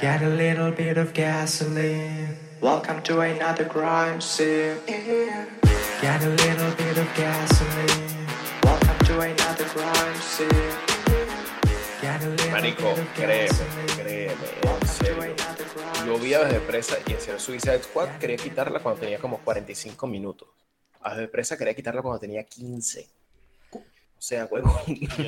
Get 0.00 0.22
a 0.22 0.28
little 0.28 0.70
bit 0.72 0.96
of 0.98 1.12
gasoline. 1.12 2.36
Welcome 2.60 3.02
to 3.02 3.20
another 3.20 3.66
crime 3.68 4.20
scene. 4.20 4.76
Get 4.86 6.22
a 6.22 6.28
little 6.28 6.70
bit 6.76 6.96
of 6.98 7.08
gasoline. 7.16 8.26
Welcome 8.62 8.98
to 9.06 9.20
another 9.20 9.64
crime 9.66 10.16
scene. 10.20 10.48
Marico, 12.50 12.94
créeme, 13.14 13.48
créeme, 13.96 14.32
en 14.32 14.38
Welcome 14.64 14.80
to 14.80 14.86
serio. 14.86 15.22
another 15.22 15.66
crime 15.66 16.06
Yo 16.06 16.18
vi 16.18 16.34
a 16.34 16.44
Desde 16.44 16.60
Presa 16.60 16.96
y 17.06 17.12
en 17.12 17.20
serio 17.20 17.38
Suicide 17.38 17.82
Squad 17.82 18.18
quería 18.18 18.36
quitarla 18.36 18.80
cuando 18.80 19.00
tenía 19.00 19.18
como 19.18 19.38
45 19.38 20.06
minutos. 20.06 20.48
A 21.02 21.14
Desde 21.14 21.28
Presa 21.28 21.56
quería 21.58 21.74
quitarla 21.74 22.02
cuando 22.02 22.18
tenía 22.18 22.42
15. 22.44 23.06
O 23.72 23.82
sea, 24.18 24.48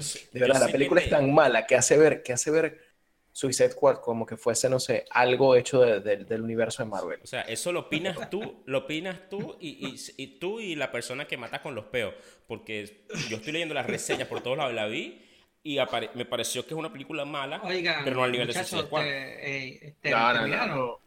sé- 0.01 0.29
De 0.33 0.41
verdad, 0.41 0.61
la 0.61 0.69
película 0.69 1.01
es 1.01 1.09
tan 1.11 1.33
mala 1.33 1.67
que 1.67 1.77
hace 1.77 1.97
ver, 1.97 2.23
que 2.23 2.33
hace 2.33 2.51
ver 2.51 2.92
Suicide 3.35 3.71
Squad 3.71 3.97
como 3.97 4.27
que 4.27 4.37
fuese, 4.37 4.69
no 4.69 4.79
sé, 4.79 5.07
algo 5.11 5.57
hecho 5.57 5.81
de- 5.81 6.01
de- 6.01 6.25
del 6.25 6.43
universo 6.43 6.83
de 6.85 6.91
Marvel. 6.91 7.19
O 7.23 7.27
sea, 7.27 7.41
eso 7.43 7.73
lo 7.73 7.81
opinas 7.81 8.29
tú, 8.31 8.63
lo 8.67 8.79
opinas 8.79 9.29
tú 9.31 9.57
y, 9.59 9.71
y- 9.89 9.97
y 10.23 10.39
tú 10.39 10.61
y 10.61 10.75
la 10.77 10.93
persona 10.93 11.27
que 11.27 11.37
mata 11.39 11.63
con 11.63 11.75
los 11.75 11.87
peos. 11.87 12.15
Porque 12.47 13.05
yo 13.31 13.39
estoy 13.39 13.53
leyendo 13.53 13.75
las 13.75 13.87
reseñas 13.87 14.29
por 14.29 14.43
todos 14.43 14.59
lados, 14.59 14.75
la 14.75 14.87
vi 14.87 15.23
y 15.63 15.79
apare- 15.79 16.11
me 16.15 16.25
pareció 16.27 16.63
que 16.67 16.75
es 16.75 16.79
una 16.79 16.93
película 16.93 17.25
mala, 17.25 17.63
Oigan, 17.65 18.05
pero 18.05 18.17
no 18.17 18.25
al 18.25 18.33
nivel 18.33 18.49
de 18.49 18.53
Suicide 18.55 18.83
Squad. 18.83 19.03
te- 19.03 19.77
eh, 19.87 19.97
te- 20.01 20.11
No, 20.11 20.35
no, 20.35 20.67
no, 20.67 21.01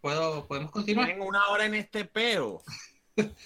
¿Puedo, 0.00 0.46
¿Podemos 0.46 0.70
continuar? 0.70 1.06
Tienen 1.06 1.26
una 1.26 1.48
hora 1.48 1.66
en 1.66 1.74
este 1.74 2.04
peo. 2.04 2.62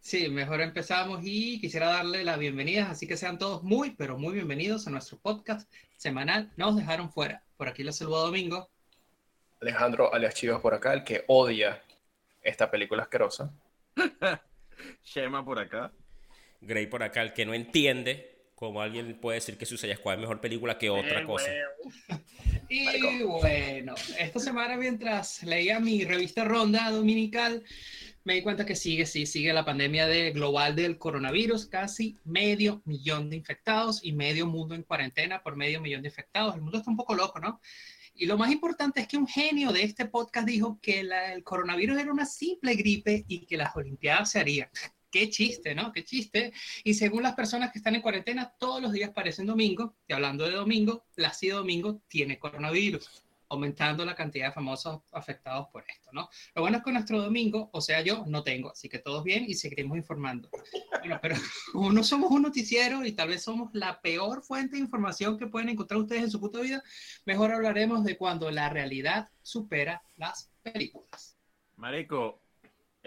Sí, 0.00 0.28
mejor 0.28 0.60
empezamos 0.60 1.20
y 1.24 1.60
quisiera 1.60 1.88
darle 1.88 2.22
las 2.22 2.38
bienvenidas, 2.38 2.88
así 2.88 3.08
que 3.08 3.16
sean 3.16 3.38
todos 3.38 3.64
muy, 3.64 3.90
pero 3.90 4.16
muy 4.16 4.34
bienvenidos 4.34 4.86
a 4.86 4.90
nuestro 4.90 5.18
podcast 5.18 5.68
semanal 5.96 6.52
Nos 6.56 6.76
dejaron 6.76 7.10
fuera. 7.10 7.42
Por 7.56 7.68
aquí 7.68 7.82
les 7.82 7.96
saludo 7.96 8.26
Domingo. 8.26 8.68
Alejandro 9.60 10.12
alias 10.12 10.34
Chivas 10.34 10.60
por 10.60 10.74
acá, 10.74 10.92
el 10.92 11.04
que 11.04 11.24
odia 11.28 11.82
esta 12.42 12.70
película 12.70 13.02
asquerosa. 13.04 13.50
Shema 15.04 15.44
por 15.44 15.58
acá. 15.58 15.90
Grey 16.60 16.86
por 16.86 17.02
acá, 17.02 17.22
el 17.22 17.32
que 17.32 17.46
no 17.46 17.54
entiende 17.54 18.36
cómo 18.54 18.80
alguien 18.82 19.18
puede 19.20 19.36
decir 19.36 19.56
que 19.56 19.66
Suicide 19.66 19.96
Squad 19.96 20.14
es 20.14 20.20
mejor 20.20 20.40
película 20.40 20.78
que 20.78 20.90
otra 20.90 21.20
Eh, 21.20 21.24
cosa. 21.24 21.50
Y 22.68 23.22
bueno, 23.22 23.94
esta 24.18 24.40
semana 24.40 24.76
mientras 24.76 25.42
leía 25.44 25.78
mi 25.78 26.04
revista 26.04 26.44
Ronda 26.44 26.90
Dominical, 26.90 27.62
me 28.26 28.34
di 28.34 28.42
cuenta 28.42 28.66
que 28.66 28.74
sigue, 28.74 29.06
sí, 29.06 29.24
sigue 29.24 29.52
la 29.52 29.64
pandemia 29.64 30.08
de, 30.08 30.32
global 30.32 30.74
del 30.74 30.98
coronavirus, 30.98 31.66
casi 31.66 32.18
medio 32.24 32.82
millón 32.84 33.30
de 33.30 33.36
infectados 33.36 34.02
y 34.02 34.10
medio 34.10 34.48
mundo 34.48 34.74
en 34.74 34.82
cuarentena 34.82 35.44
por 35.44 35.54
medio 35.54 35.80
millón 35.80 36.02
de 36.02 36.08
infectados. 36.08 36.56
El 36.56 36.62
mundo 36.62 36.78
está 36.78 36.90
un 36.90 36.96
poco 36.96 37.14
loco, 37.14 37.38
¿no? 37.38 37.60
Y 38.16 38.26
lo 38.26 38.36
más 38.36 38.50
importante 38.50 39.00
es 39.00 39.06
que 39.06 39.16
un 39.16 39.28
genio 39.28 39.70
de 39.70 39.84
este 39.84 40.06
podcast 40.06 40.48
dijo 40.48 40.80
que 40.82 41.04
la- 41.04 41.34
el 41.34 41.44
coronavirus 41.44 42.00
era 42.00 42.10
una 42.12 42.26
simple 42.26 42.74
gripe 42.74 43.24
y 43.28 43.46
que 43.46 43.56
las 43.56 43.76
Olimpiadas 43.76 44.32
se 44.32 44.40
harían. 44.40 44.70
Qué 45.12 45.30
chiste, 45.30 45.76
¿no? 45.76 45.92
Qué 45.92 46.02
chiste. 46.02 46.52
Y 46.82 46.94
según 46.94 47.22
las 47.22 47.36
personas 47.36 47.70
que 47.70 47.78
están 47.78 47.94
en 47.94 48.02
cuarentena, 48.02 48.52
todos 48.58 48.82
los 48.82 48.90
días 48.90 49.10
parecen 49.10 49.46
domingo. 49.46 49.94
Y 50.08 50.12
hablando 50.12 50.48
de 50.48 50.56
domingo, 50.56 51.06
Plácido 51.14 51.58
Domingo 51.58 52.02
tiene 52.08 52.40
coronavirus, 52.40 53.22
aumentando 53.48 54.04
la 54.04 54.14
cantidad 54.14 54.46
de 54.46 54.52
famosos 54.52 55.02
afectados 55.12 55.68
por 55.68 55.84
esto, 55.88 56.10
¿no? 56.12 56.28
Lo 56.54 56.62
bueno 56.62 56.78
es 56.78 56.84
que 56.84 56.92
nuestro 56.92 57.22
domingo, 57.22 57.70
o 57.72 57.80
sea, 57.80 58.00
yo 58.00 58.24
no 58.26 58.42
tengo, 58.42 58.70
así 58.70 58.88
que 58.88 58.98
todos 58.98 59.22
bien 59.24 59.44
y 59.46 59.54
seguiremos 59.54 59.96
informando. 59.96 60.48
Bueno, 61.00 61.18
pero 61.22 61.36
como 61.72 61.92
no 61.92 62.02
somos 62.02 62.30
un 62.30 62.42
noticiero 62.42 63.04
y 63.04 63.12
tal 63.12 63.28
vez 63.28 63.42
somos 63.42 63.70
la 63.72 64.00
peor 64.00 64.42
fuente 64.42 64.76
de 64.76 64.82
información 64.82 65.38
que 65.38 65.46
pueden 65.46 65.68
encontrar 65.68 66.00
ustedes 66.00 66.22
en 66.22 66.30
su 66.30 66.40
puta 66.40 66.60
vida, 66.60 66.82
mejor 67.24 67.52
hablaremos 67.52 68.04
de 68.04 68.16
cuando 68.16 68.50
la 68.50 68.68
realidad 68.68 69.28
supera 69.42 70.02
las 70.16 70.50
películas. 70.62 71.36
Marico, 71.76 72.42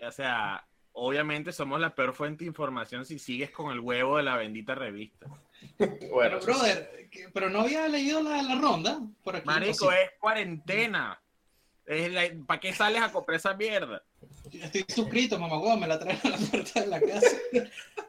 o 0.01 0.11
sea, 0.11 0.65
obviamente 0.93 1.51
somos 1.51 1.79
la 1.79 1.93
peor 1.95 2.13
fuente 2.13 2.43
de 2.43 2.47
información 2.49 3.05
si 3.05 3.19
sigues 3.19 3.51
con 3.51 3.71
el 3.71 3.79
huevo 3.79 4.17
de 4.17 4.23
la 4.23 4.35
bendita 4.37 4.75
revista. 4.75 5.27
Bueno, 6.11 6.37
Pero, 6.39 6.39
brother, 6.41 7.09
que- 7.11 7.29
pero 7.33 7.49
no 7.49 7.61
había 7.61 7.87
leído 7.87 8.21
la, 8.23 8.41
la 8.41 8.55
ronda 8.55 8.99
por 9.23 9.35
aquí. 9.35 9.45
Marico, 9.45 9.91
es 9.91 10.11
cuarentena. 10.19 11.19
¿Para 12.47 12.59
qué 12.59 12.71
sales 12.71 13.01
a 13.01 13.11
comprar 13.11 13.37
esa 13.37 13.53
mierda? 13.55 14.01
Estoy 14.51 14.85
suscrito, 14.87 15.39
mamá, 15.39 15.75
me 15.75 15.87
la 15.87 15.97
traen 15.99 16.19
a 16.23 16.29
la 16.29 16.37
puerta 16.37 16.81
de 16.81 16.87
la 16.87 17.01
casa. 17.01 17.35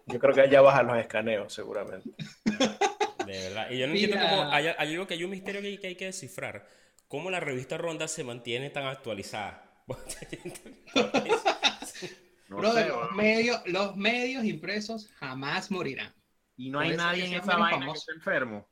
yo 0.07 0.19
creo 0.19 0.35
que 0.35 0.41
allá 0.43 0.61
bajan 0.61 0.87
los 0.89 0.99
escaneos, 0.99 1.53
seguramente. 1.53 2.11
De 2.45 3.33
verdad. 3.33 3.71
Y 3.71 3.79
yo 3.79 3.87
no 3.87 3.95
entiendo 3.95 4.19
cómo. 4.29 4.51
Hay, 4.53 4.67
hay 4.67 4.93
algo 4.93 5.07
que 5.07 5.15
hay 5.15 5.25
un 5.25 5.31
misterio 5.31 5.61
que 5.63 5.69
hay, 5.69 5.79
que 5.79 5.87
hay 5.89 5.97
que 5.97 6.05
descifrar. 6.07 6.69
¿Cómo 7.09 7.31
la 7.31 7.41
revista 7.41 7.79
Ronda 7.79 8.07
se 8.07 8.23
mantiene 8.23 8.69
tan 8.71 8.85
actualizada? 8.87 9.67
No 12.51 12.57
Brother, 12.57 12.85
sé, 12.87 12.91
los, 12.91 13.13
medios, 13.13 13.63
los 13.67 13.97
medios 13.97 14.45
impresos 14.45 15.09
jamás 15.19 15.71
morirán. 15.71 16.13
y 16.57 16.69
no 16.69 16.81
hay 16.81 16.91
por 16.91 16.99
nadie 16.99 17.25
en 17.27 17.35
esa 17.35 17.57
vaina 17.57 17.69
que 17.71 17.79
famosos. 17.81 18.03
esté 18.03 18.13
enfermo. 18.13 18.69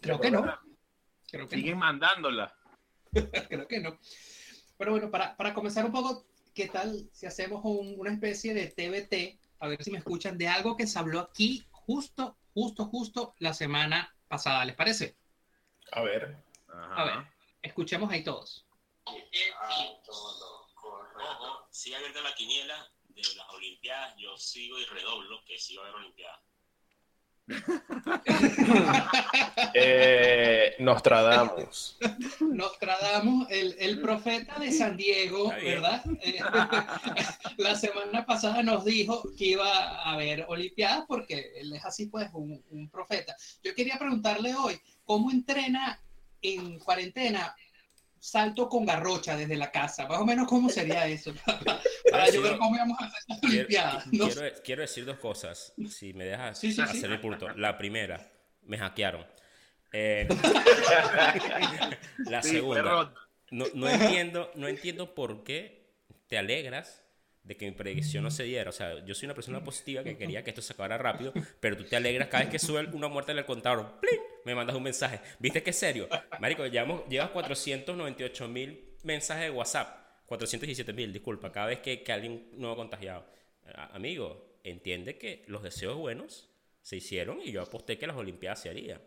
Creo 0.00 0.20
que 0.20 0.30
no. 0.30 0.42
Creo 1.28 1.48
que 1.48 1.56
no. 1.56 1.60
Siguen 1.60 1.78
mandándola. 1.78 2.54
Creo 3.48 3.66
que 3.66 3.80
no. 3.80 3.98
Pero 4.78 4.92
bueno, 4.92 5.10
para, 5.10 5.36
para 5.36 5.52
comenzar 5.52 5.84
un 5.84 5.92
poco, 5.92 6.26
¿qué 6.54 6.68
tal 6.68 7.08
si 7.12 7.26
hacemos 7.26 7.60
un- 7.64 7.94
una 7.98 8.12
especie 8.12 8.54
de 8.54 8.68
TBT? 8.68 9.40
A 9.58 9.68
ver 9.68 9.82
si 9.82 9.90
me 9.90 9.98
escuchan 9.98 10.38
de 10.38 10.48
algo 10.48 10.76
que 10.76 10.86
se 10.86 10.98
habló 10.98 11.20
aquí 11.20 11.66
justo, 11.70 12.36
justo, 12.54 12.84
justo 12.86 13.34
la 13.38 13.52
semana 13.52 14.14
pasada. 14.28 14.64
¿Les 14.64 14.76
parece? 14.76 15.16
A 15.92 16.02
ver. 16.02 16.36
A 16.72 17.04
ver, 17.04 17.26
escuchemos 17.62 18.10
ahí 18.12 18.22
todos. 18.22 18.64
Ojo, 19.04 19.18
sigue 21.76 21.96
abierta 21.96 22.22
la 22.22 22.34
quiniela 22.34 22.90
de 23.08 23.22
las 23.36 23.48
Olimpiadas. 23.52 24.14
Yo 24.16 24.36
sigo 24.38 24.78
y 24.78 24.84
redoblo 24.86 25.44
que 25.44 25.58
sí 25.58 25.76
va 25.76 25.84
a 25.84 25.88
haber 25.88 26.00
Olimpiadas. 26.00 26.40
Eh, 29.78 30.74
Nostradamus. 30.78 31.98
Nostradamus, 32.40 33.46
el, 33.50 33.76
el 33.78 34.00
profeta 34.00 34.58
de 34.58 34.72
San 34.72 34.96
Diego. 34.96 35.48
¿verdad? 35.50 36.02
Eh, 36.22 36.40
la 37.58 37.74
semana 37.74 38.24
pasada 38.24 38.62
nos 38.62 38.84
dijo 38.84 39.22
que 39.36 39.44
iba 39.44 39.68
a 39.68 40.12
haber 40.12 40.46
Olimpiadas 40.48 41.04
porque 41.06 41.52
él 41.56 41.74
es 41.74 41.84
así, 41.84 42.06
pues, 42.06 42.30
un, 42.32 42.64
un 42.70 42.88
profeta. 42.88 43.36
Yo 43.62 43.74
quería 43.74 43.98
preguntarle 43.98 44.54
hoy, 44.54 44.80
¿cómo 45.04 45.30
entrena 45.30 46.00
en 46.40 46.78
cuarentena 46.78 47.54
salto 48.26 48.68
con 48.68 48.84
garrocha 48.84 49.36
desde 49.36 49.56
la 49.56 49.70
casa? 49.70 50.06
Más 50.08 50.18
o 50.18 50.24
menos, 50.26 50.46
¿cómo 50.48 50.68
sería 50.68 51.06
eso? 51.06 51.32
Para 52.10 52.30
yo 52.30 52.42
ver 52.42 52.58
cómo 52.58 52.74
íbamos 52.74 52.98
a 53.00 53.04
hacer 53.06 53.20
las 53.28 53.40
Quiero, 53.40 53.54
Olimpiadas. 53.54 54.06
No 54.12 54.28
quiero- 54.28 54.56
quiero 54.64 54.82
decir 54.82 55.04
dos 55.04 55.18
cosas, 55.18 55.72
si 55.90 56.12
me 56.12 56.24
dejas 56.24 56.58
Sí, 56.58 56.72
sí, 56.72 56.80
hacer 56.80 56.96
sí. 56.96 57.06
el 57.06 57.20
punto. 57.20 57.48
La 57.50 57.78
primera, 57.78 58.20
me 58.62 58.78
hackearon. 58.78 59.24
Eh, 59.92 60.28
la 62.18 62.42
segunda, 62.42 63.14
no 63.50 63.88
entiendo, 63.88 64.50
no 64.56 64.68
entiendo 64.68 65.14
por 65.14 65.44
qué 65.44 65.94
te 66.26 66.36
alegras 66.36 67.02
de 67.46 67.56
que 67.56 67.66
mi 67.66 67.72
predicción 67.72 68.24
no 68.24 68.30
se 68.30 68.42
diera. 68.42 68.70
O 68.70 68.72
sea, 68.72 69.04
yo 69.04 69.14
soy 69.14 69.26
una 69.26 69.34
persona 69.34 69.62
positiva 69.62 70.02
que 70.02 70.16
quería 70.16 70.42
que 70.42 70.50
esto 70.50 70.62
se 70.62 70.72
acabara 70.72 70.98
rápido, 70.98 71.32
pero 71.60 71.76
tú 71.76 71.84
te 71.84 71.96
alegras 71.96 72.28
cada 72.28 72.42
vez 72.42 72.50
que 72.50 72.58
sube 72.58 72.84
una 72.92 73.08
muerte 73.08 73.32
en 73.32 73.38
el 73.38 73.46
contador. 73.46 74.00
¡plin! 74.00 74.20
Me 74.44 74.54
mandas 74.54 74.76
un 74.76 74.82
mensaje. 74.82 75.20
¿Viste 75.38 75.62
qué 75.62 75.72
serio? 75.72 76.08
Marico, 76.40 76.66
llevamos, 76.66 77.02
llevas 77.08 77.30
498 77.30 78.48
mil 78.48 78.84
mensajes 79.04 79.44
de 79.44 79.50
WhatsApp. 79.50 80.04
417 80.26 80.92
mil, 80.92 81.12
disculpa, 81.12 81.52
cada 81.52 81.66
vez 81.66 81.78
que, 81.78 82.02
que 82.02 82.12
alguien 82.12 82.48
nuevo 82.52 82.74
contagiado. 82.74 83.24
Amigo, 83.92 84.58
entiende 84.64 85.16
que 85.16 85.44
los 85.46 85.62
deseos 85.62 85.96
buenos 85.96 86.50
se 86.82 86.96
hicieron 86.96 87.40
y 87.40 87.52
yo 87.52 87.62
aposté 87.62 87.96
que 87.96 88.08
las 88.08 88.16
Olimpiadas 88.16 88.60
se 88.60 88.70
harían. 88.70 89.00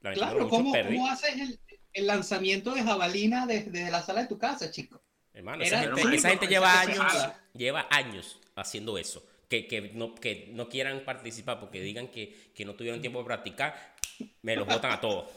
Claro, 0.00 0.48
¿cómo, 0.48 0.72
cómo 0.72 1.08
haces 1.08 1.38
el, 1.38 1.60
el 1.92 2.06
lanzamiento 2.06 2.74
de 2.74 2.82
jabalina 2.82 3.46
desde, 3.46 3.70
desde 3.70 3.90
la 3.90 4.00
sala 4.00 4.22
de 4.22 4.28
tu 4.28 4.38
casa, 4.38 4.70
chico? 4.70 5.02
Hermano, 5.32 5.62
esa 5.62 5.78
gente, 5.78 6.02
esa 6.14 6.34
lleva 6.34 6.80
años, 6.80 7.28
lleva 7.54 7.86
años 7.90 8.40
haciendo 8.56 8.98
eso. 8.98 9.24
Que, 9.48 9.66
que, 9.66 9.80
no, 9.94 10.14
que 10.14 10.48
no 10.52 10.68
quieran 10.68 11.04
participar 11.04 11.58
porque 11.58 11.80
digan 11.80 12.08
que, 12.08 12.52
que 12.54 12.64
no 12.64 12.74
tuvieron 12.74 13.00
tiempo 13.00 13.18
de 13.18 13.24
practicar, 13.24 13.96
me 14.42 14.54
los 14.54 14.66
botan 14.66 14.92
a 14.92 15.00
todos. 15.00 15.28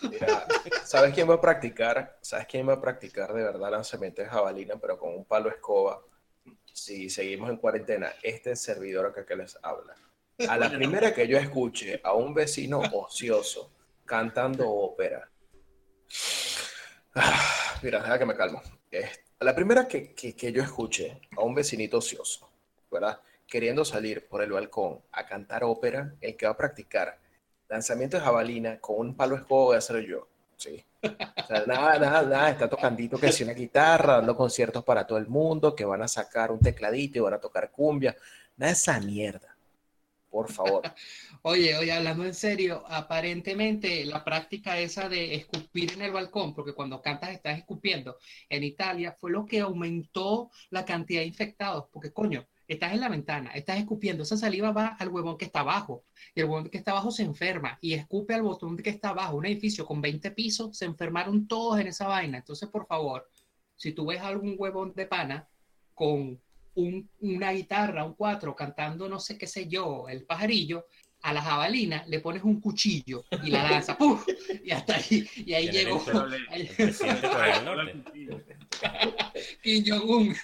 Mira, 0.00 0.46
¿sabes 0.84 1.12
quién 1.12 1.28
va 1.28 1.34
a 1.34 1.40
practicar? 1.40 2.18
¿Sabes 2.22 2.46
quién 2.46 2.66
va 2.66 2.74
a 2.74 2.80
practicar 2.80 3.34
de 3.34 3.42
verdad 3.42 3.70
lanzamiento 3.70 4.22
de 4.22 4.28
jabalina, 4.28 4.76
pero 4.80 4.98
con 4.98 5.14
un 5.14 5.24
palo 5.26 5.50
escoba? 5.50 6.00
Si 6.72 7.10
seguimos 7.10 7.50
en 7.50 7.58
cuarentena, 7.58 8.12
este 8.22 8.56
servidor 8.56 9.06
acá 9.06 9.26
que 9.26 9.36
les 9.36 9.58
habla. 9.62 9.94
A 10.48 10.56
la 10.56 10.70
primera 10.70 11.12
que 11.12 11.28
yo 11.28 11.36
escuche 11.36 12.00
a 12.02 12.14
un 12.14 12.32
vecino 12.32 12.80
ocioso 12.92 13.70
cantando 14.06 14.70
ópera. 14.70 15.28
Ah, 17.14 17.78
Mira, 17.82 18.00
deja 18.00 18.18
que 18.18 18.26
me 18.26 18.34
calmo. 18.36 18.62
Es- 18.90 19.18
A 19.18 19.29
la 19.40 19.54
primera 19.54 19.88
que, 19.88 20.12
que, 20.12 20.34
que 20.34 20.52
yo 20.52 20.62
escuche 20.62 21.20
a 21.36 21.42
un 21.42 21.54
vecinito 21.54 21.98
ocioso, 21.98 22.48
¿verdad? 22.90 23.20
Queriendo 23.46 23.84
salir 23.84 24.28
por 24.28 24.42
el 24.42 24.52
balcón 24.52 25.00
a 25.12 25.26
cantar 25.26 25.64
ópera, 25.64 26.14
el 26.20 26.36
que 26.36 26.46
va 26.46 26.52
a 26.52 26.56
practicar 26.56 27.18
lanzamiento 27.70 28.16
de 28.16 28.22
jabalina 28.24 28.80
con 28.80 28.98
un 28.98 29.14
palo 29.14 29.36
escoba 29.36 29.64
voy 29.66 29.76
a 29.76 29.80
ser 29.80 30.04
yo, 30.04 30.26
¿sí? 30.56 30.84
O 31.02 31.46
sea, 31.46 31.64
nada, 31.66 31.98
nada, 31.98 32.22
nada, 32.22 32.50
está 32.50 32.68
tocandito 32.68 33.18
que 33.18 33.32
si 33.32 33.44
una 33.44 33.54
guitarra, 33.54 34.16
dando 34.16 34.36
conciertos 34.36 34.84
para 34.84 35.06
todo 35.06 35.18
el 35.18 35.28
mundo, 35.28 35.74
que 35.74 35.84
van 35.84 36.02
a 36.02 36.08
sacar 36.08 36.50
un 36.50 36.60
tecladito 36.60 37.18
y 37.18 37.22
van 37.22 37.34
a 37.34 37.40
tocar 37.40 37.70
cumbia. 37.70 38.16
Nada 38.56 38.72
de 38.72 38.76
esa 38.76 39.00
mierda. 39.00 39.56
Por 40.28 40.50
favor. 40.50 40.82
Oye, 41.42 41.74
oye, 41.78 41.90
hablando 41.92 42.24
en 42.26 42.34
serio, 42.34 42.84
aparentemente 42.86 44.04
la 44.04 44.22
práctica 44.24 44.78
esa 44.78 45.08
de 45.08 45.34
escupir 45.34 45.92
en 45.92 46.02
el 46.02 46.12
balcón, 46.12 46.52
porque 46.54 46.74
cuando 46.74 47.00
cantas 47.00 47.30
estás 47.30 47.56
escupiendo, 47.58 48.18
en 48.50 48.62
Italia 48.62 49.16
fue 49.18 49.30
lo 49.30 49.46
que 49.46 49.60
aumentó 49.60 50.50
la 50.68 50.84
cantidad 50.84 51.20
de 51.22 51.26
infectados, 51.28 51.86
porque 51.90 52.12
coño, 52.12 52.46
estás 52.68 52.92
en 52.92 53.00
la 53.00 53.08
ventana, 53.08 53.52
estás 53.52 53.78
escupiendo, 53.78 54.22
esa 54.22 54.36
saliva 54.36 54.70
va 54.72 54.88
al 54.98 55.08
huevón 55.08 55.38
que 55.38 55.46
está 55.46 55.60
abajo, 55.60 56.04
y 56.34 56.40
el 56.40 56.46
huevón 56.46 56.68
que 56.68 56.76
está 56.78 56.90
abajo 56.90 57.10
se 57.10 57.22
enferma 57.22 57.78
y 57.80 57.94
escupe 57.94 58.34
al 58.34 58.42
botón 58.42 58.76
que 58.76 58.90
está 58.90 59.08
abajo, 59.10 59.36
un 59.38 59.46
edificio 59.46 59.86
con 59.86 60.02
20 60.02 60.30
pisos, 60.32 60.76
se 60.76 60.84
enfermaron 60.84 61.48
todos 61.48 61.80
en 61.80 61.86
esa 61.88 62.06
vaina. 62.06 62.38
Entonces, 62.38 62.68
por 62.68 62.86
favor, 62.86 63.26
si 63.76 63.92
tú 63.92 64.06
ves 64.06 64.20
algún 64.20 64.56
huevón 64.58 64.92
de 64.94 65.06
pana 65.06 65.48
con 65.94 66.40
un- 66.74 67.10
una 67.20 67.52
guitarra, 67.52 68.04
un 68.04 68.14
cuatro, 68.14 68.54
cantando 68.54 69.08
no 69.08 69.18
sé 69.20 69.36
qué 69.36 69.46
sé 69.46 69.66
yo, 69.68 70.08
el 70.08 70.24
pajarillo, 70.24 70.86
a 71.22 71.32
la 71.32 71.42
jabalina 71.42 72.04
le 72.08 72.20
pones 72.20 72.42
un 72.42 72.60
cuchillo 72.60 73.24
y 73.44 73.50
la 73.50 73.62
lanza, 73.70 73.96
¡puf! 73.98 74.26
Y 74.64 74.70
hasta 74.70 74.96
ahí, 74.96 75.28
y 75.36 75.52
ahí 75.54 75.68
llegó 75.72 76.02
El. 76.50 76.68
Kim 79.62 79.84
Jong-un. 79.86 80.34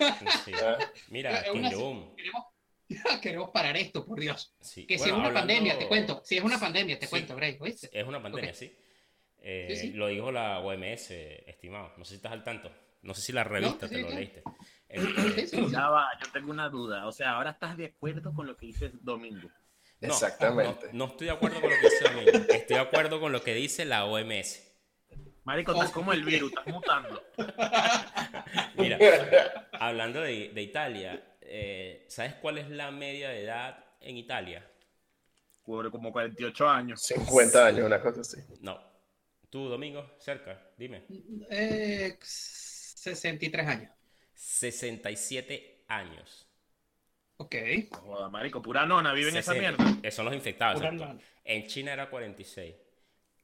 Sí. 0.45 0.53
¿Ah? 0.63 0.79
Mira, 1.09 1.43
Kim 1.53 1.65
Jong-un. 1.71 2.15
Queremos, 2.17 2.45
queremos 3.23 3.51
parar 3.51 3.77
esto, 3.77 4.05
por 4.05 4.21
Dios. 4.21 4.55
Sí. 4.61 4.87
Que 4.87 4.99
si 4.99 5.05
es 5.09 5.13
una 5.13 5.27
hablando- 5.27 5.41
pandemia, 5.41 5.79
te 5.79 5.87
cuento. 5.89 6.21
Si 6.25 6.37
es 6.37 6.45
una 6.45 6.59
pandemia, 6.59 6.99
te 6.99 7.07
Sí. 7.07 7.11
cuento, 7.11 7.35
Bray. 7.35 7.57
¿oíste? 7.61 7.89
Es 7.93 8.07
una 8.07 8.23
pandemia. 8.23 8.51
Eh, 9.39 9.67
Sí, 9.71 9.77
sí. 9.77 9.93
Lo 9.93 10.09
dijo 10.09 10.33
la 10.33 10.59
OMS, 10.61 11.11
estimado. 11.47 11.93
No 11.97 12.05
sé 12.05 12.11
si 12.11 12.17
estás 12.17 12.33
al 12.33 12.43
tanto. 12.45 12.71
No 13.03 13.15
sé 13.15 13.23
si 13.23 13.33
la 13.33 13.45
revista 13.45 13.89
te 13.89 13.99
lo 14.03 14.11
sí. 14.11 14.17
leíste. 14.17 14.43
Va, 14.45 16.09
yo 16.23 16.33
tengo 16.33 16.51
una 16.51 16.69
duda. 16.69 17.07
O 17.07 17.13
sea, 17.13 17.33
ahora 17.33 17.51
estás 17.51 17.77
de 17.77 17.87
acuerdo 17.87 18.33
con 18.35 18.47
lo 18.47 18.57
que 18.57 18.67
dice 18.67 18.91
Domingo. 19.01 19.49
No, 20.01 20.09
Exactamente. 20.09 20.87
No, 20.93 21.07
no 21.07 21.13
estoy 21.13 21.27
de 21.27 21.33
acuerdo 21.33 21.61
con 21.61 21.71
lo 21.71 21.77
que 21.77 21.89
dice 21.89 22.05
Domingo. 22.05 22.31
Estoy 22.53 22.77
de 22.77 22.83
acuerdo 22.83 23.21
con 23.21 23.33
lo 23.33 23.43
que 23.43 23.55
dice 23.55 23.85
la 23.85 24.05
OMS. 24.05 24.63
Marico, 25.45 25.73
estás 25.73 25.93
como 25.93 26.13
el 26.13 26.25
virus, 26.25 26.51
estás 26.51 26.67
mutando. 26.67 27.23
Mira, 28.77 28.99
hablando 29.73 30.21
de, 30.21 30.51
de 30.53 30.63
Italia, 30.63 31.37
eh, 31.41 32.05
¿sabes 32.09 32.35
cuál 32.35 32.59
es 32.59 32.69
la 32.69 32.91
media 32.91 33.29
de 33.29 33.45
edad 33.45 33.85
en 34.01 34.17
Italia? 34.17 34.69
Como 35.67 36.13
48 36.13 36.69
años. 36.69 37.03
50 37.03 37.67
años, 37.67 37.87
una 37.87 38.01
cosa 38.01 38.21
así. 38.21 38.37
No. 38.61 38.81
Tú, 39.51 39.69
Domingo, 39.69 40.15
cerca, 40.19 40.71
dime. 40.77 41.05
Eh, 41.51 42.17
63 42.21 43.67
años. 43.67 43.91
67 44.35 45.85
años. 45.89 46.46
Ok. 47.39 47.55
Joda, 47.91 48.29
marico, 48.29 48.63
pura 48.63 48.87
nona, 48.87 49.13
vive 49.13 49.31
en 49.31 49.37
esa 49.37 49.53
60. 49.53 49.85
mierda. 49.85 49.99
Eh, 50.03 50.11
son 50.11 50.25
los 50.25 50.35
infectados. 50.35 50.81
En 51.45 51.67
China 51.67 51.93
era 51.93 52.09
46. 52.11 52.75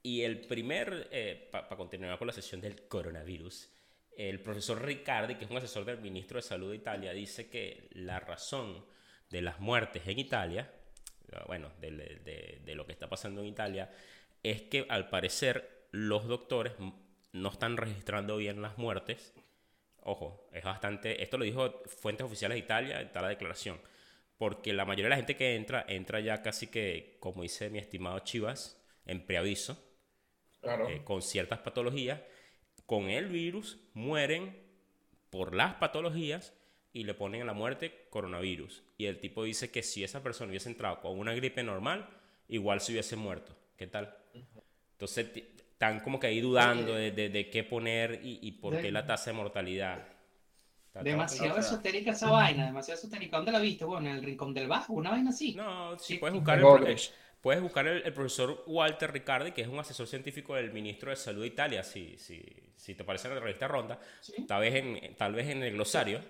Y 0.01 0.21
el 0.23 0.41
primer, 0.41 1.09
para 1.51 1.67
continuar 1.69 2.17
con 2.17 2.27
la 2.27 2.33
sesión 2.33 2.59
del 2.59 2.87
coronavirus, 2.87 3.69
el 4.17 4.41
profesor 4.41 4.83
Riccardi, 4.83 5.35
que 5.35 5.45
es 5.45 5.51
un 5.51 5.57
asesor 5.57 5.85
del 5.85 5.99
ministro 5.99 6.37
de 6.37 6.41
Salud 6.41 6.69
de 6.71 6.75
Italia, 6.75 7.13
dice 7.13 7.49
que 7.49 7.87
la 7.93 8.19
razón 8.19 8.85
de 9.29 9.41
las 9.41 9.59
muertes 9.59 10.03
en 10.07 10.19
Italia, 10.19 10.71
bueno, 11.47 11.71
de, 11.79 11.91
de- 11.91 12.61
de 12.63 12.75
lo 12.75 12.85
que 12.85 12.91
está 12.91 13.07
pasando 13.07 13.41
en 13.41 13.47
Italia, 13.47 13.89
es 14.43 14.61
que 14.63 14.85
al 14.89 15.09
parecer 15.09 15.87
los 15.91 16.27
doctores 16.27 16.73
no 17.31 17.49
están 17.49 17.77
registrando 17.77 18.37
bien 18.37 18.61
las 18.61 18.77
muertes. 18.77 19.33
Ojo, 20.05 20.47
es 20.51 20.63
bastante. 20.63 21.21
Esto 21.23 21.37
lo 21.37 21.45
dijo 21.45 21.81
fuentes 21.85 22.25
oficiales 22.25 22.55
de 22.55 22.59
Italia, 22.59 23.01
está 23.01 23.21
la 23.21 23.29
declaración. 23.29 23.79
Porque 24.37 24.73
la 24.73 24.85
mayoría 24.85 25.05
de 25.05 25.09
la 25.11 25.15
gente 25.17 25.35
que 25.37 25.55
entra, 25.55 25.85
entra 25.87 26.19
ya 26.19 26.41
casi 26.41 26.67
que, 26.67 27.17
como 27.19 27.43
dice 27.43 27.69
mi 27.69 27.79
estimado 27.79 28.19
Chivas, 28.19 28.81
en 29.05 29.25
preaviso, 29.25 29.77
Claro. 30.61 30.89
eh, 30.89 31.03
con 31.03 31.21
ciertas 31.21 31.59
patologías. 31.59 32.21
Con 32.85 33.09
el 33.09 33.27
virus 33.29 33.79
mueren 33.93 34.57
por 35.29 35.55
las 35.55 35.75
patologías 35.75 36.53
y 36.91 37.05
le 37.05 37.13
ponen 37.13 37.41
a 37.41 37.45
la 37.45 37.53
muerte 37.53 38.07
coronavirus. 38.09 38.83
Y 38.97 39.05
el 39.05 39.19
tipo 39.19 39.43
dice 39.43 39.71
que 39.71 39.83
si 39.83 40.03
esa 40.03 40.21
persona 40.21 40.49
hubiese 40.49 40.69
entrado 40.69 41.01
con 41.01 41.17
una 41.17 41.33
gripe 41.33 41.63
normal, 41.63 42.09
igual 42.47 42.81
se 42.81 42.91
hubiese 42.91 43.15
muerto. 43.15 43.55
¿Qué 43.77 43.87
tal? 43.87 44.15
Entonces, 44.93 45.27
están 45.83 45.99
como 45.99 46.19
que 46.19 46.27
ahí 46.27 46.41
dudando 46.41 46.93
de, 46.95 47.11
de- 47.11 47.29
de 47.29 47.49
qué 47.49 47.63
poner 47.63 48.19
y, 48.23 48.39
y 48.41 48.51
por 48.53 48.79
qué 48.79 48.91
la 48.91 49.05
tasa 49.05 49.31
de 49.31 49.37
mortalidad. 49.37 49.99
Demasiado 50.99 51.57
esotérica 51.57 52.11
esa 52.11 52.29
vaina, 52.29 52.65
demasiado 52.65 52.99
esotérica. 52.99 53.37
¿Dónde 53.37 53.51
la 53.51 53.59
viste? 53.59 53.83
Bueno, 53.83 54.09
en 54.09 54.15
el 54.17 54.23
rincón 54.23 54.53
del 54.53 54.67
bajo, 54.67 54.93
una 54.93 55.09
vaina 55.11 55.31
así. 55.31 55.55
No, 55.55 55.97
sí, 55.97 56.13
Sí, 56.13 56.17
puedes 56.19 56.35
buscar, 56.35 56.59
el, 56.59 56.97
puedes 57.41 57.61
buscar 57.61 57.87
el, 57.87 58.03
el 58.03 58.13
profesor 58.13 58.63
Walter 58.67 59.11
Riccardi, 59.11 59.51
que 59.51 59.61
es 59.63 59.67
un 59.67 59.79
asesor 59.79 60.07
científico 60.07 60.55
del 60.55 60.71
ministro 60.71 61.09
de 61.09 61.15
Salud 61.15 61.41
de 61.41 61.47
Italia, 61.47 61.83
si, 61.83 62.17
si, 62.17 62.43
si 62.75 62.95
te 62.95 63.03
parece 63.03 63.27
en 63.27 63.35
la 63.35 63.41
revista 63.41 63.67
Ronda, 63.67 63.99
Sí. 64.21 64.45
tal 64.47 64.61
vez 64.61 64.75
en, 64.75 65.15
tal 65.15 65.33
vez 65.33 65.47
en 65.49 65.63
el 65.63 65.73
glosario. 65.73 66.21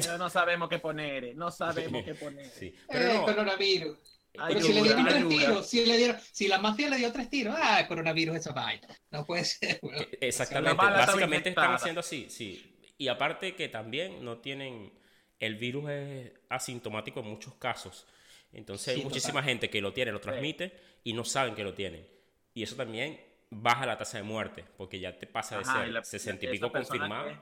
Ya 0.00 0.18
no 0.18 0.28
sabemos 0.30 0.68
qué 0.68 0.78
poner, 0.78 1.34
no 1.36 1.50
sabemos 1.50 2.04
qué 2.04 2.14
poner. 2.14 2.46
Sí, 2.50 2.74
Eh, 2.88 2.92
pero 2.92 3.14
no, 3.14 3.24
coronavirus. 3.24 4.15
Ayuda, 4.38 4.48
Pero 4.48 4.60
si 4.60 4.72
le 4.72 4.82
dieron 4.82 5.08
tres 5.08 5.28
tiros, 5.28 5.66
si, 5.68 5.84
le 5.86 5.96
dieron, 5.96 6.16
si 6.32 6.48
la 6.48 6.58
mafia 6.58 6.88
le 6.90 6.96
dio 6.98 7.12
tres 7.12 7.28
tiros, 7.30 7.54
ah, 7.58 7.84
coronavirus 7.88 8.36
esa 8.36 8.52
vaina. 8.52 8.86
No 9.10 9.24
puede 9.24 9.44
ser, 9.44 9.80
eh, 9.92 10.18
exactamente, 10.20 10.90
básicamente 10.90 11.48
están 11.50 11.72
haciendo 11.72 12.00
así, 12.00 12.28
sí. 12.30 12.72
Y 12.98 13.08
aparte 13.08 13.54
que 13.54 13.68
también 13.68 14.24
no 14.24 14.38
tienen, 14.38 14.92
el 15.38 15.56
virus 15.56 15.88
es 15.90 16.32
asintomático 16.48 17.20
en 17.20 17.26
muchos 17.26 17.54
casos. 17.56 18.06
Entonces 18.52 18.88
hay 18.88 18.96
Sí, 18.96 19.04
muchísima 19.04 19.42
gente 19.42 19.68
que 19.70 19.80
lo 19.80 19.92
tiene, 19.92 20.12
lo 20.12 20.20
transmite 20.20 20.72
y 21.04 21.12
no 21.12 21.24
saben 21.24 21.54
que 21.54 21.64
lo 21.64 21.74
tienen. 21.74 22.06
Y 22.54 22.62
eso 22.62 22.74
también 22.76 23.20
baja 23.50 23.86
la 23.86 23.98
tasa 23.98 24.18
de 24.18 24.24
muerte, 24.24 24.64
porque 24.76 24.98
ya 24.98 25.18
te 25.18 25.26
pasa 25.26 25.56
de 25.56 25.62
Ajá, 25.62 25.80
ser 25.80 25.88
la- 25.88 26.04
60 26.04 26.46
y 26.46 26.48
pico 26.48 26.72
confirmado. 26.72 27.28
que- 27.30 27.38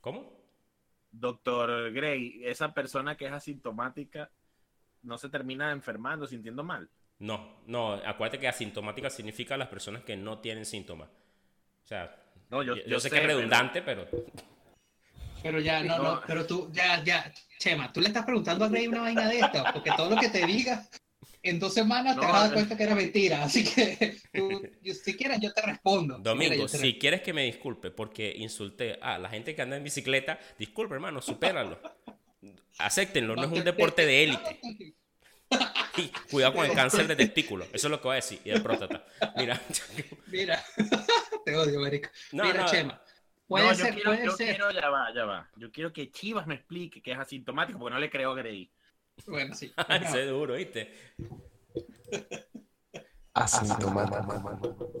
¿Cómo? 0.00 0.32
Doctor 1.10 1.92
Gray, 1.92 2.42
esa 2.44 2.74
persona 2.74 3.16
que 3.16 3.26
es 3.26 3.32
asintomática 3.32 4.30
no 5.06 5.18
se 5.18 5.28
termina 5.28 5.72
enfermando, 5.72 6.26
sintiendo 6.26 6.62
mal. 6.62 6.88
No, 7.18 7.60
no, 7.66 7.94
acuérdate 7.94 8.38
que 8.38 8.48
asintomática 8.48 9.08
significa 9.08 9.56
las 9.56 9.68
personas 9.68 10.02
que 10.02 10.16
no 10.16 10.38
tienen 10.38 10.66
síntomas. 10.66 11.08
O 11.08 11.86
sea, 11.86 12.14
No, 12.50 12.62
yo, 12.62 12.76
yo, 12.76 12.82
yo 12.84 13.00
sé, 13.00 13.08
sé, 13.08 13.14
que 13.14 13.22
es 13.22 13.26
redundante, 13.26 13.80
pero 13.80 14.06
Pero 15.42 15.60
ya, 15.60 15.82
no, 15.82 15.98
no, 15.98 16.02
No. 16.02 16.22
pero 16.26 16.46
tú, 16.46 16.70
ya, 16.72 17.02
ya, 17.02 17.32
Chema, 17.58 17.92
tú 17.92 18.00
le 18.00 18.08
estás 18.08 18.24
preguntando 18.24 18.64
a 18.64 18.68
Rey 18.68 18.86
una 18.86 19.02
vaina 19.02 19.28
de 19.28 19.38
esta, 19.38 19.72
porque 19.72 19.92
todo 19.96 20.10
lo 20.10 20.20
que 20.20 20.28
te 20.28 20.44
diga 20.44 20.86
en 21.42 21.58
dos 21.58 21.72
semanas 21.72 22.18
te 22.18 22.26
vas 22.26 22.34
a 22.34 22.40
dar 22.40 22.50
eh. 22.50 22.54
cuenta 22.54 22.76
que 22.76 22.82
era 22.82 22.94
mentira. 22.94 23.44
Así 23.44 23.64
que 23.64 24.18
tú, 24.32 24.62
si 24.82 25.16
quieres, 25.16 25.40
yo 25.40 25.52
te 25.52 25.62
respondo. 25.62 26.18
Domingo, 26.18 26.66
te 26.66 26.78
si 26.78 26.98
quieres 26.98 27.22
que 27.22 27.32
me 27.32 27.44
disculpe 27.44 27.90
porque 27.90 28.34
insulté 28.36 28.98
a 29.00 29.18
la 29.18 29.28
gente 29.28 29.54
que 29.54 29.62
anda 29.62 29.76
en 29.76 29.84
bicicleta, 29.84 30.38
disculpe, 30.58 30.94
hermano, 30.94 31.22
supéralo. 31.22 31.80
Acéptenlo, 32.78 33.34
no 33.36 33.42
es 33.42 33.48
un 33.48 33.54
te- 33.54 33.62
deporte 33.64 34.02
te- 34.02 34.06
de 34.06 34.24
élite. 34.24 34.60
Y 35.96 36.08
cuidado 36.30 36.54
con 36.54 36.66
el 36.66 36.72
cáncer 36.74 37.06
de 37.06 37.16
testículo, 37.16 37.64
eso 37.72 37.86
es 37.86 37.90
lo 37.90 37.98
que 38.00 38.08
voy 38.08 38.12
a 38.12 38.16
decir, 38.16 38.40
y 38.44 38.50
de 38.50 38.60
próstata. 38.60 39.04
Mira, 39.36 39.60
Mira, 40.26 40.62
te 41.44 41.56
odio, 41.56 41.80
marico. 41.80 42.10
No, 42.32 42.44
Mira, 42.44 42.62
no. 42.62 42.68
Chema, 42.68 43.02
puede 43.46 43.64
No, 43.64 43.72
yo 43.72 43.84
ser, 43.84 43.94
quiero, 43.94 44.10
puede 44.10 44.24
yo 44.26 44.32
ser. 44.32 44.46
quiero, 44.48 44.70
ya 44.72 44.90
va, 44.90 45.14
ya 45.14 45.24
va. 45.24 45.48
Yo 45.56 45.70
quiero 45.72 45.92
que 45.92 46.10
Chivas 46.10 46.46
me 46.46 46.56
explique 46.56 47.00
que 47.00 47.12
es 47.12 47.18
asintomático 47.18 47.78
porque 47.78 47.94
no 47.94 48.00
le 48.00 48.10
creo 48.10 48.32
a 48.32 48.34
Gray. 48.34 48.70
Bueno, 49.26 49.54
sí. 49.54 49.72
ese 49.88 50.24
es 50.24 50.28
duro, 50.28 50.54
¿viste? 50.54 50.92
Asintomático. 53.34 54.92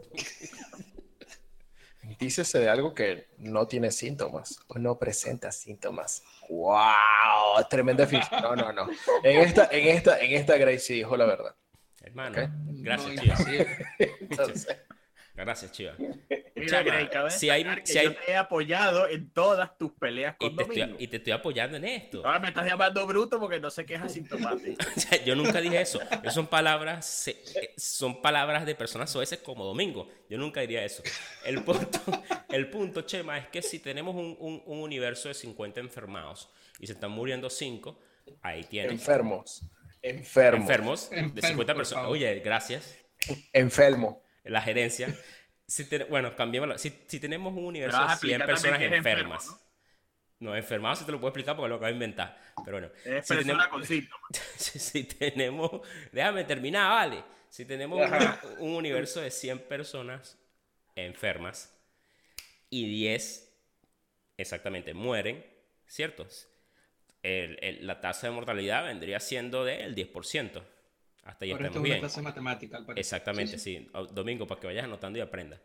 Dícese 2.18 2.58
de 2.58 2.68
algo 2.68 2.94
que 2.94 3.28
no 3.38 3.66
tiene 3.66 3.90
síntomas 3.90 4.60
o 4.68 4.78
no 4.78 4.98
presenta 4.98 5.50
síntomas. 5.52 6.22
¡Wow! 6.48 7.66
Tremenda 7.68 8.04
definición. 8.04 8.42
No, 8.42 8.54
no, 8.54 8.72
no. 8.72 8.88
En 9.22 9.40
esta, 9.40 9.68
en 9.70 9.88
esta, 9.88 10.18
en 10.20 10.32
esta 10.32 10.56
Gracie 10.56 10.96
dijo 10.96 11.16
la 11.16 11.26
verdad. 11.26 11.54
Hermano, 12.02 12.50
gracias, 12.82 13.16
No. 13.16 13.66
Entonces, 13.98 14.78
Gracias, 15.36 15.72
Chivas. 15.72 15.96
Mira, 16.56 16.82
Chema, 17.10 17.30
si 17.30 17.50
hay- 17.50 17.66
si 17.84 17.98
hay- 17.98 18.06
yo 18.06 18.14
te 18.16 18.30
he 18.32 18.36
apoyado 18.36 19.08
en 19.08 19.30
todas 19.30 19.76
tus 19.76 19.92
peleas 19.92 20.36
Y 20.40 20.46
con 20.46 20.56
te, 20.56 20.62
estoy, 20.62 20.80
Domingo. 20.80 20.96
y 21.00 21.08
te 21.08 21.16
estoy 21.18 21.32
apoyando 21.32 21.76
en 21.76 21.84
esto. 21.84 22.24
Ahora 22.26 22.38
me 22.40 22.48
estás 22.48 22.66
llamando 22.66 23.06
bruto 23.06 23.38
porque 23.38 23.60
no 23.60 23.70
sé 23.70 23.84
qué 23.84 23.94
es 23.94 24.00
asintomático. 24.00 24.76
Yo 25.26 25.34
nunca 25.36 25.60
dije 25.60 25.80
eso. 25.80 26.00
Esas 26.22 26.34
son 26.34 26.46
palabras, 26.46 27.28
eh, 27.28 27.74
son 27.76 28.22
palabras 28.22 28.64
de 28.66 28.74
personas 28.74 29.10
soeces 29.10 29.38
como 29.40 29.64
Domingo. 29.64 30.08
Yo 30.30 30.38
nunca 30.38 30.62
diría 30.62 30.84
eso. 30.84 31.02
El 31.44 31.62
punto, 31.62 32.00
el 32.48 32.70
punto, 32.70 33.02
Chema, 33.02 33.38
es 33.38 33.48
que 33.48 33.60
si 33.62 33.78
tenemos 33.78 34.14
un, 34.14 34.36
un- 34.40 34.62
un 34.64 34.78
universo 34.80 35.28
de 35.28 35.34
50 35.34 35.80
enfermados 35.80 36.48
y 36.80 36.86
se 36.86 36.94
están 36.94 37.10
muriendo 37.10 37.50
5, 37.50 38.00
ahí 38.42 38.64
tienes 38.64 38.92
enfermos. 38.92 39.62
Enfermos. 40.02 40.60
enfermos 40.62 41.10
de 41.10 41.16
Enfermos, 41.18 41.48
50 41.48 41.72
por 41.74 41.80
personas. 41.82 42.06
Oye, 42.08 42.38
gracias. 42.40 42.96
Enfermo. 43.52 44.22
La 44.44 44.62
gerencia. 44.62 45.12
Si 45.66 45.84
te- 45.88 46.04
bueno, 46.04 46.34
cambiémoslo. 46.36 46.78
Si, 46.78 46.92
si 47.06 47.18
tenemos 47.20 47.52
un 47.54 47.64
universo 47.64 47.98
de 47.98 48.04
100 48.04 48.12
explicar 48.12 48.46
personas 48.46 48.80
enfermo, 48.82 49.34
enfermas. 49.34 49.60
No, 50.38 50.54
enfermado 50.54 50.96
sí 50.96 51.04
te 51.04 51.12
lo 51.12 51.18
puedo 51.18 51.30
explicar 51.30 51.56
porque 51.56 51.68
lo 51.70 51.74
acabo 51.76 51.86
de 51.86 51.92
inventar. 51.94 52.38
Pero 52.64 52.78
bueno. 52.78 52.92
Es 53.04 53.26
si 53.26 53.34
tenemos- 53.36 53.68
con 53.68 53.84
si, 54.56 54.78
si 54.78 55.04
tenemos, 55.04 55.80
déjame 56.12 56.44
terminar, 56.44 56.90
vale. 56.90 57.24
Si 57.48 57.64
tenemos 57.64 57.98
un 58.58 58.74
universo 58.74 59.20
de 59.20 59.30
100 59.30 59.60
personas 59.60 60.38
enfermas 60.94 61.74
y 62.70 62.86
10 62.88 63.50
exactamente 64.36 64.92
mueren, 64.94 65.44
¿cierto? 65.86 66.26
El- 67.22 67.58
el- 67.62 67.86
la 67.86 68.00
tasa 68.00 68.26
de 68.28 68.34
mortalidad 68.34 68.84
vendría 68.84 69.18
siendo 69.20 69.64
del 69.64 69.94
10%. 69.94 70.62
Hasta 71.26 71.44
ahí 71.44 71.50
esto 71.52 71.66
estamos 71.66 71.76
es 71.76 71.82
una 71.84 71.94
bien. 71.94 72.00
clase 72.00 72.20
de 72.20 72.24
matemática, 72.24 72.76
al 72.78 72.86
parecer. 72.86 73.00
Exactamente, 73.00 73.58
Sí, 73.58 73.88
Domingo, 74.12 74.46
para 74.46 74.60
que 74.60 74.66
vayas 74.68 74.84
anotando 74.84 75.18
y 75.18 75.22
aprendas. 75.22 75.60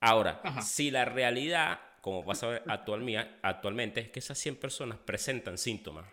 Ahora, 0.00 0.40
Ajá. 0.44 0.62
si 0.62 0.90
la 0.90 1.04
realidad, 1.04 1.80
como 2.00 2.24
pasa 2.24 2.46
a 2.46 2.50
ver 2.50 2.62
actual 2.68 3.38
actualmente, 3.42 4.00
es 4.00 4.10
que 4.10 4.20
esas 4.20 4.38
100 4.38 4.56
personas 4.56 4.98
presentan 4.98 5.58
síntomas, 5.58 6.06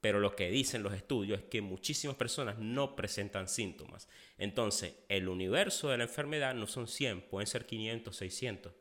pero 0.00 0.20
lo 0.20 0.36
que 0.36 0.50
dicen 0.50 0.82
los 0.82 0.94
estudios 0.94 1.40
es 1.40 1.44
que 1.46 1.60
muchísimas 1.62 2.16
personas 2.16 2.58
no 2.58 2.94
presentan 2.96 3.48
síntomas. 3.48 4.08
Entonces, 4.38 4.94
el 5.08 5.28
universo 5.28 5.88
de 5.90 5.98
la 5.98 6.04
enfermedad 6.04 6.54
no 6.54 6.66
son 6.66 6.88
100, 6.88 7.22
pueden 7.22 7.46
ser 7.46 7.66
500, 7.66 8.16
600, 8.16 8.72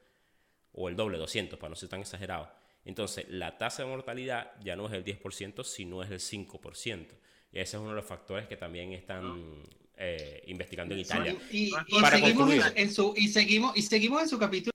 o 0.74 0.90
el 0.90 0.96
doble, 0.96 1.18
200, 1.18 1.60
para 1.60 1.70
no 1.70 1.76
ser 1.76 1.90
tan 1.90 2.02
exagerado. 2.02 2.52
Entonces, 2.86 3.26
la 3.30 3.58
tasa 3.58 3.84
de 3.84 3.90
mortalidad 3.90 4.54
ya 4.64 4.76
no 4.76 4.88
es 4.88 4.94
el 4.94 5.04
10%, 5.04 5.64
sino 5.64 6.04
es 6.04 6.10
el 6.12 6.20
5%. 6.20 7.16
Y 7.52 7.60
ese 7.60 7.78
es 7.78 7.82
uno 7.82 7.90
de 7.90 7.96
los 7.98 8.06
factores 8.06 8.48
que 8.48 8.58
también 8.58 8.94
están 8.94 9.64
eh, 9.98 10.44
investigando 10.48 10.94
en 10.94 11.02
Italia. 11.02 11.36
Y, 11.52 11.72
Para 12.02 12.18
y 12.18 12.22
seguimos 12.22 12.54
en, 12.54 12.78
en 12.78 12.92
su, 12.94 13.14
y, 13.18 13.28
seguimos, 13.28 13.78
y 13.78 13.82
seguimos 13.82 14.22
en 14.24 14.30
su 14.30 14.40
capítulo 14.40 14.72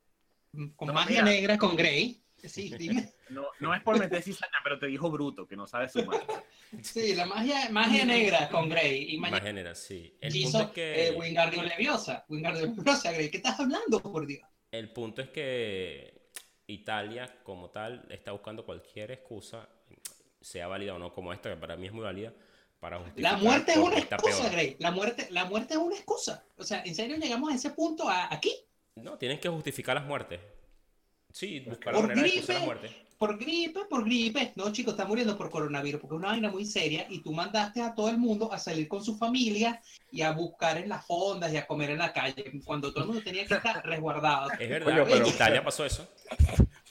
con 0.77 0.89
No, 0.89 0.95
magia 0.95 1.23
mira. 1.23 1.35
negra 1.35 1.59
con 1.59 1.77
Grey. 1.77 2.23
Sí, 2.37 2.73
dime. 2.79 3.13
No, 3.31 3.47
no 3.61 3.75
es 3.75 3.83
por 3.83 3.99
meter 3.99 4.23
cizaña, 4.23 4.59
pero 4.63 4.79
te 4.79 4.87
dijo 4.87 5.11
bruto, 5.11 5.47
que 5.47 5.57
no 5.57 5.67
sabe 5.67 5.89
sumar. 5.89 6.21
Sí, 6.83 7.15
la 7.15 7.27
magia, 7.27 7.69
magia 7.71 8.05
negra 8.05 8.49
con 8.49 8.69
Grey. 8.69 9.15
Y 9.15 9.19
mañana 9.19 9.43
general, 9.43 9.75
sí. 9.77 10.17
El 10.21 10.33
punto 10.33 10.49
hizo 10.49 10.61
es 10.63 10.69
que... 10.71 11.09
eh, 11.09 11.13
Wingardium 11.13 11.65
Leviosa. 11.65 12.25
Wingardium 12.29 12.77
Leviosa, 12.77 13.13
Grey. 13.13 13.31
¿Qué 13.31 13.39
estás 13.39 13.59
hablando, 13.59 14.01
por 14.01 14.27
Dios? 14.27 14.43
El 14.71 14.93
punto 14.93 15.23
es 15.23 15.31
que 15.31 16.31
Italia, 16.67 17.41
como 17.43 17.71
tal, 17.71 18.07
está 18.11 18.33
buscando 18.33 18.65
cualquier 18.65 19.11
excusa, 19.13 19.69
sea 20.41 20.67
válida 20.69 20.95
o 20.95 20.99
no, 20.99 21.13
como 21.13 21.33
esta, 21.33 21.51
que 21.51 21.57
para 21.57 21.77
mí 21.77 21.87
es 21.87 21.93
muy 21.93 22.03
válida, 22.05 22.33
para 22.87 22.99
justificar. 23.01 23.33
La 23.33 23.39
muerte 23.39 23.73
es 23.73 23.79
una 23.79 23.99
excusa. 23.99 24.49
Grey. 24.49 24.77
La 24.79 24.91
muerte, 24.93 25.27
la 25.31 25.45
muerte 25.47 25.75
es 25.75 25.81
una 25.81 25.97
excusa. 25.97 26.45
O 26.57 26.63
sea, 26.63 26.83
¿en 26.85 26.95
serio 26.95 27.17
llegamos 27.17 27.51
a 27.53 27.57
ese 27.57 27.71
punto 27.71 28.09
a- 28.09 28.33
aquí? 28.33 28.53
No, 28.95 29.19
tienen 29.19 29.41
que 29.41 29.49
justificar 29.49 29.97
las 29.97 30.05
muertes. 30.07 30.39
Sí, 31.33 31.59
buscar 31.61 31.95
la 31.95 32.01
manera 32.03 32.23
de 32.23 32.29
excusar 32.29 32.55
gripe. 32.57 32.59
las 32.59 32.65
muertes. 32.65 33.06
Por 33.19 33.39
gripe, 33.39 33.81
por 33.89 34.05
gripe. 34.05 34.53
No, 34.57 34.71
chicos, 34.73 34.93
está 34.95 35.07
muriendo 35.07 35.37
por 35.39 35.51
coronavirus 35.51 36.01
porque 36.01 36.17
es 36.17 36.19
una 36.19 36.29
vaina 36.29 36.51
muy 36.51 36.65
seria 36.67 37.07
y 37.09 37.21
tú 37.23 37.33
mandaste 37.33 37.81
a 37.81 37.95
todo 37.95 38.11
el 38.11 38.19
mundo 38.19 38.53
a 38.53 38.59
salir 38.59 38.89
con 38.89 39.03
su 39.03 39.17
familia 39.17 39.81
y 40.11 40.21
a 40.23 40.33
buscar 40.33 40.77
en 40.77 40.89
las 40.91 41.07
fondas 41.07 41.53
y 41.53 41.57
a 41.57 41.67
comer 41.67 41.91
en 41.91 41.99
la 41.99 42.13
calle 42.13 42.61
cuando 42.65 42.93
todo 42.93 43.05
el 43.05 43.07
mundo 43.09 43.23
tenía 43.25 43.47
que 43.47 43.55
estar 43.55 43.83
resguardado. 43.87 44.51
Es 44.59 44.69
verdad, 44.69 45.05
pero- 45.07 45.17
en 45.17 45.27
Italia 45.27 45.65
pasó 45.65 45.85
eso. 45.87 46.07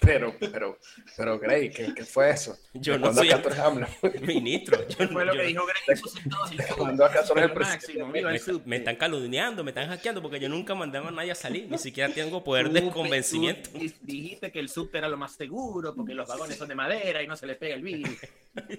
Pero, 0.01 0.35
pero, 0.39 0.77
pero, 1.17 1.39
Grey, 1.39 1.71
¿qué, 1.71 1.91
qué 1.95 2.03
fue 2.05 2.29
eso? 2.29 2.55
Yo 2.73 2.93
¿De 2.93 2.99
no 2.99 3.13
soy 3.13 3.31
AMLO? 3.31 3.87
ministro. 4.21 4.87
Yo, 4.87 5.07
Fue 5.07 5.25
lo 5.25 5.33
yo- 5.33 5.39
que 5.41 5.47
dijo 5.47 5.63
Greg. 5.65 6.01
puso 6.01 6.19
todos 6.29 6.51
en 6.51 6.57
¿De 6.57 6.67
su- 6.67 6.75
cuándo 6.75 7.05
acá 7.05 7.21
el 7.21 7.51
presidente? 7.53 8.03
máximo, 8.03 8.07
me, 8.07 8.21
me- 8.65 8.75
están 8.77 8.95
calumniando, 8.97 9.63
me 9.63 9.71
están 9.71 9.87
hackeando 9.89 10.21
porque 10.21 10.39
yo 10.39 10.47
nunca 10.47 10.75
mandaba 10.75 11.07
a 11.07 11.11
nadie 11.11 11.31
a 11.31 11.35
salir, 11.35 11.67
ni 11.71 11.77
siquiera 11.79 12.13
tengo 12.13 12.43
poder 12.43 12.67
Tú, 12.67 12.73
de 12.73 12.89
convencimiento. 12.91 13.69
tú 13.71 13.79
dijiste 14.01 14.51
que 14.51 14.59
el 14.59 14.69
subte 14.69 14.97
era 14.99 15.09
lo 15.09 15.17
más 15.17 15.33
seguro 15.33 15.95
porque 15.95 16.13
los 16.15 16.27
vagones 16.27 16.57
son 16.57 16.67
de 16.67 16.75
madera 16.75 17.21
y 17.21 17.27
no 17.27 17.35
se 17.35 17.45
les 17.47 17.57
pega 17.57 17.75
el 17.75 17.81
virus. 17.83 18.09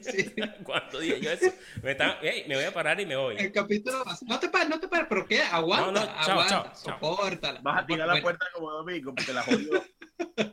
Sí. 0.01 0.33
Cuando 0.65 0.99
dije 1.01 1.21
yo 1.21 1.31
eso, 1.31 1.53
me, 1.83 1.91
están- 1.91 2.17
ey, 2.23 2.45
me 2.49 2.55
voy 2.55 2.65
a 2.65 2.73
parar 2.73 2.99
y 2.99 3.05
me 3.05 3.15
voy. 3.15 3.37
El 3.37 3.53
capítulo 3.53 4.03
No 4.27 4.41
te 4.41 4.49
pares, 4.49 4.71
no 4.71 4.81
te 4.81 4.89
pares, 4.89 5.05
pero 5.07 5.27
¿qué? 5.27 5.43
Aguanta, 5.43 5.87
No, 5.87 5.93
no, 5.93 6.07
chao, 6.07 6.31
aguanta, 6.33 6.49
chao, 6.49 6.65
chao. 6.65 6.75
sopórtala. 6.99 7.61
Vas 7.61 7.83
a 7.83 7.87
tirar 7.87 8.09
la 8.09 8.23
puerta 8.23 8.47
como 8.55 8.71
domingo 8.71 9.15
porque 9.15 9.35
la 9.35 9.43
jodió. 9.43 9.85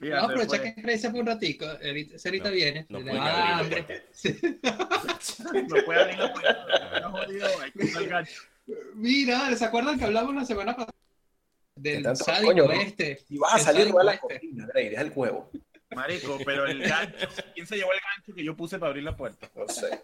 Vamos 0.00 0.18
a 0.18 0.24
aprovechar 0.24 0.60
Fíjate, 0.60 0.82
que 0.82 0.98
se 0.98 1.10
fue 1.10 1.20
un 1.20 1.26
ratico. 1.26 1.66
Ahorita, 1.66 2.16
ahorita 2.24 2.48
No, 2.48 2.54
viene. 2.54 2.86
no 2.88 2.98
puede 3.00 3.16
va 3.18 3.24
a 3.24 3.28
dar 3.32 3.52
abrir 3.60 3.84
la. 3.88 4.02
Sí. 5.20 5.38
no 5.68 5.84
puede 5.84 6.00
abrir 6.00 6.18
la 6.18 6.32
puerta. 6.32 6.66
La 7.00 7.10
jodió, 7.10 7.46
hay 7.60 7.70
que 7.70 7.84
usar 7.84 8.02
el 8.02 8.08
gancho. 8.08 8.42
Mira, 8.94 9.56
¿se 9.56 9.64
acuerdan 9.64 9.98
que 10.00 10.04
hablamos 10.04 10.34
la 10.34 10.44
semana 10.44 10.72
pasada? 10.74 10.92
¿Qué 11.80 11.80
Del 11.80 12.16
sádico 12.16 12.46
Coño, 12.52 12.72
este. 12.72 13.18
Si 13.28 13.38
vas 13.38 13.54
a 13.54 13.58
salir, 13.60 13.94
va 13.96 14.00
a 14.00 14.04
la 14.04 14.12
este. 14.14 14.26
cocina, 14.34 14.66
Grey, 14.66 14.88
deja 14.88 15.02
el 15.02 15.12
huevo. 15.14 15.50
Marico, 15.94 16.38
pero 16.44 16.66
el 16.66 16.82
gancho, 16.82 17.28
¿quién 17.54 17.66
se 17.66 17.76
llevó 17.76 17.92
el 17.92 18.00
gancho 18.00 18.34
que 18.34 18.44
yo 18.44 18.56
puse 18.56 18.78
para 18.78 18.90
abrir 18.90 19.04
la 19.04 19.16
puerta? 19.16 19.50
No 19.54 19.68
sé. 19.68 20.02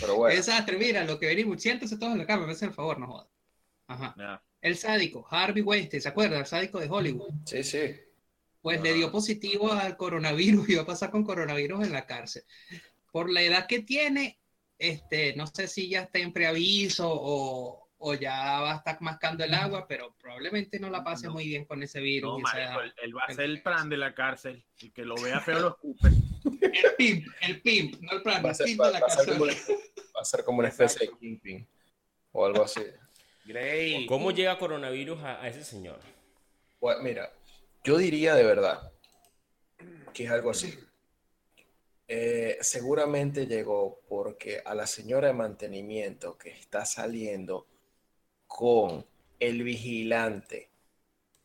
Pero 0.00 0.16
bueno. 0.16 0.36
Desastre, 0.36 0.76
mira, 0.76 1.04
lo 1.04 1.18
que 1.18 1.26
venimos, 1.26 1.62
siéntese 1.62 1.96
todos 1.96 2.12
en 2.12 2.18
la 2.18 2.26
cama, 2.26 2.46
me 2.46 2.52
hacen 2.52 2.70
el 2.70 2.74
favor, 2.74 2.98
no 2.98 3.06
jodas. 3.06 3.28
Ajá. 3.88 4.42
El 4.60 4.76
sádico, 4.76 5.26
Harvey 5.30 5.62
Weinstein, 5.62 6.02
¿se 6.02 6.08
acuerdan? 6.08 6.40
El 6.40 6.46
sádico 6.46 6.80
de 6.80 6.88
Hollywood. 6.88 7.32
Sí, 7.44 7.62
sí. 7.62 7.94
Pues 8.60 8.80
le 8.80 8.94
dio 8.94 9.12
positivo 9.12 9.72
al 9.72 9.96
coronavirus 9.96 10.68
y 10.68 10.74
va 10.74 10.82
a 10.82 10.86
pasar 10.86 11.10
con 11.10 11.24
coronavirus 11.24 11.84
en 11.84 11.92
la 11.92 12.06
cárcel. 12.06 12.42
Por 13.12 13.30
la 13.30 13.42
edad 13.42 13.66
que 13.66 13.80
tiene, 13.82 14.40
este, 14.78 15.34
no 15.36 15.46
sé 15.46 15.68
si 15.68 15.88
ya 15.88 16.02
está 16.02 16.18
en 16.18 16.32
preaviso 16.32 17.08
o, 17.08 17.85
o 17.98 18.14
ya 18.14 18.60
va 18.60 18.72
a 18.72 18.76
estar 18.76 19.00
mascando 19.00 19.42
el 19.44 19.54
agua, 19.54 19.86
pero 19.88 20.14
probablemente 20.20 20.78
no 20.78 20.90
la 20.90 21.02
pase 21.02 21.26
No. 21.28 21.32
muy 21.34 21.46
bien 21.46 21.64
con 21.64 21.82
ese 21.82 22.00
virus. 22.00 22.32
No, 22.32 22.38
marico, 22.40 22.80
él, 23.02 23.16
va 23.16 23.22
a 23.26 23.32
ser 23.34 23.44
el 23.46 23.62
plan 23.62 23.88
de 23.88 23.96
la 23.96 24.14
cárcel. 24.14 24.64
El 24.80 24.92
que 24.92 25.04
lo 25.04 25.14
vea 25.16 25.40
feo 25.40 25.58
lo 25.60 25.68
escupe. 25.82 26.08
El 26.08 26.94
pimp, 26.96 27.26
el 27.42 27.60
pimp, 27.62 28.00
no 28.02 28.12
el 28.12 28.22
plan, 28.22 28.44
Va 28.44 28.48
a 28.48 28.52
el 28.52 28.56
ser, 28.56 28.66
pimp 28.66 28.80
va- 28.80 28.86
de 28.88 28.92
la 28.92 29.00
va 29.00 29.06
cárcel. 29.06 29.26
como, 29.32 29.44
una, 29.44 29.52
va 29.54 30.20
a 30.20 30.24
ser 30.24 30.44
como 30.44 30.58
una 30.58 30.68
especie 30.68 31.06
de 31.08 31.16
kingpin 31.18 31.66
o 32.32 32.44
algo 32.46 32.64
así. 32.64 32.82
Grey. 33.46 34.06
¿Cómo 34.06 34.30
llega 34.30 34.58
coronavirus 34.58 35.20
a, 35.22 35.40
a 35.42 35.48
ese 35.48 35.64
señor? 35.64 35.98
Pues 36.78 36.98
mira, 37.00 37.32
yo 37.84 37.96
diría 37.96 38.34
de 38.34 38.44
verdad 38.44 38.92
que 40.12 40.24
es 40.24 40.30
algo 40.30 40.50
así. 40.50 40.78
Eh, 42.08 42.58
seguramente 42.60 43.46
llegó 43.46 44.00
porque 44.08 44.62
a 44.64 44.74
la 44.74 44.86
señora 44.86 45.28
de 45.28 45.32
mantenimiento 45.32 46.36
que 46.38 46.50
está 46.50 46.84
saliendo 46.84 47.66
con 48.56 49.04
el 49.38 49.62
vigilante, 49.64 50.70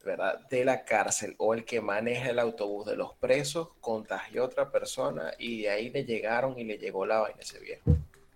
¿verdad? 0.06 0.48
De 0.50 0.63
la 0.63 0.86
cárcel 0.86 1.36
o 1.39 1.53
el 1.53 1.65
que 1.65 1.82
maneja 1.82 2.30
el 2.30 2.39
autobús 2.39 2.86
de 2.86 2.96
los 2.96 3.13
presos, 3.15 3.70
contagió 3.82 4.44
a 4.44 4.46
otra 4.46 4.72
persona 4.72 5.34
y 5.38 5.63
de 5.63 5.70
ahí 5.72 5.89
le 5.89 6.06
llegaron 6.06 6.58
y 6.58 6.63
le 6.63 6.77
llegó 6.77 7.06
la 7.06 7.20
vaina 7.20 7.41
ese 7.41 7.60
viejo. 7.60 7.84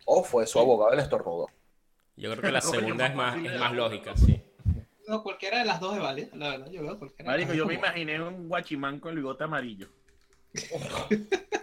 O 0.03 0.25
fue 0.25 0.45
su 0.45 0.59
abogado 0.59 0.91
el 0.91 0.99
estornudo. 0.99 1.49
Yo 2.17 2.31
creo 2.31 2.43
que 2.43 2.51
la 2.51 2.59
segunda 2.61 3.07
es 3.07 3.15
más 3.15 3.37
es 3.45 3.57
más 3.57 3.71
lógica, 3.73 4.17
sí. 4.17 4.41
No, 5.07 5.23
cualquiera 5.23 5.59
de 5.59 5.65
las 5.65 5.79
dos 5.79 5.95
es 5.95 6.01
válida, 6.01 6.29
la 6.33 6.49
verdad, 6.49 6.69
yo 6.71 6.81
veo 6.83 6.97
cualquiera. 6.99 7.31
de 7.31 7.37
las 7.37 7.47
Marico, 7.47 7.47
dos 7.47 7.57
yo 7.57 7.65
me 7.65 7.75
imaginé 7.75 8.21
un 8.21 8.47
guachimán 8.49 8.99
con 8.99 9.11
el 9.11 9.17
bigote 9.17 9.43
amarillo. 9.45 9.87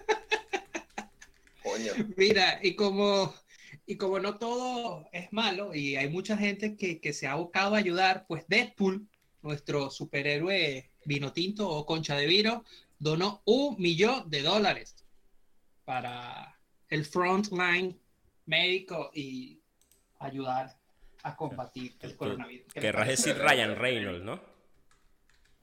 Coño. 1.63 1.93
Mira, 2.17 2.59
y 2.63 2.75
como, 2.77 3.35
y 3.87 3.97
como 3.97 4.19
no 4.19 4.39
todo 4.39 5.09
es 5.13 5.33
malo 5.33 5.75
y 5.75 5.97
hay 5.97 6.09
mucha 6.09 6.37
gente 6.37 6.77
que, 6.77 7.01
que 7.01 7.13
se 7.13 7.27
ha 7.27 7.35
buscado 7.35 7.75
a 7.75 7.79
ayudar, 7.79 8.27
pues 8.29 8.47
Deadpool, 8.49 9.09
nuestro 9.43 9.91
superhéroe 9.91 10.91
vino 11.05 11.33
tinto 11.33 11.69
o 11.69 11.85
concha 11.85 12.17
de 12.17 12.27
vino, 12.27 12.65
donó 12.99 13.43
un 13.45 13.77
millón 13.81 14.31
de 14.31 14.43
dólares 14.43 15.05
para 15.85 16.57
el 16.89 17.05
frontline 17.05 17.99
médico 18.47 19.11
y 19.13 19.61
ayudar 20.21 20.77
a 21.25 21.37
combatir 21.37 21.97
el 22.01 22.17
coronavirus. 22.17 22.73
¿Qué 22.73 22.81
le 22.81 22.87
Querrás 22.87 23.09
decir 23.09 23.37
Ryan 23.37 23.77
Reynolds, 23.77 24.25
¿no? 24.25 24.41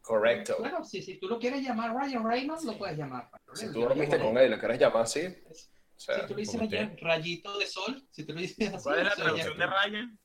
Correcto. 0.02 0.58
Claro, 0.58 0.84
si, 0.84 1.02
si 1.02 1.20
tú 1.20 1.28
lo 1.28 1.38
quieres 1.40 1.62
llamar 1.62 1.96
Ryan 1.96 2.28
Reynolds, 2.28 2.64
lo 2.64 2.78
puedes 2.78 2.98
llamar. 2.98 3.30
Si 3.54 3.72
tú 3.72 3.82
dormiste 3.82 4.20
con 4.20 4.38
él 4.38 4.48
y 4.48 4.50
lo 4.50 4.60
querés 4.60 4.80
llamar 4.80 5.04
así, 5.04 5.22
o 6.00 6.02
sea, 6.02 6.22
Si 6.22 6.28
tú 6.28 6.34
le 6.36 6.40
dices 6.42 6.62
usted. 6.62 6.98
rayito 7.02 7.58
de 7.58 7.68
sol, 7.68 8.08
si 8.10 8.24
tú 8.26 8.34
le 8.34 8.42
dices 8.44 8.74
así, 8.74 8.84
¿Cuál 8.84 9.00
es 9.00 9.06
la 9.06 9.16
traducción 9.16 9.58
de 9.58 9.66
Ryan? 9.68 10.20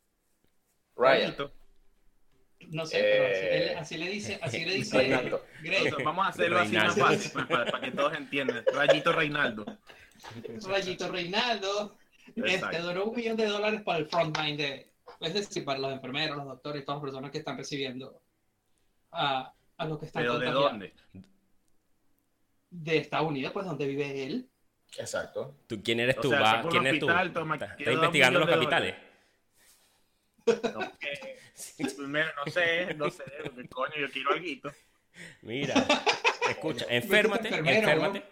Ryan. 0.96 1.20
Rayito. 1.20 1.52
No 2.68 2.86
sé, 2.86 2.98
pero 2.98 3.24
así, 3.26 3.44
Eh, 3.44 3.72
él- 3.72 3.78
así 3.78 3.96
le 3.98 4.08
dice, 4.08 4.38
así 4.40 4.64
le 4.64 4.74
dice 4.76 4.96
Reinaldo. 4.98 5.44
Vamos 6.04 6.26
a 6.26 6.28
hacerlo 6.30 6.60
así 6.60 6.76
más 6.76 6.96
fácil, 6.96 7.30
pues, 7.32 7.46
para, 7.46 7.70
para 7.70 7.84
que 7.84 7.90
todos 7.90 8.14
entiendan. 8.14 8.64
Rayito 8.72 9.12
Reinaldo. 9.12 9.64
Rayito 10.66 11.08
Reinaldo, 11.10 11.96
este, 12.36 12.78
donó 12.78 13.04
un 13.06 13.16
millón 13.16 13.36
de 13.36 13.46
dólares 13.46 13.82
para 13.82 13.98
el 13.98 14.06
frontline 14.06 14.56
de, 14.56 14.92
es 15.20 15.34
decir, 15.34 15.64
para 15.64 15.80
los 15.80 15.92
enfermeros, 15.92 16.36
los 16.36 16.46
doctores 16.46 16.82
y 16.82 16.84
todas 16.84 17.02
las 17.02 17.10
personas 17.10 17.30
que 17.32 17.38
están 17.38 17.58
recibiendo 17.58 18.22
a, 19.10 19.52
a 19.76 19.86
los 19.86 19.98
que 19.98 20.06
están 20.06 20.22
¿Pero 20.22 20.38
de 20.38 20.50
dónde? 20.52 20.94
De 22.70 22.96
Estados 22.96 23.28
Unidos, 23.28 23.52
pues 23.52 23.66
donde 23.66 23.86
vive 23.86 24.24
él. 24.24 24.48
Exacto. 24.98 25.56
¿Tú, 25.66 25.82
¿Quién 25.82 26.00
eres 26.00 26.16
O 26.18 26.20
tú? 26.22 26.30
sea, 26.30 26.40
Va- 26.40 26.62
un 26.62 26.70
¿Quién 26.70 26.86
eres 26.86 27.00
tú? 27.00 27.06
hospital, 27.06 27.32
toma, 27.32 27.54
¿Estás 27.56 27.76
quiero 27.76 27.92
investigando 27.92 28.40
los 28.40 28.48
capitales? 28.48 28.94
No, 30.46 30.52
no 32.46 32.52
sé, 32.52 32.94
no 32.94 33.10
sé, 33.10 33.24
porque 33.44 33.68
coño, 33.68 33.94
yo 33.98 34.10
quiero 34.10 34.30
algo. 34.32 34.70
Mira, 35.42 35.74
escucha, 36.50 36.86
enférmate, 36.88 37.48
enfermero, 37.48 37.78
enférmate. 37.88 38.24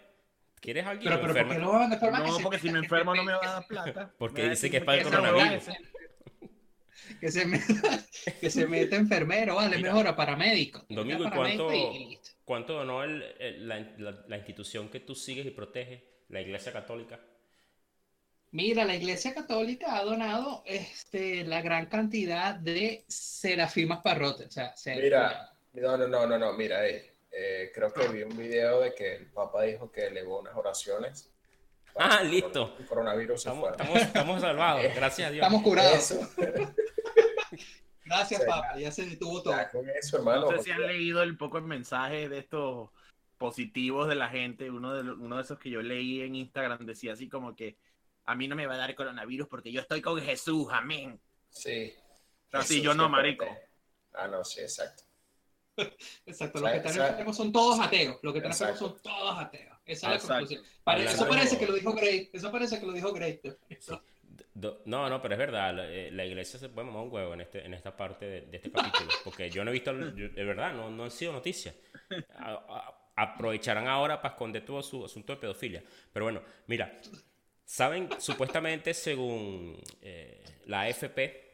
¿Quieres 0.59 0.85
algo? 0.85 1.03
Pero, 1.03 1.21
pero 1.21 1.33
¿por 1.33 1.49
qué 1.55 1.59
no 1.61 1.71
van 1.73 1.91
a 1.91 1.93
enfermar? 1.95 2.19
No, 2.21 2.25
Que 2.27 2.31
se- 2.37 2.43
porque 2.43 2.59
si 2.59 2.69
me 2.71 2.79
enfermo 2.79 3.15
no 3.15 3.23
me 3.23 3.33
va 3.33 3.39
a 3.43 3.53
dar 3.53 3.67
plata. 3.67 4.13
Porque 4.17 4.49
dice 4.49 4.69
que 4.69 4.77
es 4.77 4.83
para 4.83 4.97
el 4.99 5.03
coronavirus. 5.03 5.63
Que 7.19 7.31
se 7.31 7.45
meta, 7.45 8.03
que 8.39 8.49
se 8.49 8.65
meta 8.67 8.95
enfermero, 8.95 9.55
vale, 9.55 9.77
Mira. 9.77 9.89
mejor 9.91 10.07
a 10.07 10.15
paramédico. 10.15 10.85
Domingo, 10.89 11.25
¿y 11.25 11.29
cuánto, 11.31 11.69
cuánto 12.45 12.73
donó 12.73 13.03
el- 13.03 13.23
el- 13.39 13.67
la, 13.67 13.79
la- 13.97 14.23
la 14.27 14.37
institución 14.37 14.89
que 14.89 14.99
tú 15.01 15.13
sigues 15.15 15.45
y 15.45 15.51
proteges, 15.51 16.01
la 16.33 16.41
Iglesia 16.41 16.71
Católica? 16.73 17.19
Mira, 18.51 18.85
la 18.85 18.95
Iglesia 18.95 19.33
Católica 19.33 19.95
ha 19.97 20.03
donado 20.03 20.61
este, 20.65 21.43
la 21.43 21.61
gran 21.61 21.87
cantidad 21.87 22.53
de 22.55 23.03
serafimas 23.07 24.01
parrotes. 24.03 24.47
O 24.47 24.51
sea, 24.51 24.75
se- 24.75 24.95
Mira, 24.95 25.51
no, 25.73 25.97
no, 25.97 26.07
no, 26.07 26.27
no, 26.27 26.37
no, 26.37 26.53
mira, 26.53 26.85
ey, 26.85 27.01
eh, 27.31 27.71
creo 27.73 27.91
que 27.91 28.07
vi 28.09 28.21
un 28.21 28.37
video 28.37 28.81
de 28.81 28.93
que 28.93 29.15
el 29.15 29.25
Papa 29.31 29.63
dijo 29.63 29.91
que 29.91 30.07
elevó 30.07 30.39
unas 30.41 30.55
oraciones. 30.55 31.31
Ah, 31.95 32.19
el 32.21 32.29
listo. 32.31 32.75
El 32.79 32.85
coronavirus 32.85 33.41
se 33.41 33.49
Estamos, 33.49 33.69
fuera. 33.69 33.83
estamos, 33.83 34.01
estamos 34.07 34.41
salvados, 34.41 34.83
gracias 34.95 35.27
a 35.27 35.31
Dios. 35.31 35.43
estamos 35.43 35.63
curados. 35.63 36.11
Eso, 36.11 36.29
Gracias, 38.05 38.41
Sí, 38.41 38.47
Papa. 38.47 38.77
Ya 38.77 38.91
se 38.91 39.05
detuvo 39.05 39.41
todo. 39.41 39.53
ya 39.55 39.69
con 39.71 39.89
eso, 39.89 40.17
hermano. 40.17 40.51
No 40.51 40.57
sé 40.57 40.63
si 40.65 40.71
han 40.71 40.85
leído 40.85 41.23
el 41.23 41.37
poco 41.37 41.57
el 41.57 41.63
mensaje 41.63 42.27
de 42.29 42.39
estos 42.39 42.89
positivos 43.43 44.07
de 44.07 44.15
la 44.15 44.29
gente. 44.29 44.71
Uno 44.71 44.93
de, 44.93 45.11
uno 45.11 45.35
de 45.35 45.41
esos 45.41 45.59
que 45.59 45.69
yo 45.69 45.81
leí 45.81 46.21
en 46.21 46.33
Instagram 46.33 46.85
decía 46.85 47.11
así 47.11 47.27
como 47.27 47.53
que 47.57 47.75
a 48.23 48.35
mí 48.35 48.47
no 48.47 48.55
me 48.55 48.65
va 48.67 48.75
a 48.75 48.77
dar 48.77 48.95
coronavirus 48.95 49.49
porque 49.49 49.69
yo 49.69 49.81
estoy 49.81 50.01
con 50.01 50.17
Jesús, 50.21 50.67
amén. 50.71 51.19
Sí. 51.49 51.93
sea, 52.49 52.61
sí, 52.61 52.75
Eso 52.75 52.83
yo 52.85 52.93
no, 52.93 53.09
marico. 53.09 53.45
Ah, 54.13 54.29
no, 54.29 54.45
sí, 54.45 54.61
exacto. 54.61 55.03
Exacto, 56.25 56.61
los 56.61 56.71
que 56.71 56.77
están 56.77 57.09
enfermos 57.09 57.35
son 57.35 57.51
todos 57.51 57.79
ateos. 57.81 58.17
Los 58.21 58.31
que 58.31 58.39
están 58.39 58.51
enfermos 58.53 58.79
son 58.79 59.01
todos 59.01 59.37
ateos. 59.39 59.77
Esa 59.85 60.15
es 60.15 60.23
la 60.23 60.29
conclusión. 60.29 60.63
Pare- 60.85 61.03
eso 61.03 61.27
parece 61.27 61.57
que 61.59 61.65
lo 61.65 61.73
dijo 61.73 61.91
Gray. 61.93 62.29
Eso 62.31 62.49
parece 62.49 62.79
que 62.79 62.85
lo 62.85 62.93
dijo 62.93 63.11
Gray. 63.11 63.41
No, 64.85 65.09
no, 65.09 65.21
pero 65.21 65.33
es 65.33 65.39
verdad, 65.39 65.73
la, 65.75 65.89
eh, 65.89 66.11
la 66.11 66.23
iglesia 66.25 66.59
se 66.59 66.69
puede 66.69 66.85
mamar 66.87 67.03
un 67.03 67.11
huevo 67.11 67.33
en, 67.33 67.41
este, 67.41 67.65
en 67.65 67.73
esta 67.73 67.97
parte 67.97 68.25
de, 68.25 68.41
de 68.41 68.57
este 68.57 68.71
capítulo, 68.71 69.09
porque 69.23 69.49
yo 69.49 69.63
no 69.65 69.71
he 69.71 69.73
visto, 69.73 69.91
yo- 70.15 70.29
de 70.29 70.43
verdad, 70.45 70.73
no, 70.73 70.89
no 70.91 71.03
han 71.05 71.11
sido 71.11 71.33
noticias. 71.33 71.75
Aprovecharán 73.15 73.87
ahora 73.87 74.21
para 74.21 74.33
esconder 74.33 74.65
todo 74.65 74.81
su 74.81 75.05
asunto 75.05 75.33
de 75.33 75.39
pedofilia. 75.39 75.83
Pero 76.11 76.25
bueno, 76.25 76.41
mira, 76.67 76.99
saben, 77.63 78.09
supuestamente 78.19 78.93
según 78.93 79.79
eh, 80.01 80.43
la 80.65 80.81
AFP, 80.81 81.51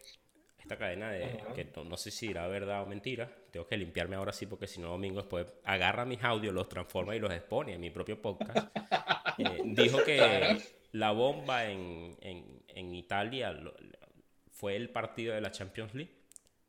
esta 0.57 0.77
cadena 0.77 1.11
de, 1.11 1.23
Ajá. 1.25 1.53
que 1.53 1.65
no, 1.75 1.83
no 1.83 1.97
sé 1.97 2.11
si 2.11 2.27
era 2.29 2.47
verdad 2.47 2.83
o 2.83 2.85
mentira, 2.85 3.29
tengo 3.51 3.65
que 3.67 3.75
limpiarme 3.77 4.15
ahora 4.15 4.31
sí, 4.31 4.45
porque 4.45 4.67
si 4.67 4.79
no, 4.79 4.89
Domingo 4.89 5.21
después 5.21 5.47
agarra 5.63 6.05
mis 6.05 6.23
audios, 6.23 6.53
los 6.53 6.69
transforma 6.69 7.15
y 7.15 7.19
los 7.19 7.31
expone 7.33 7.73
en 7.73 7.81
mi 7.81 7.89
propio 7.89 8.21
podcast. 8.21 8.67
Eh, 9.41 9.61
dijo 9.63 10.03
que 10.03 10.57
la 10.91 11.11
bomba 11.11 11.63
en, 11.65 12.17
en- 12.19 12.61
en 12.67 12.93
Italia 12.93 13.51
lo- 13.53 13.73
fue 14.51 14.75
el 14.75 14.89
partido 14.89 15.33
de 15.33 15.39
la 15.39 15.49
Champions 15.49 15.93
League. 15.95 16.11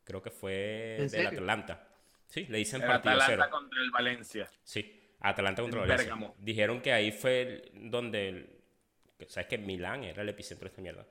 Creo 0.05 0.21
que 0.21 0.31
fue 0.31 0.95
¿En 1.01 1.09
del? 1.09 1.27
Atlanta. 1.27 1.89
Sí, 2.31 2.45
le 2.49 2.59
dicen 2.59 2.81
El 2.81 2.87
partido 2.87 3.15
Atalanta 3.15 3.43
cero. 3.43 3.47
contra 3.51 3.81
el 3.81 3.91
Valencia. 3.91 4.49
Sí, 4.63 5.13
Atalanta 5.19 5.61
contra 5.61 5.81
En 5.81 5.87
Valencia. 5.89 6.13
Bérgamo. 6.15 6.35
Dijeron 6.39 6.81
que 6.81 6.93
ahí 6.93 7.11
fue 7.11 7.41
el- 7.41 7.91
donde, 7.91 8.29
el- 8.29 8.49
sabes 9.27 9.47
que 9.49 9.57
Milán 9.57 10.05
era 10.05 10.21
el 10.21 10.29
epicentro 10.29 10.63
de 10.65 10.69
esta 10.69 10.81
mierda, 10.81 11.05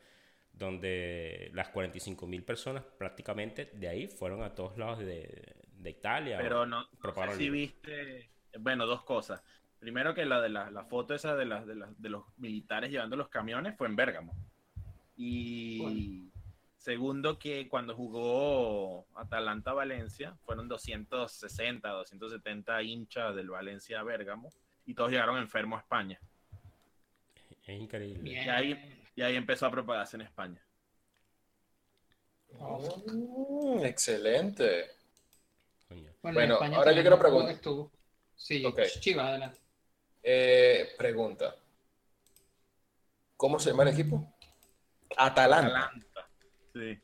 donde 0.51 1.51
las 1.53 1.69
45 1.69 2.27
mil 2.27 2.43
personas 2.43 2.85
prácticamente 2.99 3.67
de 3.75 3.89
ahí 3.89 4.07
fueron 4.09 4.43
a 4.43 4.55
todos 4.55 4.79
lados 4.79 4.99
de, 5.01 5.57
de 5.67 5.91
Italia. 5.91 6.39
Pero 6.41 6.65
no, 6.65 6.87
no 7.03 7.25
sé 7.27 7.37
si 7.37 7.47
el- 7.47 7.51
viste, 7.53 8.31
bueno, 8.59 8.87
dos 8.87 9.05
cosas. 9.05 9.43
Primero 9.79 10.15
que 10.15 10.25
la 10.25 10.41
de 10.41 10.49
la, 10.49 10.71
la 10.71 10.85
foto 10.85 11.15
esa 11.15 11.37
de, 11.37 11.45
las 11.45 11.67
de, 11.67 11.75
las- 11.75 12.01
de 12.01 12.09
los 12.09 12.25
militares 12.39 12.91
llevando 12.91 13.17
los 13.17 13.29
camiones 13.29 13.77
fue 13.77 13.89
en 13.89 13.97
Bérgamo. 13.97 14.35
Y 15.17 16.30
segundo 16.81 17.39
que 17.39 17.69
cuando 17.69 17.95
jugó 17.95 19.07
Atalanta-Valencia 19.15 20.35
fueron 20.47 20.67
260, 20.67 21.87
270 21.87 22.83
hinchas 22.83 23.37
del 23.37 23.51
Valencia 23.51 24.01
a 24.01 24.03
Bérgamo 24.03 24.51
y 24.87 24.95
todos 24.95 25.11
llegaron 25.11 25.37
enfermos 25.37 25.79
a 25.79 25.83
España. 25.83 26.19
Es 27.67 27.79
increíble. 27.79 28.31
Y 28.31 28.37
ahí, 28.37 29.03
y 29.15 29.23
ahí 29.23 29.37
empezó 29.37 29.67
a 29.67 29.71
propagarse 29.71 30.17
en 30.17 30.23
España. 30.23 30.61
Mm, 32.59 33.85
excelente. 33.85 34.91
Bueno, 36.23 36.57
ahora 36.57 36.93
yo 36.93 37.03
quiero 37.03 37.19
preguntar. 37.19 37.57
Sí. 38.35 38.65
Chivas, 39.01 39.27
adelante. 39.27 39.61
Eh, 40.23 40.95
pregunta. 40.97 41.55
¿Cómo 43.37 43.59
se 43.59 43.71
llama 43.71 43.83
el 43.83 43.91
equipo? 43.91 44.35
Atalanta. 45.17 45.69
Atalanta. 45.69 46.10
Sí. 46.75 46.99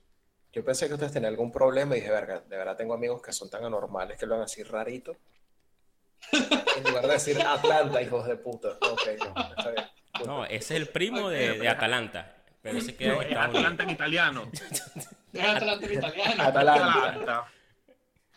Yo 0.53 0.65
pensé 0.65 0.87
que 0.89 0.95
ustedes 0.95 1.13
tenían 1.13 1.33
algún 1.33 1.53
problema 1.53 1.97
y 1.97 2.01
dije, 2.01 2.11
verga, 2.11 2.41
de 2.41 2.57
verdad 2.57 2.77
tengo 2.77 2.95
amigos 2.95 3.21
que 3.23 3.33
son 3.33 3.51
tan 3.51 3.65
anormales 3.65 4.19
que 4.19 4.25
lo 4.27 4.33
van 4.33 4.43
a 4.43 4.45
decir 4.47 4.67
rarito. 4.71 5.17
En 6.33 6.85
lugar 6.85 7.07
de 7.07 7.13
decir 7.13 7.41
Atlanta, 7.43 8.01
hijos 8.01 8.27
de 8.27 8.37
puta. 8.37 8.69
Ok, 8.91 9.03
no, 9.19 9.43
está 9.57 9.71
bien. 9.71 9.85
No, 10.27 10.45
ese 10.47 10.57
es 10.57 10.71
el 10.81 10.89
primo 10.89 11.29
de, 11.29 11.59
de 11.59 11.69
Atalanta. 11.69 12.33
Pero 12.63 12.79
ese 12.79 12.97
queda 12.97 13.15
No, 13.15 13.23
en 13.23 13.33
es. 13.33 13.37
Atalanta 13.37 13.83
en 13.83 13.91
italiano. 13.91 14.51
Es 14.53 15.43
Atalanta 15.45 15.87
en 15.87 15.93
italiano. 15.93 16.43
Atalanta. 16.43 17.49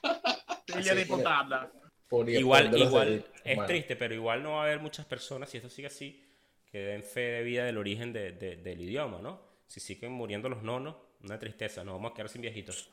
Atalanta. 0.03 1.05
Puttana. 1.07 1.71
Poni- 2.09 2.37
Igual, 2.39 2.75
igual, 2.77 3.07
de- 3.19 3.25
es 3.51 3.55
bueno, 3.55 3.65
triste, 3.67 3.95
pero 3.95 4.13
igual 4.15 4.41
no 4.43 4.53
va 4.53 4.61
a 4.61 4.65
haber 4.65 4.79
muchas 4.79 5.05
personas, 5.05 5.49
si 5.49 5.57
esto 5.57 5.69
sigue 5.69 5.87
así, 5.87 6.25
que 6.71 6.79
den 6.79 7.03
fe 7.03 7.19
de 7.21 7.43
vida 7.43 7.65
del 7.65 7.77
origen 7.77 8.11
de- 8.13 8.31
de- 8.31 8.55
del 8.57 8.81
idioma, 8.81 9.19
¿no? 9.21 9.41
Si 9.67 9.79
siguen 9.79 10.11
muriendo 10.11 10.49
los 10.49 10.63
nonos, 10.63 10.95
una 11.23 11.37
tristeza, 11.39 11.83
nos 11.83 11.95
vamos 11.95 12.11
a 12.11 12.15
quedar 12.15 12.29
sin 12.29 12.41
viejitos. 12.41 12.89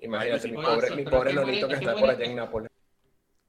Imagínate, 0.00 0.48
mi 0.48 0.54
pobre, 0.62 0.90
mi 0.94 1.02
es 1.02 1.08
pobre 1.10 1.30
que 1.34 1.44
que 1.44 1.60
es 1.60 1.66
que 1.66 1.74
está 1.74 1.92
por 1.92 2.00
muere- 2.02 2.16
allá 2.16 2.24
en 2.24 2.36
Nápoles. 2.36 2.70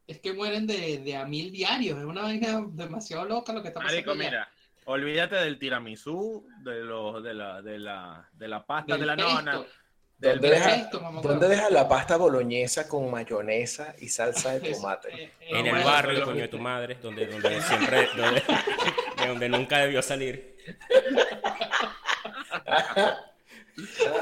Es 0.07 0.19
que 0.19 0.33
mueren 0.33 0.65
de, 0.65 0.97
de 0.97 1.15
a 1.15 1.25
mil 1.25 1.51
diarios. 1.51 1.99
Es 1.99 2.05
una 2.05 2.23
vaina 2.23 2.65
demasiado 2.71 3.25
loca 3.25 3.53
lo 3.53 3.61
que 3.61 3.67
está 3.67 3.79
pasando. 3.81 3.93
Marico, 3.95 4.11
allá. 4.11 4.23
mira, 4.23 4.51
olvídate 4.85 5.35
del 5.35 5.59
tiramisú, 5.59 6.47
de 6.63 6.79
los 6.81 7.23
de 7.23 7.35
la 7.35 7.61
de 7.61 7.77
la 7.77 8.27
de 8.33 8.47
la 8.47 8.65
pasta 8.65 8.93
Del 8.93 9.01
de 9.01 9.05
la 9.05 9.15
pesto, 9.15 9.31
nona. 9.35 9.65
¿Dónde 10.17 10.49
deja, 10.49 10.69
pesto, 10.71 10.99
mamá, 10.99 11.21
¿Dónde 11.21 11.47
deja 11.47 11.69
la 11.69 11.87
pasta 11.87 12.17
boloñesa 12.17 12.89
con 12.89 13.09
mayonesa 13.11 13.93
y 13.99 14.09
salsa 14.09 14.57
de 14.59 14.69
tomate? 14.73 15.09
eh, 15.13 15.31
eh, 15.41 15.59
en 15.59 15.67
el 15.67 15.83
barrio, 15.83 16.25
coño 16.25 16.41
de 16.41 16.47
tu 16.49 16.57
madre, 16.57 16.95
donde, 16.95 17.27
donde 17.27 17.61
siempre, 17.61 18.09
donde, 18.17 18.41
de 19.21 19.27
donde 19.27 19.47
nunca 19.49 19.77
debió 19.77 20.01
salir. 20.01 20.57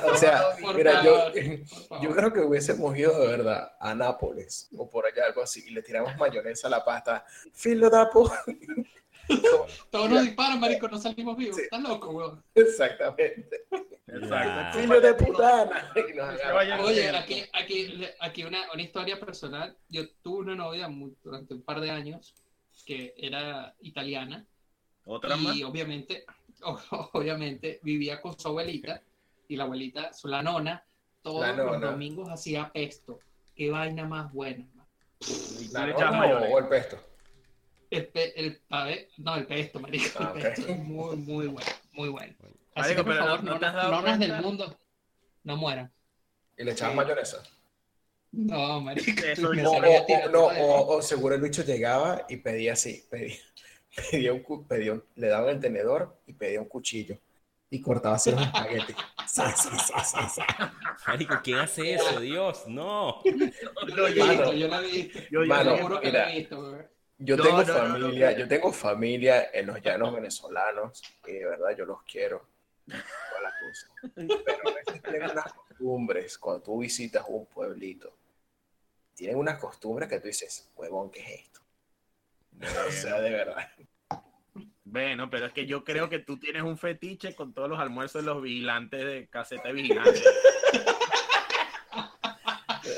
o 0.06 0.15
sea, 0.15 0.43
mira, 0.76 1.04
yo, 1.04 1.32
yo 2.02 2.10
creo 2.15 2.34
que 2.34 2.39
hubiésemos 2.41 2.98
ido 2.98 3.20
de 3.20 3.28
verdad 3.28 3.72
a 3.80 3.93
Nápoles 3.96 4.70
o 4.78 4.89
por 4.89 5.06
allá, 5.06 5.26
algo 5.26 5.41
así, 5.41 5.63
y 5.67 5.72
le 5.72 5.82
tiramos 5.82 6.15
mayonesa 6.17 6.67
a 6.67 6.72
la 6.72 6.84
pasta. 6.86 7.26
Filo 7.54 7.89
dapo. 7.89 8.32
Todos 9.89 10.10
nos 10.10 10.22
disparan, 10.24 10.60
marico, 10.60 10.88
no 10.88 10.98
salimos 10.98 11.36
vivos. 11.38 11.56
Sí. 11.58 11.63
Estás 11.63 11.82
loco, 11.82 12.10
weón. 12.12 12.43
Exactamente. 12.56 13.65
Exacto. 14.08 14.80
Filo 14.80 15.02
de 15.02 15.13
putana. 15.15 15.93
Oye, 16.82 17.10
aquí, 17.10 17.43
aquí, 17.54 18.06
aquí 18.22 18.43
una, 18.46 18.72
una 18.74 18.82
historia 18.82 19.20
personal. 19.20 19.76
Yo 19.89 20.08
tuve 20.22 20.39
una 20.39 20.56
novia 20.56 20.88
muy- 20.88 21.13
durante 21.24 21.54
un 21.54 21.62
par 21.62 21.82
de 21.82 21.91
años 21.91 22.34
que 22.86 23.13
era 23.17 23.76
italiana 23.82 24.46
Otra 25.04 25.36
más. 25.36 25.58
y 25.58 25.63
obviamente, 25.65 26.24
o- 26.63 26.80
obviamente 27.13 27.82
vivía 27.84 28.22
con 28.22 28.39
su 28.39 28.48
abuelita 28.48 29.02
y 29.47 29.55
la 29.55 29.63
abuelita, 29.63 30.13
su 30.13 30.27
la 30.27 30.41
nona, 30.41 30.83
todos 31.21 31.41
La 31.41 31.53
los 31.53 31.79
domingos 31.81 32.29
hacía 32.29 32.71
pesto. 32.71 33.19
Qué 33.55 33.69
vaina 33.71 34.05
más 34.05 34.31
buena. 34.31 34.65
¿La 35.71 35.88
nona 35.88 36.12
mayonesa. 36.12 36.53
o 36.53 36.60
el 36.60 36.67
pesto? 36.67 36.99
El, 37.89 38.07
pe- 38.07 38.39
el, 38.39 38.62
no, 39.17 39.36
el 39.36 39.47
pesto, 39.47 39.79
marico. 39.79 40.05
Ah, 40.19 40.33
el 40.36 40.41
pesto 40.41 40.67
es 40.67 40.77
muy, 40.79 41.15
muy 41.17 41.47
bueno, 41.47 41.71
muy 41.93 42.10
bueno. 42.10 42.33
Así 42.75 42.93
Marico, 42.93 43.01
que, 43.01 43.03
por 43.05 43.13
pero 43.13 43.25
favor, 43.25 43.43
¿no- 43.43 43.60
no 43.60 43.91
nonas, 43.91 44.19
del 44.19 44.41
mundo, 44.41 44.77
no 45.43 45.57
mueran. 45.57 45.91
Y 46.57 46.63
le 46.63 46.71
echabas 46.73 46.93
Sí. 46.93 46.97
mayonesa. 46.97 47.43
No, 48.33 48.81
marico. 48.81 49.25
Eso 49.25 49.47
O, 49.47 49.51
o- 49.51 50.29
no, 50.29 50.45
o, 50.47 50.97
o 50.97 51.01
seguro 51.01 51.36
el 51.36 51.41
bicho 51.41 51.63
llegaba 51.63 52.25
y 52.29 52.38
pedía 52.38 52.73
así, 52.73 53.05
pedía, 53.10 53.38
pedía 54.12 54.33
un, 54.33 54.67
pedía 54.67 54.93
un- 54.93 55.03
le 55.15 55.27
daban 55.27 55.49
el 55.55 55.60
tenedor 55.62 56.19
y 56.27 56.33
pedía 56.33 56.60
un 56.60 56.67
cuchillo 56.67 57.17
y 57.69 57.82
cortaba 57.82 58.15
así 58.15 58.32
los 58.32 58.41
espaguetis. 58.41 58.95
Sa, 59.27 59.51
sa, 59.56 59.77
sa, 59.77 60.03
sa, 60.03 60.30
sa. 60.30 60.73
Marico, 61.08 61.36
¿quién 61.43 61.58
hace 61.60 61.93
eso? 61.95 62.19
Dios, 62.19 62.65
no. 62.67 63.21
He 63.25 63.32
Yo- 63.32 63.45
visto, 64.06 64.25
Mano. 64.25 64.53
yo 64.53 64.82
visto. 64.82 65.19
Yo- 65.32 65.41
yo- 65.43 65.45
Mano, 65.45 65.75
Seguro 65.75 65.99
que 65.99 66.08
mira. 66.08 66.23
lo 66.25 66.30
he 66.32 66.36
visto. 66.38 66.77
Yo 67.19 67.36
No, 67.36 67.43
tengo 67.43 67.63
no, 67.63 67.67
no, 67.67 67.73
no, 67.73 67.93
familia, 67.99 68.32
no. 68.32 68.38
yo 68.38 68.47
tengo 68.47 68.71
familia 68.71 69.49
en 69.51 69.65
los 69.67 69.82
llanos 69.82 70.13
venezolanos 70.13 71.01
y 71.25 71.32
de 71.34 71.45
verdad 71.45 71.75
yo 71.75 71.86
los 71.86 72.03
quiero. 72.03 72.45
Toda 72.86 73.41
la 73.41 73.53
cosa. 73.60 73.88
Pero 74.15 74.69
a 74.69 74.73
veces 74.73 75.01
tienen 75.01 75.23
unas, 75.32 75.51
costumbres, 75.53 76.38
cuando 76.38 76.62
tú 76.63 76.80
visitas 76.80 77.25
un 77.27 77.45
pueblito, 77.47 78.13
tienen 79.15 79.36
unas 79.36 79.60
costumbres 79.60 80.08
que 80.08 80.19
tú 80.19 80.27
dices, 80.27 80.69
huevón, 80.75 81.10
¿qué 81.12 81.19
es 81.21 81.41
esto? 81.41 81.60
o 82.88 82.91
sea, 82.91 83.19
de 83.19 83.30
verdad. 83.32 83.67
Bueno, 84.89 85.30
pero 85.30 85.47
es 85.47 85.54
que 85.54 85.65
yo 85.65 85.84
creo 85.84 86.08
que 86.10 86.19
tú 86.19 86.39
tienes 86.39 86.63
un 86.63 86.78
fetiche 86.78 87.36
con 87.36 87.54
todos 87.54 87.67
los 87.69 87.78
almuerzos 87.80 88.21
de 88.23 88.26
los 88.32 88.41
vigilantes 88.41 89.06
de 89.06 89.28
caseta 89.28 89.67
de 89.67 89.73
vigilantes. 89.73 90.23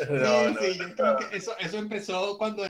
No, 0.09 0.49
no, 0.51 0.59
sí, 0.61 0.77
yo 0.77 0.95
creo 0.95 1.17
que 1.17 1.37
eso, 1.37 1.57
eso 1.57 1.77
empezó 1.77 2.37
cuando 2.37 2.65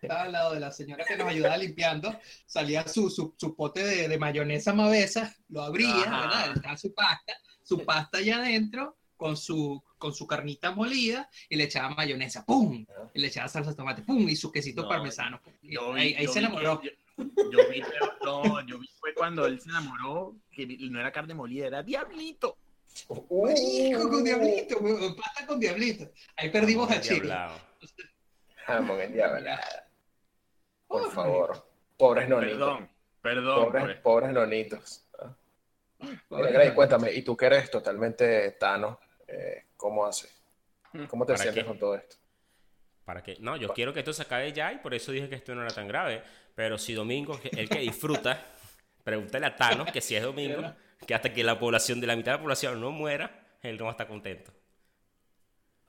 estaba 0.00 0.22
al 0.22 0.32
lado 0.32 0.54
de 0.54 0.60
la 0.60 0.72
señora 0.72 1.04
que 1.04 1.16
nos 1.16 1.28
ayudaba 1.28 1.56
limpiando, 1.56 2.18
salía 2.46 2.86
su, 2.88 3.10
su, 3.10 3.34
su 3.36 3.54
pote 3.54 3.82
de, 3.84 4.08
de 4.08 4.18
mayonesa 4.18 4.72
mavesa, 4.72 5.34
lo 5.48 5.62
abría, 5.62 5.90
Ajá. 6.02 6.20
¿verdad? 6.20 6.52
Estaba 6.56 6.76
su 6.76 6.94
pasta, 6.94 7.34
su 7.62 7.84
pasta 7.84 8.18
allá 8.18 8.38
adentro 8.38 8.96
con 9.16 9.36
su, 9.36 9.82
con 9.98 10.14
su 10.14 10.26
carnita 10.26 10.70
molida 10.72 11.28
y 11.48 11.56
le 11.56 11.64
echaba 11.64 11.94
mayonesa, 11.94 12.44
¡pum! 12.44 12.84
Y 13.14 13.20
le 13.20 13.28
echaba 13.28 13.48
salsa 13.48 13.70
de 13.70 13.76
tomate, 13.76 14.02
¡pum! 14.02 14.28
Y 14.28 14.34
su 14.36 14.50
quesito 14.50 14.82
No, 14.82 14.88
parmesano. 14.88 15.40
Y 15.62 15.74
Yo 15.74 15.92
vi- 15.92 16.00
ahí 16.00 16.14
ahí 16.14 16.26
yo 16.26 16.32
se 16.32 16.38
enamoró. 16.40 16.80
que- 16.80 16.88
Yo, 16.88 16.92
yo 17.18 17.68
vi, 17.70 17.82
no, 18.24 18.66
yo 18.66 18.78
vi 18.78 18.88
fue 18.98 19.14
cuando 19.14 19.46
él 19.46 19.60
se 19.60 19.68
enamoró, 19.68 20.36
que 20.50 20.66
no 20.90 21.00
era 21.00 21.12
carne 21.12 21.34
molida, 21.34 21.66
era 21.66 21.82
diablito. 21.82 22.56
Uh, 23.08 23.48
Hijo 23.50 24.08
con 24.08 24.24
diablito, 24.24 24.78
weón, 24.78 25.14
pasta 25.16 25.46
con 25.46 25.60
diablito. 25.60 26.10
Ahí 26.36 26.50
perdimos 26.50 26.90
a 26.90 27.00
Chile. 27.00 27.34
Jamón 28.66 29.00
en 29.00 29.12
diablo. 29.12 29.50
Por 30.86 31.10
favor. 31.12 31.68
Pobres 31.96 32.28
nonitos. 32.28 32.58
Perdón, 32.58 32.88
perdón. 33.22 33.64
Pobres, 33.64 33.84
pues. 33.84 33.96
pobres 34.00 34.32
nonitos. 34.32 35.04
Ah. 35.18 35.34
Pobre 36.28 36.52
Gray, 36.52 36.74
cuéntame, 36.74 37.12
y 37.12 37.22
tú 37.22 37.36
que 37.36 37.46
eres 37.46 37.70
totalmente 37.70 38.52
Tano, 38.52 39.00
eh, 39.26 39.64
¿cómo 39.76 40.06
haces? 40.06 40.32
¿Cómo 41.08 41.26
te 41.26 41.32
¿Para 41.32 41.42
sientes 41.42 41.64
qué? 41.64 41.68
con 41.68 41.78
todo 41.78 41.94
esto? 41.96 42.16
¿Para 43.08 43.22
qué? 43.22 43.36
No, 43.40 43.56
yo 43.56 43.72
quiero 43.72 43.92
que 43.94 44.00
esto 44.00 44.12
se 44.12 44.22
acabe 44.22 44.52
ya 44.52 44.70
y 44.72 44.78
por 44.78 44.92
eso 44.94 45.12
dije 45.12 45.28
que 45.30 45.36
esto 45.36 45.54
no 45.54 45.62
era 45.62 45.72
tan 45.74 45.88
grave. 45.88 46.22
Pero 46.54 46.76
si 46.76 46.92
Domingo, 46.92 47.40
que- 47.40 47.48
el 47.56 47.68
que 47.70 47.78
disfruta, 47.80 48.44
pregúntale 49.04 49.46
a 49.46 49.56
Thanos 49.56 49.90
que 49.90 50.00
si 50.02 50.14
es 50.14 50.22
Domingo, 50.22 50.62
que 51.06 51.14
hasta 51.14 51.32
que 51.32 51.42
la 51.42 51.58
población 51.58 52.00
de 52.02 52.06
la 52.06 52.16
mitad 52.16 52.32
de 52.32 52.36
la 52.38 52.42
población 52.42 52.80
no 52.80 52.90
muera, 52.92 53.26
él 53.62 53.78
no 53.78 53.84
va 53.84 53.90
a 53.90 53.94
estar 53.94 54.08
contento. 54.08 54.52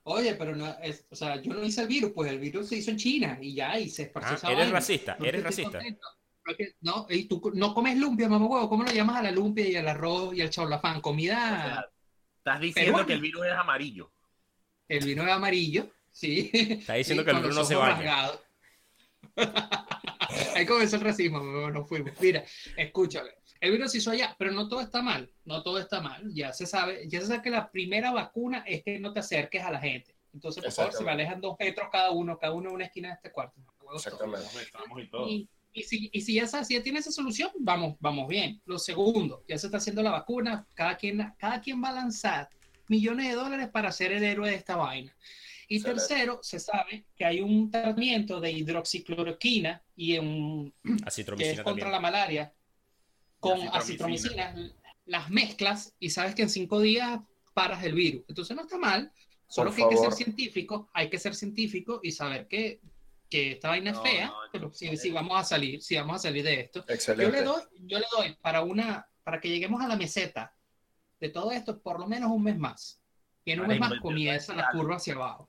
Oye, 0.03 0.33
pero 0.35 0.55
no, 0.55 0.67
es, 0.81 1.05
o 1.09 1.15
sea, 1.15 1.41
yo 1.41 1.53
no 1.53 1.63
hice 1.63 1.81
el 1.81 1.87
virus, 1.87 2.11
pues 2.15 2.31
el 2.31 2.39
virus 2.39 2.67
se 2.69 2.77
hizo 2.77 2.91
en 2.91 2.97
China 2.97 3.37
y 3.41 3.53
ya, 3.53 3.79
y 3.79 3.89
se 3.89 4.03
esparció 4.03 4.33
Ah, 4.33 4.37
esa 4.37 4.47
eres 4.47 4.57
vaina. 4.65 4.73
racista, 4.79 5.15
No 5.19 5.25
eres 5.25 5.43
racista. 5.43 5.79
No, 6.81 7.05
y 7.09 7.25
tú 7.27 7.51
no 7.53 7.73
comes 7.75 7.97
lumpia, 7.97 8.27
mamá 8.27 8.47
huevo, 8.47 8.69
¿cómo 8.69 8.83
lo 8.83 8.91
llamas 8.91 9.17
a 9.17 9.23
la 9.23 9.31
lumpia 9.31 9.67
y 9.67 9.75
al 9.75 9.87
arroz 9.87 10.33
y 10.35 10.41
al 10.41 10.49
chaulafán? 10.49 10.97
O 10.97 11.01
Comida, 11.01 11.35
sea, 11.35 11.85
estás 12.37 12.59
diciendo 12.61 13.05
que 13.05 13.13
el 13.13 13.21
virus 13.21 13.45
es 13.45 13.51
amarillo. 13.53 14.11
el 14.87 15.05
vino 15.05 15.23
es 15.23 15.29
amarillo, 15.31 15.89
sí. 16.19 16.51
Está 16.53 16.95
diciendo 16.95 17.23
Sí, 17.23 17.25
que 17.25 17.31
el 17.31 17.37
con 17.37 17.43
virus 17.43 17.55
los 17.55 17.55
no 17.55 17.65
se 17.65 17.75
baña. 17.75 18.31
Ahí 20.55 20.65
comenzó 20.65 20.97
el 20.97 21.01
racismo, 21.01 21.39
nos 21.39 21.87
fuimos. 21.87 22.11
Mira, 22.19 22.43
escúchame. 22.77 23.29
El 23.59 23.71
virus 23.71 23.91
se 23.91 23.97
hizo 23.97 24.11
allá, 24.11 24.35
pero 24.37 24.51
no 24.51 24.69
todo 24.69 24.81
está 24.81 25.01
mal, 25.01 25.31
no 25.43 25.63
todo 25.63 25.79
está 25.79 26.01
mal. 26.01 26.23
Ya 26.33 26.53
se 26.53 26.65
sabe, 26.65 27.07
ya 27.07 27.19
se 27.19 27.27
sabe 27.27 27.41
que 27.41 27.49
la 27.49 27.69
primera 27.71 28.11
vacuna 28.11 28.63
es 28.65 28.83
que 28.83 28.99
no 28.99 29.11
te 29.11 29.19
acerques 29.19 29.63
a 29.63 29.71
la 29.71 29.79
gente. 29.79 30.15
Entonces, 30.33 30.63
por 30.63 30.71
favor, 30.71 30.93
se 30.93 31.03
me 31.03 31.11
alejan 31.11 31.41
dos 31.41 31.55
metros 31.59 31.89
cada 31.91 32.11
uno, 32.11 32.37
cada 32.37 32.53
uno 32.53 32.69
en 32.69 32.75
una 32.75 32.85
esquina 32.85 33.09
de 33.09 33.15
este 33.15 33.31
cuarto. 33.31 33.59
Exactamente. 33.93 34.47
Estamos 34.61 35.01
y 35.01 35.09
todo. 35.09 35.27
Y, 35.27 35.49
y 35.73 35.83
si, 35.83 36.09
y 36.13 36.21
si 36.21 36.35
ya, 36.35 36.47
si 36.47 36.75
ya 36.75 36.83
tiene 36.83 36.99
esa 36.99 37.11
solución, 37.11 37.49
vamos, 37.59 37.95
vamos 37.99 38.27
bien. 38.27 38.61
Lo 38.65 38.79
segundo, 38.79 39.43
ya 39.47 39.57
se 39.57 39.67
está 39.67 39.77
haciendo 39.77 40.03
la 40.03 40.11
vacuna, 40.11 40.67
cada 40.73 40.97
quien, 40.97 41.33
cada 41.37 41.59
quien 41.61 41.83
va 41.83 41.89
a 41.89 41.93
lanzar 41.93 42.49
millones 42.87 43.27
de 43.27 43.35
dólares 43.35 43.69
para 43.69 43.91
ser 43.91 44.11
el 44.11 44.23
héroe 44.23 44.49
de 44.49 44.55
esta 44.55 44.75
vaina. 44.75 45.15
Y 45.71 45.77
Excelente. 45.77 46.01
tercero, 46.01 46.39
se 46.41 46.59
sabe 46.59 47.05
que 47.15 47.23
hay 47.25 47.41
un 47.41 47.69
tratamiento 47.69 48.41
de 48.41 48.51
hidroxicloroquina 48.51 49.83
y 49.95 50.17
un, 50.17 50.73
que 51.37 51.51
es 51.51 51.61
contra 51.61 51.89
la 51.91 51.99
malaria 51.99 52.51
con 53.39 53.59
Acitromicina. 53.73 54.49
acitromicina. 54.49 54.73
Las 55.05 55.29
mezclas 55.29 55.95
y 55.99 56.09
sabes 56.09 56.33
que 56.35 56.41
en 56.41 56.49
cinco 56.49 56.79
días 56.81 57.19
paras 57.53 57.83
el 57.83 57.93
virus. 57.93 58.23
Entonces 58.27 58.55
no 58.55 58.63
está 58.63 58.77
mal, 58.77 59.11
solo 59.47 59.69
Por 59.69 59.75
que 59.75 59.83
hay 59.83 59.89
que 59.89 59.97
ser 59.97 60.13
científico, 60.13 60.89
hay 60.93 61.09
que 61.09 61.19
ser 61.19 61.35
científico 61.35 61.99
y 62.01 62.11
saber 62.11 62.47
que, 62.47 62.81
que 63.29 63.51
esta 63.53 63.69
vaina 63.69 63.91
No, 63.91 64.03
es 64.03 64.11
fea, 64.11 64.27
no, 64.27 64.35
pero 64.51 64.73
si, 64.73 64.97
si 64.97 65.11
vamos 65.11 65.39
a 65.39 65.43
salir, 65.43 65.81
si 65.83 65.95
vamos 65.95 66.15
a 66.15 66.19
salir 66.19 66.43
de 66.43 66.61
esto. 66.61 66.79
Yo 66.79 66.85
le 66.87 66.93
Excelente. 66.95 67.43
doy, 67.43 67.61
yo 67.81 67.99
le 67.99 68.05
doy 68.11 68.35
para 68.41 68.63
una, 68.63 69.07
para 69.23 69.39
que 69.39 69.49
lleguemos 69.49 69.81
a 69.83 69.87
la 69.87 69.95
meseta 69.95 70.55
de 71.19 71.29
todo 71.29 71.51
esto, 71.51 71.79
por 71.79 71.99
lo 71.99 72.07
menos 72.07 72.31
un 72.31 72.43
mes 72.43 72.57
más. 72.57 73.01
Y 73.45 73.51
en 73.51 73.61
un 73.61 73.67
mes 73.67 73.79
más 73.79 73.93
comienza 74.01 74.53
la 74.53 74.69
curva 74.71 74.97
hacia 74.97 75.15
abajo. 75.15 75.48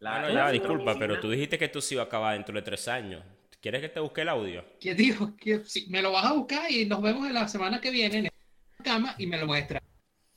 La- 0.00 0.20
Bueno, 0.20 0.34
ya, 0.34 0.50
disculpa, 0.50 0.94
pero 0.98 1.20
tú 1.20 1.30
dijiste 1.30 1.58
que 1.58 1.68
tú 1.68 1.80
se 1.80 1.94
iba 1.94 2.02
a 2.02 2.06
acabar 2.06 2.34
dentro 2.34 2.54
de 2.54 2.62
tres 2.62 2.88
años. 2.88 3.22
¿Quieres 3.60 3.82
que 3.82 3.90
te 3.90 4.00
busque 4.00 4.22
el 4.22 4.30
audio? 4.30 4.64
¿Quién 4.80 4.96
dijo? 4.96 5.36
Que 5.36 5.60
si 5.66 5.86
me 5.90 6.00
lo 6.00 6.12
vas 6.12 6.24
a 6.24 6.32
buscar 6.32 6.70
y 6.70 6.86
nos 6.86 7.02
vemos 7.02 7.26
en 7.26 7.34
la 7.34 7.46
semana 7.46 7.80
que 7.80 7.90
viene 7.90 8.16
en 8.18 8.24
la 8.24 8.30
cama 8.84 9.14
y 9.18 9.26
me 9.26 9.38
lo 9.38 9.46
muestra. 9.46 9.82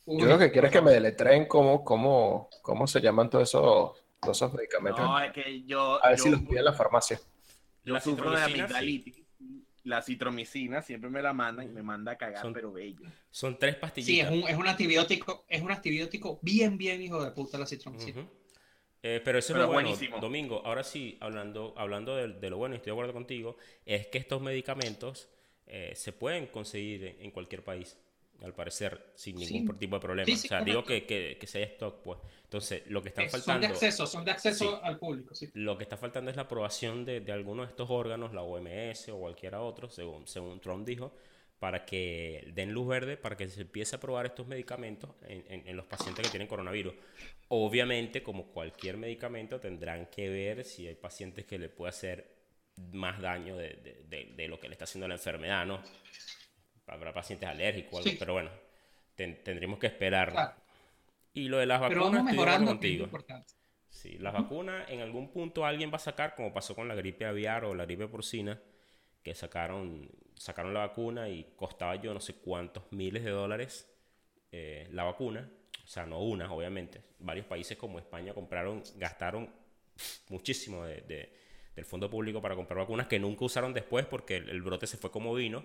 Yo 0.06 0.26
lo 0.26 0.38
que 0.38 0.52
quiero 0.52 0.68
es 0.68 0.74
que 0.74 0.82
me 0.82 0.92
deletreen 0.92 1.46
cómo, 1.48 1.84
cómo, 1.86 2.50
cómo 2.62 2.86
se 2.88 3.00
llaman 3.00 3.30
todos 3.30 3.48
esos, 3.48 3.92
todos 4.20 4.38
esos 4.38 4.54
medicamentos. 4.54 5.00
No, 5.00 5.18
es 5.22 5.32
que 5.32 5.64
yo, 5.64 6.04
A 6.04 6.10
ver 6.10 6.18
yo, 6.18 6.24
si 6.26 6.30
los 6.32 6.42
piden 6.42 6.58
en 6.58 6.66
la 6.66 6.74
farmacia. 6.74 7.18
yo 7.86 7.94
La 7.94 8.02
sufro 8.02 8.32
de 8.32 8.42
amigdalitis. 8.44 9.22
La 9.86 10.02
citromicina 10.02 10.82
siempre 10.82 11.10
me 11.10 11.22
la 11.22 11.32
mandan 11.34 11.66
y 11.66 11.70
me 11.70 11.84
manda 11.84 12.14
a 12.14 12.18
cagar, 12.18 12.42
Son- 12.42 12.54
pero 12.54 12.72
bello. 12.74 13.02
Son 13.32 13.58
tres 13.58 13.76
Sí, 13.76 13.78
es 13.78 13.82
pastillitas. 13.82 14.32
un, 14.32 14.40
es 14.50 14.58
un 14.58 14.68
antibiótico, 14.68 15.46
es 15.48 15.62
un 15.62 15.72
antibiótico 15.72 16.40
bien, 16.42 16.78
bien 16.78 17.02
hijo 17.02 17.24
de 17.24 17.32
puta 17.32 17.58
la 17.58 17.66
citromicina. 17.66 18.26
Eh, 19.06 19.22
pero 19.24 19.38
eso 19.38 19.54
es 19.54 19.60
lo 19.60 19.68
bueno, 19.68 19.90
buenísimo. 19.90 20.18
Domingo. 20.20 20.62
Ahora 20.66 20.84
sí, 20.84 21.18
hablando, 21.20 21.74
hablando 21.78 22.16
de, 22.16 22.30
de 22.30 22.50
lo 22.50 22.58
bueno, 22.58 22.74
y 22.76 22.78
estoy 22.78 22.92
de 22.92 22.94
acuerdo 22.94 23.14
contigo, 23.14 23.58
es 23.86 24.08
que 24.08 24.18
estos 24.18 24.42
medicamentos 24.42 25.28
eh, 25.68 25.92
se 25.96 26.14
pueden 26.14 26.48
conseguir 26.48 27.04
en, 27.06 27.22
en 27.22 27.32
cualquier 27.32 27.64
país, 27.64 27.98
al 28.42 28.54
parecer, 28.54 29.12
sin 29.16 29.36
ningún 29.36 29.74
Sí. 29.74 29.80
tipo 29.80 29.96
de 29.98 30.02
problema. 30.02 30.26
Sí, 30.26 30.36
sí, 30.38 30.48
o 30.48 30.50
sea, 30.50 30.62
digo 30.62 30.84
que, 30.86 31.06
que, 31.06 31.38
que 31.40 31.48
se 31.48 31.58
haya 31.60 31.68
stock, 31.68 32.02
pues. 32.02 32.20
Entonces, 32.44 32.84
lo 32.88 33.02
que 33.02 33.10
está 33.10 33.24
Eh, 33.24 33.30
son 33.30 33.40
de 33.40 33.44
faltando... 33.46 33.68
acceso, 33.68 34.08
son 34.08 34.26
de 34.26 34.32
acceso 34.32 34.72
Sí. 34.72 34.80
al 34.84 34.98
público, 35.00 35.36
sí. 35.36 35.50
Lo 35.54 35.78
que 35.78 35.84
está 35.84 35.98
faltando 35.98 36.30
es 36.32 36.36
la 36.38 36.44
aprobación 36.44 37.04
de, 37.06 37.20
de 37.22 37.32
algunos 37.32 37.68
de 37.68 37.72
estos 37.72 37.90
órganos, 37.90 38.34
la 38.34 38.42
OMS 38.44 39.10
o 39.10 39.18
cualquiera 39.20 39.62
otro, 39.62 39.90
según, 39.90 40.28
según 40.28 40.60
Trump 40.62 40.86
dijo, 40.86 41.14
para 41.64 41.86
que 41.86 42.52
den 42.54 42.74
luz 42.74 42.86
verde 42.90 43.16
para 43.16 43.38
que 43.38 43.48
se 43.48 43.62
empiece 43.62 43.96
a 43.96 44.00
probar 44.02 44.26
estos 44.26 44.46
medicamentos 44.48 45.12
en, 45.22 45.46
en- 45.48 45.66
en 45.66 45.78
los 45.78 45.86
pacientes 45.86 46.26
que 46.26 46.30
tienen 46.30 46.46
coronavirus. 46.50 46.94
Obviamente, 47.48 48.22
como 48.22 48.48
cualquier 48.48 48.98
medicamento, 48.98 49.62
tendrán 49.62 50.08
que 50.08 50.28
ver 50.28 50.66
si 50.66 50.86
hay 50.90 50.96
pacientes 50.96 51.46
que 51.46 51.58
le 51.58 51.70
puede 51.70 51.92
hacer 51.92 52.36
más 52.92 53.22
daño 53.22 53.56
de, 53.56 53.76
de- 53.76 54.04
de- 54.10 54.34
de 54.36 54.48
lo 54.50 54.60
que 54.60 54.68
le 54.68 54.74
está 54.74 54.84
haciendo 54.84 55.08
la 55.08 55.14
enfermedad, 55.14 55.66
¿no? 55.66 55.82
Habrá 56.88 57.14
pacientes 57.14 57.48
alérgicos 57.48 57.94
o 57.94 57.98
algo, 58.00 58.10
Sí. 58.12 58.18
pero 58.20 58.34
bueno, 58.34 58.50
ten- 59.16 59.42
tendremos 59.42 59.80
que 59.80 59.88
esperar. 59.88 60.32
Claro. 60.34 60.56
Y 61.34 61.48
lo 61.48 61.60
de 61.60 61.66
las 61.66 61.80
Pero 61.88 62.02
vacunas, 62.02 62.24
vamos 62.26 62.32
estoy 62.34 62.36
de 62.36 62.42
acuerdo 62.42 62.60
mejorando, 62.60 62.72
es 62.72 63.08
contigo. 63.08 63.48
Sí, 63.88 64.18
las 64.18 64.34
vacunas 64.34 64.90
en 64.90 65.00
algún 65.00 65.32
punto 65.32 65.66
alguien 65.66 65.92
va 65.94 65.96
a 65.96 66.00
sacar, 66.00 66.36
como 66.36 66.52
pasó 66.52 66.76
con 66.76 66.90
la 66.90 66.96
gripe 66.96 67.24
aviar 67.24 67.64
o 67.64 67.74
la 67.74 67.86
gripe 67.86 68.10
porcina, 68.10 68.62
que 69.24 69.34
sacaron, 69.36 70.10
sacaron 70.36 70.74
la 70.74 70.82
vacuna 70.82 71.30
y 71.30 71.54
costaba 71.56 71.96
yo 71.96 72.14
no 72.14 72.20
sé 72.20 72.36
cuántos 72.36 72.84
miles 72.92 73.24
de 73.24 73.32
dólares 73.32 73.90
eh, 74.52 74.88
la 74.92 75.04
vacuna. 75.04 75.50
O 75.84 75.88
sea, 75.88 76.06
no 76.06 76.20
una, 76.22 76.52
obviamente. 76.52 77.02
Varios 77.20 77.46
países 77.46 77.78
como 77.78 78.00
España 78.00 78.34
compraron, 78.34 78.84
gastaron 78.98 79.50
muchísimo 80.30 80.84
de- 80.86 81.02
de- 81.02 81.34
del 81.76 81.86
fondo 81.86 82.10
público 82.10 82.42
para 82.42 82.56
comprar 82.56 82.78
vacunas 82.80 83.08
que 83.08 83.20
nunca 83.20 83.46
usaron 83.46 83.74
después 83.74 84.06
porque 84.06 84.38
el, 84.38 84.62
brote 84.62 84.86
se 84.88 84.98
fue 84.98 85.10
como 85.12 85.34
vino. 85.34 85.64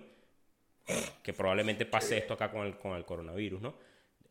Que 1.21 1.33
probablemente 1.33 1.85
pase 1.85 2.17
esto 2.17 2.33
acá 2.33 2.49
con 2.51 2.65
el, 2.65 2.77
con 2.79 2.95
el 2.97 3.05
coronavirus, 3.05 3.61
¿no? 3.61 3.75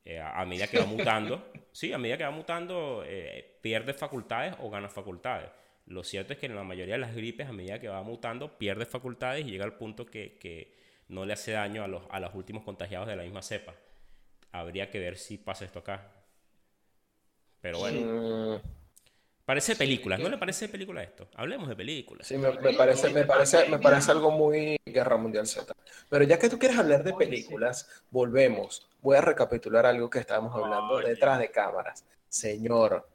Eh, 0.04 0.18
a, 0.18 0.40
a 0.40 0.44
medida 0.46 0.66
que 0.66 0.78
va 0.78 0.86
mutando, 0.86 1.52
sí, 1.70 1.92
a 1.92 1.98
medida 1.98 2.16
que 2.16 2.24
va 2.24 2.30
mutando, 2.30 3.04
eh, 3.06 3.58
pierde 3.60 3.92
facultades 3.94 4.56
o 4.60 4.68
gana 4.70 4.88
facultades. 4.88 5.50
Lo 5.88 6.04
cierto 6.04 6.32
es 6.34 6.38
que 6.38 6.46
en 6.46 6.54
la 6.56 6.62
mayoría 6.64 6.94
de 6.94 7.00
las 7.00 7.14
gripes, 7.16 7.48
a 7.48 7.52
medida 7.52 7.80
que 7.80 7.88
va 7.88 8.02
mutando, 8.02 8.58
pierde 8.58 8.86
facultades 8.86 9.44
y 9.46 9.50
llega 9.50 9.64
al 9.64 9.76
punto 9.76 10.06
que, 10.06 10.38
que 10.38 10.76
no 11.08 11.24
le 11.24 11.32
hace 11.32 11.52
daño 11.52 11.82
a 11.82 11.88
los, 11.88 12.04
a 12.10 12.20
los 12.20 12.34
últimos 12.34 12.64
contagiados 12.64 13.08
de 13.08 13.16
la 13.16 13.22
misma 13.24 13.42
cepa. 13.42 13.74
Habría 14.52 14.90
que 14.90 15.00
ver 15.00 15.18
si 15.18 15.38
pasa 15.38 15.64
esto 15.64 15.80
acá. 15.80 16.12
Pero 17.60 17.78
bueno, 17.78 18.60
parece 19.44 19.74
película, 19.76 20.16
¿no 20.18 20.24
que- 20.24 20.30
le 20.30 20.38
parece 20.38 20.68
película 20.68 21.02
esto? 21.02 21.28
Hablemos 21.34 21.68
de 21.68 21.76
películas. 21.76 22.26
Sí, 22.26 22.36
me, 22.36 22.52
me 22.60 22.72
parece, 22.74 23.10
me, 23.10 23.24
parece, 23.24 23.68
me 23.68 23.78
parece 23.78 24.10
algo 24.10 24.30
muy 24.30 24.76
Guerra 24.84 25.16
Mundial 25.16 25.46
Z. 25.46 25.72
Pero 26.10 26.24
ya 26.24 26.38
que 26.38 26.48
tú 26.50 26.58
quieres 26.58 26.78
hablar 26.78 27.02
de 27.02 27.14
películas, 27.14 27.88
volvemos. 28.10 28.88
Voy 29.00 29.16
a 29.16 29.20
recapitular 29.20 29.86
algo 29.86 30.10
que 30.10 30.18
estábamos 30.18 30.54
hablando 30.54 30.98
detrás 30.98 31.38
de 31.38 31.50
cámaras. 31.50 32.04
Señor, 32.28 33.08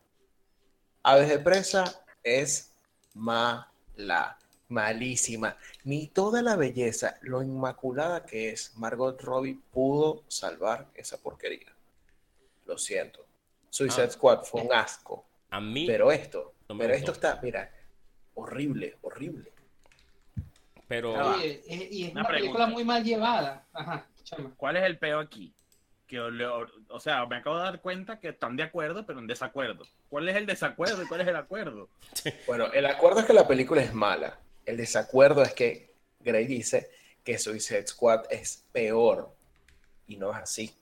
Aves 1.04 1.30
de 1.30 1.40
Presa 1.40 2.03
es 2.24 2.72
mala, 3.14 4.38
malísima. 4.70 5.58
Ni 5.84 6.08
toda 6.08 6.42
la 6.42 6.56
belleza, 6.56 7.18
lo 7.22 7.42
inmaculada 7.44 8.26
que 8.26 8.50
es, 8.50 8.76
Margot 8.78 9.22
Robbie 9.22 9.60
pudo 9.72 10.24
salvar 10.28 10.88
esa 10.96 11.18
porquería. 11.18 11.72
Lo 12.66 12.78
siento. 12.78 13.26
Suicide 13.70 14.04
Ah. 14.08 14.10
Squad 14.12 14.44
fue 14.44 14.62
un 14.62 14.74
asco. 14.74 15.26
A 15.50 15.60
mí, 15.60 15.86
Pero 15.86 16.12
esto, 16.12 16.54
No 16.70 16.78
pero 16.78 16.94
esto 16.94 17.12
está, 17.12 17.40
mira, 17.44 17.72
horrible, 18.36 18.98
horrible. 19.02 19.52
pero. 20.88 21.36
Oye, 21.36 21.62
eh, 21.68 21.88
y 21.92 22.06
es 22.06 22.12
Una 22.14 22.24
película 22.26 22.66
muy 22.68 22.84
mal 22.84 23.04
llevada. 23.04 23.66
Ajá, 23.74 24.08
chama. 24.24 24.52
¿Cuál 24.58 24.78
es 24.78 24.84
el 24.84 24.98
peo 24.98 25.20
aquí? 25.20 25.54
Que, 26.08 26.20
o, 26.20 26.28
o- 26.28 26.68
o 26.90 27.00
sea, 27.00 27.26
me 27.26 27.38
acabo 27.38 27.58
de 27.58 27.64
dar 27.64 27.82
cuenta 27.82 28.20
que 28.20 28.30
están 28.30 28.56
de 28.56 28.64
acuerdo, 28.64 29.06
pero 29.06 29.20
en 29.20 29.28
desacuerdo. 29.28 29.86
¿Cuál 30.10 30.30
es 30.30 30.36
el 30.36 30.46
desacuerdo 30.46 31.02
y 31.04 31.08
cuál 31.08 31.22
es 31.22 31.28
el 31.28 31.36
acuerdo? 31.36 31.90
Bueno, 32.46 32.66
el 32.74 32.86
acuerdo 32.86 33.22
es 33.22 33.26
que 33.26 33.34
la 33.34 33.48
película 33.48 33.82
es 33.82 33.94
mala. 33.94 34.40
El 34.66 34.78
desacuerdo 34.78 35.42
es 35.44 35.54
que 35.54 35.94
Grey 36.20 36.46
dice 36.46 36.90
que 37.24 37.38
Suicide 37.40 37.88
Squad 37.88 38.26
es 38.30 38.66
peor. 38.72 39.34
Y 40.08 40.18
no 40.18 40.32
es 40.32 40.38
así. 40.38 40.76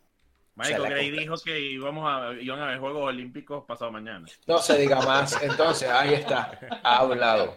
Michael 0.56 0.82
la 0.84 0.90
Gray 0.90 1.06
compra- 1.10 1.22
dijo 1.22 1.36
que 1.46 1.60
íbamos 1.60 2.06
a, 2.12 2.34
iban 2.42 2.60
a 2.60 2.66
haber 2.68 2.80
Juegos 2.80 3.04
Olímpicos 3.08 3.64
pasado 3.66 3.92
mañana. 3.92 4.26
No 4.48 4.58
se 4.60 4.78
diga 4.78 5.00
más. 5.02 5.42
Entonces, 5.42 5.88
ahí 5.90 6.14
está. 6.16 6.60
Ha 6.84 6.98
hablado. 6.98 7.56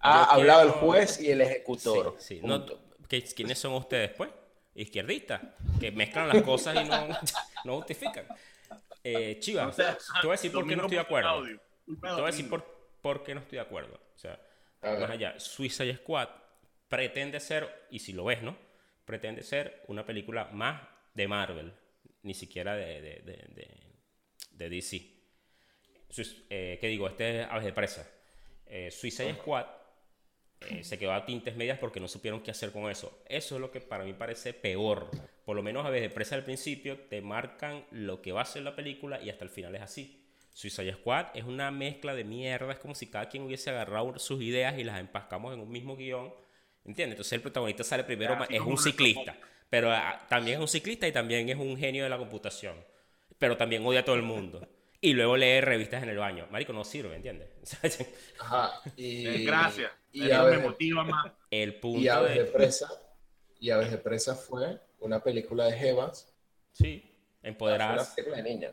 Ha 0.00 0.26
Yo 0.26 0.32
hablado 0.32 0.62
el 0.62 0.72
quiero- 0.72 0.86
juez 0.86 1.20
y 1.20 1.30
el 1.30 1.40
ejecutor. 1.40 2.16
Sí, 2.18 2.36
sí. 2.40 2.40
No, 2.46 2.58
Punto. 2.58 2.80
¿qué- 3.08 3.22
¿Quiénes 3.22 3.58
son 3.58 3.72
ustedes, 3.74 4.10
pues? 4.16 4.30
Izquierdistas, 4.74 5.40
que 5.80 5.90
mezclan 5.92 6.28
las 6.28 6.42
cosas 6.42 6.84
y 6.84 6.88
no, 6.88 7.08
no 7.64 7.76
justifican. 7.76 8.26
Eh, 9.02 9.38
Chiva, 9.40 9.68
O 9.68 9.72
sea, 9.72 9.96
te 9.96 10.26
voy 10.26 10.30
a 10.30 10.32
decir 10.32 10.50
por 10.52 10.66
qué 10.66 10.76
no 10.76 10.82
estoy 10.82 10.96
de 10.96 11.02
acuerdo. 11.02 11.28
Audio. 11.28 11.60
Te 11.86 12.08
voy 12.10 12.22
a 12.22 12.26
decir 12.26 12.48
por, 12.48 12.64
por 13.02 13.22
qué 13.22 13.34
no 13.34 13.40
estoy 13.40 13.56
de 13.56 13.62
acuerdo. 13.62 14.00
O 14.14 14.18
sea, 14.18 14.40
más 14.82 15.10
allá, 15.10 15.38
Suicide 15.38 15.96
Squad 15.96 16.28
pretende 16.88 17.40
ser, 17.40 17.86
y 17.90 17.98
si 18.00 18.12
lo 18.12 18.24
ves, 18.24 18.42
¿no? 18.42 18.56
Pretende 19.04 19.42
ser 19.42 19.82
una 19.88 20.04
película 20.06 20.46
más 20.52 20.80
de 21.12 21.28
Marvel, 21.28 21.72
ni 22.22 22.34
siquiera 22.34 22.74
de, 22.74 23.00
de, 23.00 23.10
de, 23.24 23.36
de- 23.54 23.84
de 24.52 24.68
DC. 24.70 25.10
Suiz- 26.10 26.44
eh, 26.48 26.78
¿Qué 26.80 26.86
digo? 26.88 27.06
Este 27.08 27.42
es 27.42 27.46
Aves 27.48 27.64
de 27.64 27.72
Presa. 27.72 28.08
Eh, 28.66 28.90
Suicide 28.90 29.34
Squad 29.34 29.66
eh, 30.68 30.84
se 30.84 30.98
quedó 30.98 31.12
a 31.12 31.26
tintes 31.26 31.56
medias 31.56 31.78
porque 31.78 32.00
no 32.00 32.08
supieron 32.08 32.40
qué 32.40 32.50
hacer 32.50 32.72
con 32.72 32.90
eso. 32.90 33.22
Eso 33.26 33.54
es 33.54 33.60
lo 33.60 33.70
que 33.70 33.80
para 33.80 34.04
mí 34.04 34.12
parece 34.12 34.52
peor. 34.52 35.10
Por 35.44 35.56
lo 35.56 35.62
menos 35.62 35.84
Aves 35.84 36.02
de 36.02 36.10
Presa 36.10 36.34
al 36.34 36.44
principio 36.44 36.98
te 36.98 37.20
marcan 37.20 37.84
lo 37.90 38.22
que 38.22 38.32
va 38.32 38.42
a 38.42 38.46
ser 38.46 38.62
la 38.62 38.74
película 38.74 39.20
y 39.22 39.30
hasta 39.30 39.44
el 39.44 39.50
final 39.50 39.74
es 39.74 39.82
así. 39.82 40.24
Suicide 40.52 40.94
Squad 40.94 41.26
es 41.34 41.44
una 41.44 41.70
mezcla 41.70 42.14
de 42.14 42.24
mierda, 42.24 42.72
es 42.72 42.78
como 42.78 42.94
si 42.94 43.08
cada 43.08 43.28
quien 43.28 43.42
hubiese 43.42 43.70
agarrado 43.70 44.18
sus 44.18 44.40
ideas 44.40 44.78
y 44.78 44.84
las 44.84 45.00
empascamos 45.00 45.52
en 45.52 45.60
un 45.60 45.70
mismo 45.70 45.96
guion. 45.96 46.32
¿Entiendes? 46.84 47.14
Entonces 47.14 47.32
el 47.32 47.40
protagonista 47.42 47.82
sale 47.82 48.04
primero, 48.04 48.36
es 48.48 48.60
un 48.60 48.78
ciclista, 48.78 49.36
pero 49.68 49.90
ah, 49.90 50.24
también 50.28 50.56
es 50.56 50.60
un 50.60 50.68
ciclista 50.68 51.08
y 51.08 51.12
también 51.12 51.48
es 51.48 51.56
un 51.56 51.76
genio 51.76 52.04
de 52.04 52.10
la 52.10 52.18
computación. 52.18 52.76
Pero 53.38 53.56
también 53.56 53.84
odia 53.84 54.00
a 54.00 54.04
todo 54.04 54.16
el 54.16 54.22
mundo. 54.22 54.68
Y 55.04 55.12
luego 55.12 55.36
lee 55.36 55.60
revistas 55.60 56.02
en 56.02 56.08
el 56.08 56.16
baño. 56.16 56.46
Marico, 56.50 56.72
no 56.72 56.82
sirve, 56.82 57.14
¿entiendes? 57.14 57.50
Ajá. 58.40 58.80
Y, 58.96 59.44
Gracias. 59.44 59.92
Y 60.12 60.20
Eso 60.22 60.28
me 60.30 60.34
Aves, 60.34 60.62
motiva 60.62 61.04
más. 61.04 61.32
el 61.50 61.78
punto 61.78 62.00
y 62.00 62.08
Aves 62.08 62.34
de 62.34 62.44
de... 62.44 62.50
Presa. 62.50 62.88
Y 63.60 63.68
Aves 63.70 63.90
de 63.90 63.98
Presa 63.98 64.34
fue 64.34 64.80
una 65.00 65.22
película 65.22 65.66
de 65.66 65.88
Evans. 65.90 66.32
Sí, 66.72 67.02
Fue 67.02 67.10
una 67.42 67.48
empoderadas. 67.50 68.08
película 68.14 68.38
de 68.38 68.42
niñas. 68.44 68.72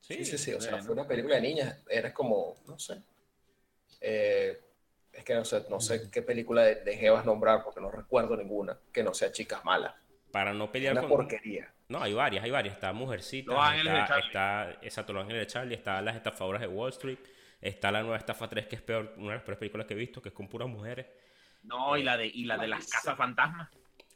Sí, 0.00 0.16
Sí, 0.16 0.24
sí, 0.26 0.36
sí. 0.38 0.52
O 0.52 0.60
sea, 0.60 0.72
bueno. 0.72 0.84
fue 0.84 0.92
una 0.94 1.08
película 1.08 1.36
de 1.36 1.40
niñas. 1.40 1.82
Era 1.88 2.12
como, 2.12 2.54
no 2.66 2.78
sé. 2.78 2.98
Eh, 4.00 4.60
es 5.10 5.24
que 5.24 5.34
no 5.34 5.44
sé, 5.46 5.64
no 5.70 5.80
sé 5.80 6.10
qué 6.10 6.20
película 6.20 6.64
de, 6.64 6.76
de 6.76 6.96
Jevas 6.98 7.24
nombrar 7.24 7.62
porque 7.64 7.80
no 7.80 7.90
recuerdo 7.90 8.36
ninguna 8.36 8.78
que 8.92 9.02
no 9.02 9.14
sea 9.14 9.32
Chicas 9.32 9.64
Malas. 9.64 9.94
Para 10.30 10.52
no 10.52 10.70
pelear 10.70 10.92
Una 10.92 11.02
con... 11.02 11.10
porquería. 11.10 11.72
No, 11.92 12.02
hay 12.02 12.12
varias, 12.14 12.42
hay 12.44 12.50
varias. 12.50 12.74
Está 12.74 12.92
Mujercita, 12.92 13.52
Los 13.52 13.62
Ángeles 13.62 13.92
de 13.92 14.00
está, 14.00 14.08
Charlie. 14.08 14.26
está 14.26 14.70
exacto, 14.82 15.12
Los 15.12 15.22
Ángeles 15.22 15.40
de 15.42 15.46
Charlie, 15.52 15.74
está 15.74 16.00
Las 16.02 16.16
Estafadoras 16.16 16.60
de 16.62 16.68
Wall 16.68 16.90
Street, 16.90 17.18
está 17.60 17.92
la 17.92 18.00
nueva 18.02 18.16
Estafa 18.16 18.48
3, 18.48 18.66
que 18.66 18.76
es 18.76 18.82
peor, 18.82 19.12
una 19.18 19.28
de 19.28 19.34
las 19.34 19.42
peores 19.42 19.58
películas 19.58 19.86
que 19.86 19.94
he 19.94 19.96
visto, 19.96 20.20
que 20.22 20.30
es 20.30 20.34
con 20.34 20.48
puras 20.48 20.68
mujeres. 20.68 21.06
No, 21.64 21.96
y 21.96 22.02
la 22.02 22.16
de, 22.16 22.26
y 22.26 22.44
la 22.44 22.56
de 22.58 22.66
las 22.68 22.86
casas 22.88 23.16
fantasmas. 23.16 23.68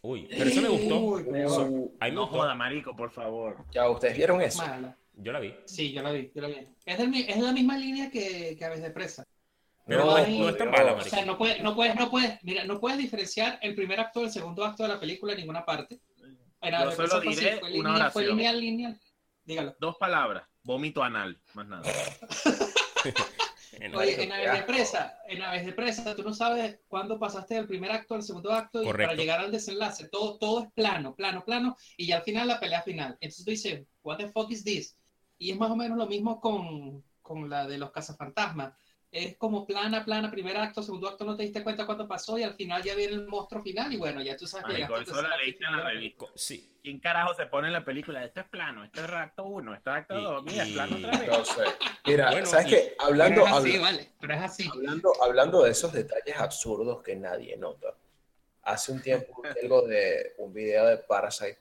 Uy, 0.02 0.26
pero 0.30 0.44
eso 0.44 0.62
me 0.62 0.68
gustó. 0.68 0.98
Uy, 0.98 1.22
A 1.22 1.32
me 1.32 1.42
No 2.12 2.22
gustó. 2.22 2.26
joda, 2.38 2.54
marico, 2.54 2.94
por 2.96 3.10
favor. 3.10 3.64
ya, 3.72 3.88
¿ustedes 3.88 4.16
vieron 4.16 4.40
eso? 4.40 4.66
Mala. 4.66 4.96
Yo 5.14 5.32
la 5.32 5.40
vi. 5.40 5.54
Sí, 5.64 5.92
yo 5.92 6.02
la 6.02 6.12
vi, 6.12 6.30
yo 6.34 6.42
la 6.42 6.48
vi. 6.48 6.66
Es, 6.84 6.98
del 6.98 7.08
mi- 7.08 7.22
es 7.28 7.36
la 7.38 7.52
misma 7.52 7.76
línea 7.78 8.10
que, 8.10 8.54
que 8.58 8.64
Aves 8.64 8.82
de 8.82 8.90
Presa. 8.90 9.24
Pero 9.86 10.04
No, 10.04 10.10
no, 10.12 10.18
es, 10.18 10.28
no 10.28 10.48
es 10.48 10.56
tan 10.58 10.70
mala, 10.70 10.92
O 10.92 10.96
marico. 10.96 11.14
sea, 11.16 11.24
no 11.24 11.38
puedes, 11.38 11.62
no 11.62 11.74
puedes, 11.74 11.94
no 11.94 12.10
puedes, 12.10 12.42
mira, 12.42 12.64
no 12.64 12.80
puedes 12.80 12.98
diferenciar 12.98 13.58
el 13.62 13.74
primer 13.74 14.00
acto 14.00 14.20
del 14.20 14.30
segundo 14.30 14.64
acto 14.64 14.82
de 14.82 14.88
la 14.90 14.98
película 15.00 15.32
en 15.32 15.38
ninguna 15.38 15.64
parte. 15.64 16.00
Yo 16.70 16.90
solo 16.92 17.16
así, 17.18 17.28
diré 17.28 17.58
fue 17.60 17.78
una 17.80 17.90
lineal, 17.90 18.10
fue 18.12 18.22
oración. 18.22 18.36
lineal, 18.38 18.60
lineal. 18.60 19.00
Dígalo. 19.44 19.76
Dos 19.78 19.96
palabras. 19.96 20.44
Vómito 20.62 21.02
anal. 21.02 21.40
Más 21.54 21.66
nada. 21.66 21.82
En- 23.78 23.94
Oye, 23.94 24.22
en 24.22 24.32
Aves 24.32 24.52
de. 24.52 24.62
Presa, 24.62 25.18
en 25.28 25.42
Aves 25.42 25.66
de 25.66 25.72
Presa, 25.72 26.16
tú 26.16 26.22
no 26.22 26.32
sabes 26.32 26.78
cuándo 26.88 27.18
pasaste 27.18 27.56
del 27.56 27.66
primer 27.66 27.92
acto 27.92 28.14
al 28.14 28.22
segundo 28.22 28.50
acto 28.52 28.82
y 28.82 28.86
Correcto. 28.86 29.10
para 29.10 29.20
llegar 29.20 29.40
al 29.40 29.52
desenlace. 29.52 30.08
Todo, 30.08 30.38
todo 30.38 30.62
es 30.64 30.72
plano, 30.72 31.14
plano, 31.14 31.44
plano, 31.44 31.76
y 31.98 32.06
ya 32.06 32.16
al 32.16 32.22
final 32.22 32.48
la 32.48 32.58
pelea 32.58 32.80
final. 32.82 33.18
Entonces 33.20 33.44
tú 33.44 33.50
dices, 33.50 33.86
what 34.02 34.16
the 34.16 34.28
fuck 34.28 34.50
is 34.50 34.64
this? 34.64 34.96
Y 35.38 35.50
es 35.50 35.58
más 35.58 35.70
o 35.70 35.76
menos 35.76 35.98
lo 35.98 36.06
mismo 36.06 36.40
con, 36.40 37.04
con 37.20 37.50
la 37.50 37.66
de 37.66 37.76
los 37.76 37.90
cazafantasmas. 37.90 38.72
Es 39.18 39.36
como 39.38 39.64
plana, 39.66 40.04
plana, 40.04 40.30
primer 40.30 40.58
acto, 40.58 40.82
segundo 40.82 41.08
acto, 41.08 41.24
no 41.24 41.34
te 41.36 41.44
diste 41.44 41.62
cuenta 41.62 41.86
cuándo 41.86 42.06
pasó 42.06 42.36
y 42.36 42.42
al 42.42 42.52
final 42.54 42.82
ya 42.82 42.94
viene 42.94 43.14
el 43.14 43.26
monstruo 43.26 43.62
final 43.62 43.90
y 43.90 43.96
bueno, 43.96 44.20
ya 44.20 44.36
tú 44.36 44.46
sabes 44.46 44.66
que 44.66 44.72
Marico, 44.86 44.98
eso 44.98 45.22
la 45.22 45.36
leíste 45.38 45.64
en 45.64 45.76
la 45.76 45.84
revista. 45.84 46.26
Sí, 46.34 46.70
¿Quién 46.82 47.00
carajo 47.00 47.32
se 47.34 47.46
pone 47.46 47.68
en 47.68 47.72
la 47.72 47.82
película? 47.82 48.22
Esto 48.22 48.40
es 48.40 48.48
plano, 48.48 48.84
esto 48.84 49.02
es 49.02 49.10
acto 49.10 49.44
1, 49.46 49.74
esto 49.74 49.90
es 49.90 49.96
acto 49.96 50.18
Y- 50.18 50.22
2. 50.22 50.44
Mira, 50.44 50.62
es 50.64 50.68
y- 50.68 50.72
plano 50.74 50.96
otra 50.98 51.10
vez. 51.18 51.28
No 51.28 51.44
sé. 51.46 51.62
Mira, 52.04 52.30
Bueno, 52.30 52.46
¿sabes 52.46 52.66
y- 52.66 52.68
qué? 52.70 52.76
Pero 52.98 53.04
Hablando, 53.08 53.46
es 53.46 53.52
así, 53.52 53.70
habla- 53.76 53.80
vale, 53.80 54.10
pero 54.20 54.34
es 54.34 54.40
así. 54.42 54.68
hablando, 54.70 55.12
hablando 55.22 55.62
de 55.62 55.70
esos 55.70 55.92
detalles 55.94 56.36
absurdos 56.36 57.02
que 57.02 57.16
nadie 57.16 57.56
nota. 57.56 57.94
Hace 58.64 58.92
un 58.92 59.00
tiempo 59.00 59.42
vi 59.42 59.48
algo 59.64 59.82
de 59.88 60.34
un 60.36 60.52
video 60.52 60.84
de 60.86 60.98
Parasite 60.98 61.58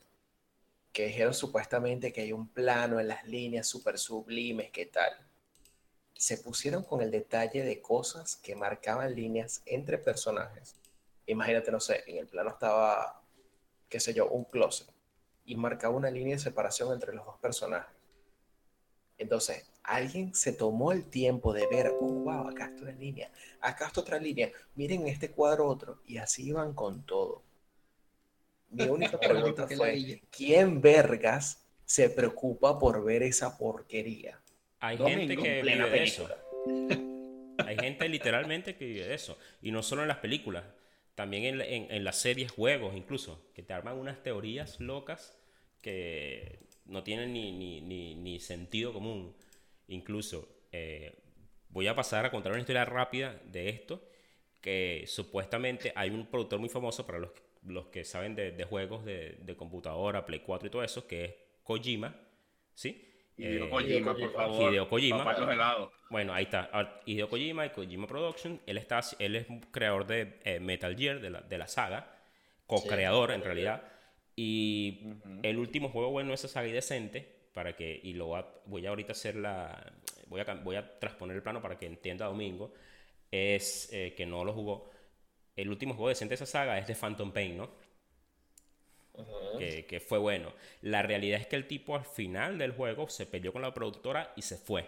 que 0.92 1.08
dijeron 1.08 1.34
supuestamente 1.34 2.12
que 2.12 2.20
hay 2.22 2.34
un 2.34 2.50
plano 2.50 3.00
en 3.00 3.08
las 3.08 3.24
líneas 3.26 3.66
súper 3.68 3.98
sublimes, 3.98 4.72
¿qué 4.72 4.88
tal? 4.88 5.14
Se 6.16 6.38
pusieron 6.38 6.84
con 6.84 7.02
el 7.02 7.12
detalle 7.12 7.64
de 7.64 7.82
cosas 7.82 8.38
que 8.38 8.56
marcaban 8.56 9.14
líneas 9.14 9.62
entre 9.66 9.98
personajes. 9.98 10.76
Imagínate, 11.28 11.72
no 11.72 11.80
sé, 11.80 12.04
en 12.08 12.18
el 12.18 12.28
plano 12.28 12.52
estaba, 12.52 13.22
qué 13.90 14.00
sé 14.00 14.14
yo, 14.14 14.28
un 14.30 14.46
closet 14.46 14.96
y 15.46 15.56
marcaba 15.56 15.96
una 15.96 16.10
línea 16.10 16.36
de 16.36 16.42
separación 16.42 16.92
entre 16.92 17.14
los 17.14 17.26
dos 17.26 17.38
personajes. 17.40 17.94
Entonces, 19.18 19.66
alguien 19.84 20.34
se 20.34 20.52
tomó 20.52 20.92
el 20.92 21.06
tiempo 21.06 21.54
de 21.54 21.68
ver, 21.68 21.94
oh, 22.00 22.06
wow, 22.06 22.50
acá 22.50 22.66
está 22.66 22.82
una 22.82 22.92
línea, 22.92 23.32
acá 23.62 23.88
está 23.88 24.02
otra 24.02 24.20
línea, 24.20 24.52
miren 24.76 25.02
en 25.02 25.08
este 25.08 25.32
cuadro 25.32 25.68
otro, 25.68 26.02
y 26.06 26.18
así 26.18 26.48
iban 26.48 26.74
con 26.74 27.06
todo. 27.06 27.44
Mi 28.70 28.84
única 28.90 29.18
pregunta 29.20 29.68
fue. 29.68 30.22
¿quién 30.32 30.82
vergas 30.82 31.64
se 31.86 32.10
preocupa 32.10 32.78
por 32.78 33.04
ver 33.04 33.24
esa 33.24 33.58
porquería? 33.58 34.42
Hay 34.80 34.98
Domingo, 34.98 35.20
gente 35.20 35.38
que 35.38 35.64
vive 35.64 35.90
de 35.90 36.04
eso. 36.04 36.30
Hay 37.66 37.78
gente 37.78 38.08
literalmente 38.10 38.76
que 38.76 38.86
vive 38.86 39.06
de 39.08 39.16
eso. 39.16 39.38
Y 39.62 39.72
no 39.72 39.82
solo 39.84 40.02
en 40.04 40.08
las 40.08 40.18
películas, 40.20 40.64
también 41.16 41.46
en, 41.46 41.62
en- 41.62 41.92
en 41.92 42.04
las 42.04 42.18
series, 42.18 42.52
juegos 42.52 42.96
incluso, 42.96 43.50
que 43.54 43.64
te 43.64 43.74
arman 43.74 43.98
unas 43.98 44.22
teorías 44.24 44.80
locas 44.80 45.38
que 45.82 46.60
no 46.86 47.04
tienen 47.04 47.34
ni, 47.34 47.52
ni- 47.52 47.82
ni- 47.82 48.16
ni 48.16 48.40
sentido 48.40 48.94
común. 48.94 49.36
Incluso, 49.88 50.48
eh, 50.72 51.16
voy 51.70 51.88
a 51.88 51.96
pasar 51.96 52.26
a 52.26 52.32
contar 52.32 52.52
una 52.52 52.62
historia 52.62 52.86
rápida 52.86 53.40
de 53.46 53.70
esto, 53.70 54.08
que 54.62 55.06
supuestamente 55.08 55.94
hay 55.96 56.10
un 56.10 56.26
productor 56.28 56.60
muy 56.60 56.70
famoso 56.70 57.06
para 57.06 57.20
los, 57.20 57.32
los 57.66 57.88
que 57.88 58.04
saben 58.04 58.36
de, 58.36 58.52
de 58.52 58.64
juegos 58.64 59.06
de, 59.06 59.38
de 59.42 59.56
computadora, 59.56 60.26
Play 60.26 60.40
4 60.42 60.68
y 60.68 60.72
todo 60.72 60.84
eso, 60.84 61.08
que 61.08 61.26
es 61.26 61.36
Kojima, 61.64 62.16
¿sí? 62.74 63.08
Hideo 63.38 63.66
Eh, 63.66 63.70
Kojima, 63.70 64.16
por 64.16 64.34
favor. 64.34 64.72
Hideo 64.72 64.90
Kojima. 64.90 65.18
Papá 65.18 65.34
de 65.34 65.42
los 65.42 65.54
helados. 65.54 65.92
bueno, 66.10 66.34
ahí 66.34 66.44
está. 66.44 66.70
Ah, 66.72 67.02
Hideo 67.06 67.30
Kojima 67.30 67.66
y 67.66 67.70
Kojima 67.70 68.08
Production. 68.08 68.62
Él, 68.66 68.78
está, 68.78 69.02
él 69.20 69.36
es 69.36 69.48
creador 69.72 70.08
de 70.08 70.40
eh, 70.44 70.60
Metal 70.60 70.96
Gear, 70.96 71.20
de 71.20 71.30
la, 71.30 71.42
de 71.42 71.58
la 71.58 71.68
saga. 71.68 72.12
Co-creador, 72.68 73.32
en 73.32 73.44
realidad. 73.44 73.84
Y 74.36 75.14
el 75.44 75.58
último 75.60 75.90
juego 75.90 76.12
bueno 76.12 76.30
de 76.30 76.36
esa 76.36 76.48
saga 76.48 76.68
y 76.68 76.72
decente, 76.72 77.28
para 77.54 77.76
que, 77.76 78.00
y 78.04 78.14
lo 78.14 78.28
voy 78.28 78.40
a, 78.40 78.46
voy 78.66 78.86
a 78.86 78.90
ahorita 78.90 79.12
hacer 79.14 79.36
la, 79.36 79.94
voy 80.28 80.42
a, 80.42 80.54
voy 80.56 80.76
a 80.76 81.00
transponer 81.00 81.36
el 81.36 81.44
plano 81.44 81.62
para 81.62 81.78
que 81.78 81.86
entienda 81.86 82.26
Domingo, 82.26 82.74
es 83.32 83.90
eh, 83.94 84.14
que 84.18 84.26
no 84.26 84.44
lo 84.44 84.54
jugó. 84.54 84.90
El 85.56 85.70
último 85.70 85.94
juego 85.94 86.10
decente 86.10 86.32
de 86.32 86.36
esa 86.36 86.46
saga 86.46 86.78
es 86.78 86.88
de 86.88 86.96
Phantom 86.96 87.32
Pain, 87.32 87.56
¿no? 87.56 87.70
Que, 89.58 89.86
que 89.86 90.00
fue 90.00 90.18
bueno. 90.18 90.54
La 90.82 91.02
realidad 91.02 91.40
es 91.40 91.48
que 91.48 91.56
el 91.56 91.68
tipo 91.68 91.96
al 91.96 92.06
final 92.06 92.58
del 92.58 92.72
juego 92.72 93.10
se 93.10 93.26
peleó 93.26 93.54
con 93.54 93.62
la 93.62 93.74
productora 93.74 94.34
y 94.36 94.42
se 94.42 94.58
fue. 94.58 94.86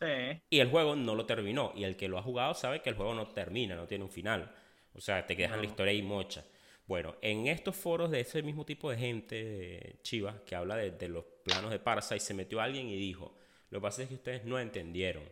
Sí. 0.00 0.40
Y 0.50 0.60
el 0.60 0.68
juego 0.68 0.96
no 0.96 1.14
lo 1.14 1.26
terminó. 1.26 1.72
Y 1.74 1.84
el 1.84 1.96
que 1.96 2.08
lo 2.08 2.18
ha 2.18 2.22
jugado 2.22 2.54
sabe 2.54 2.82
que 2.82 2.90
el 2.90 2.96
juego 2.96 3.14
no 3.14 3.28
termina, 3.28 3.76
no 3.76 3.86
tiene 3.86 4.04
un 4.04 4.10
final. 4.10 4.54
O 4.94 5.00
sea, 5.00 5.26
te 5.26 5.36
quedas 5.36 5.52
en 5.52 5.60
la 5.60 5.66
historia 5.66 5.92
ahí 5.92 6.02
mocha. 6.02 6.44
Bueno, 6.86 7.16
en 7.20 7.48
estos 7.48 7.76
foros 7.76 8.10
de 8.10 8.20
ese 8.20 8.42
mismo 8.42 8.64
tipo 8.64 8.90
de 8.90 8.96
gente, 8.96 9.98
Chivas, 10.02 10.40
que 10.46 10.54
habla 10.54 10.76
de, 10.76 10.92
de 10.92 11.08
los 11.08 11.24
planos 11.44 11.70
de 11.70 11.78
Parasite, 11.78 12.20
se 12.20 12.34
metió 12.34 12.60
alguien 12.60 12.88
y 12.88 12.96
dijo, 12.96 13.36
Lo 13.70 13.80
que 13.80 13.82
pasa 13.82 14.02
es 14.02 14.08
que 14.08 14.14
ustedes 14.14 14.44
no 14.44 14.58
entendieron, 14.58 15.24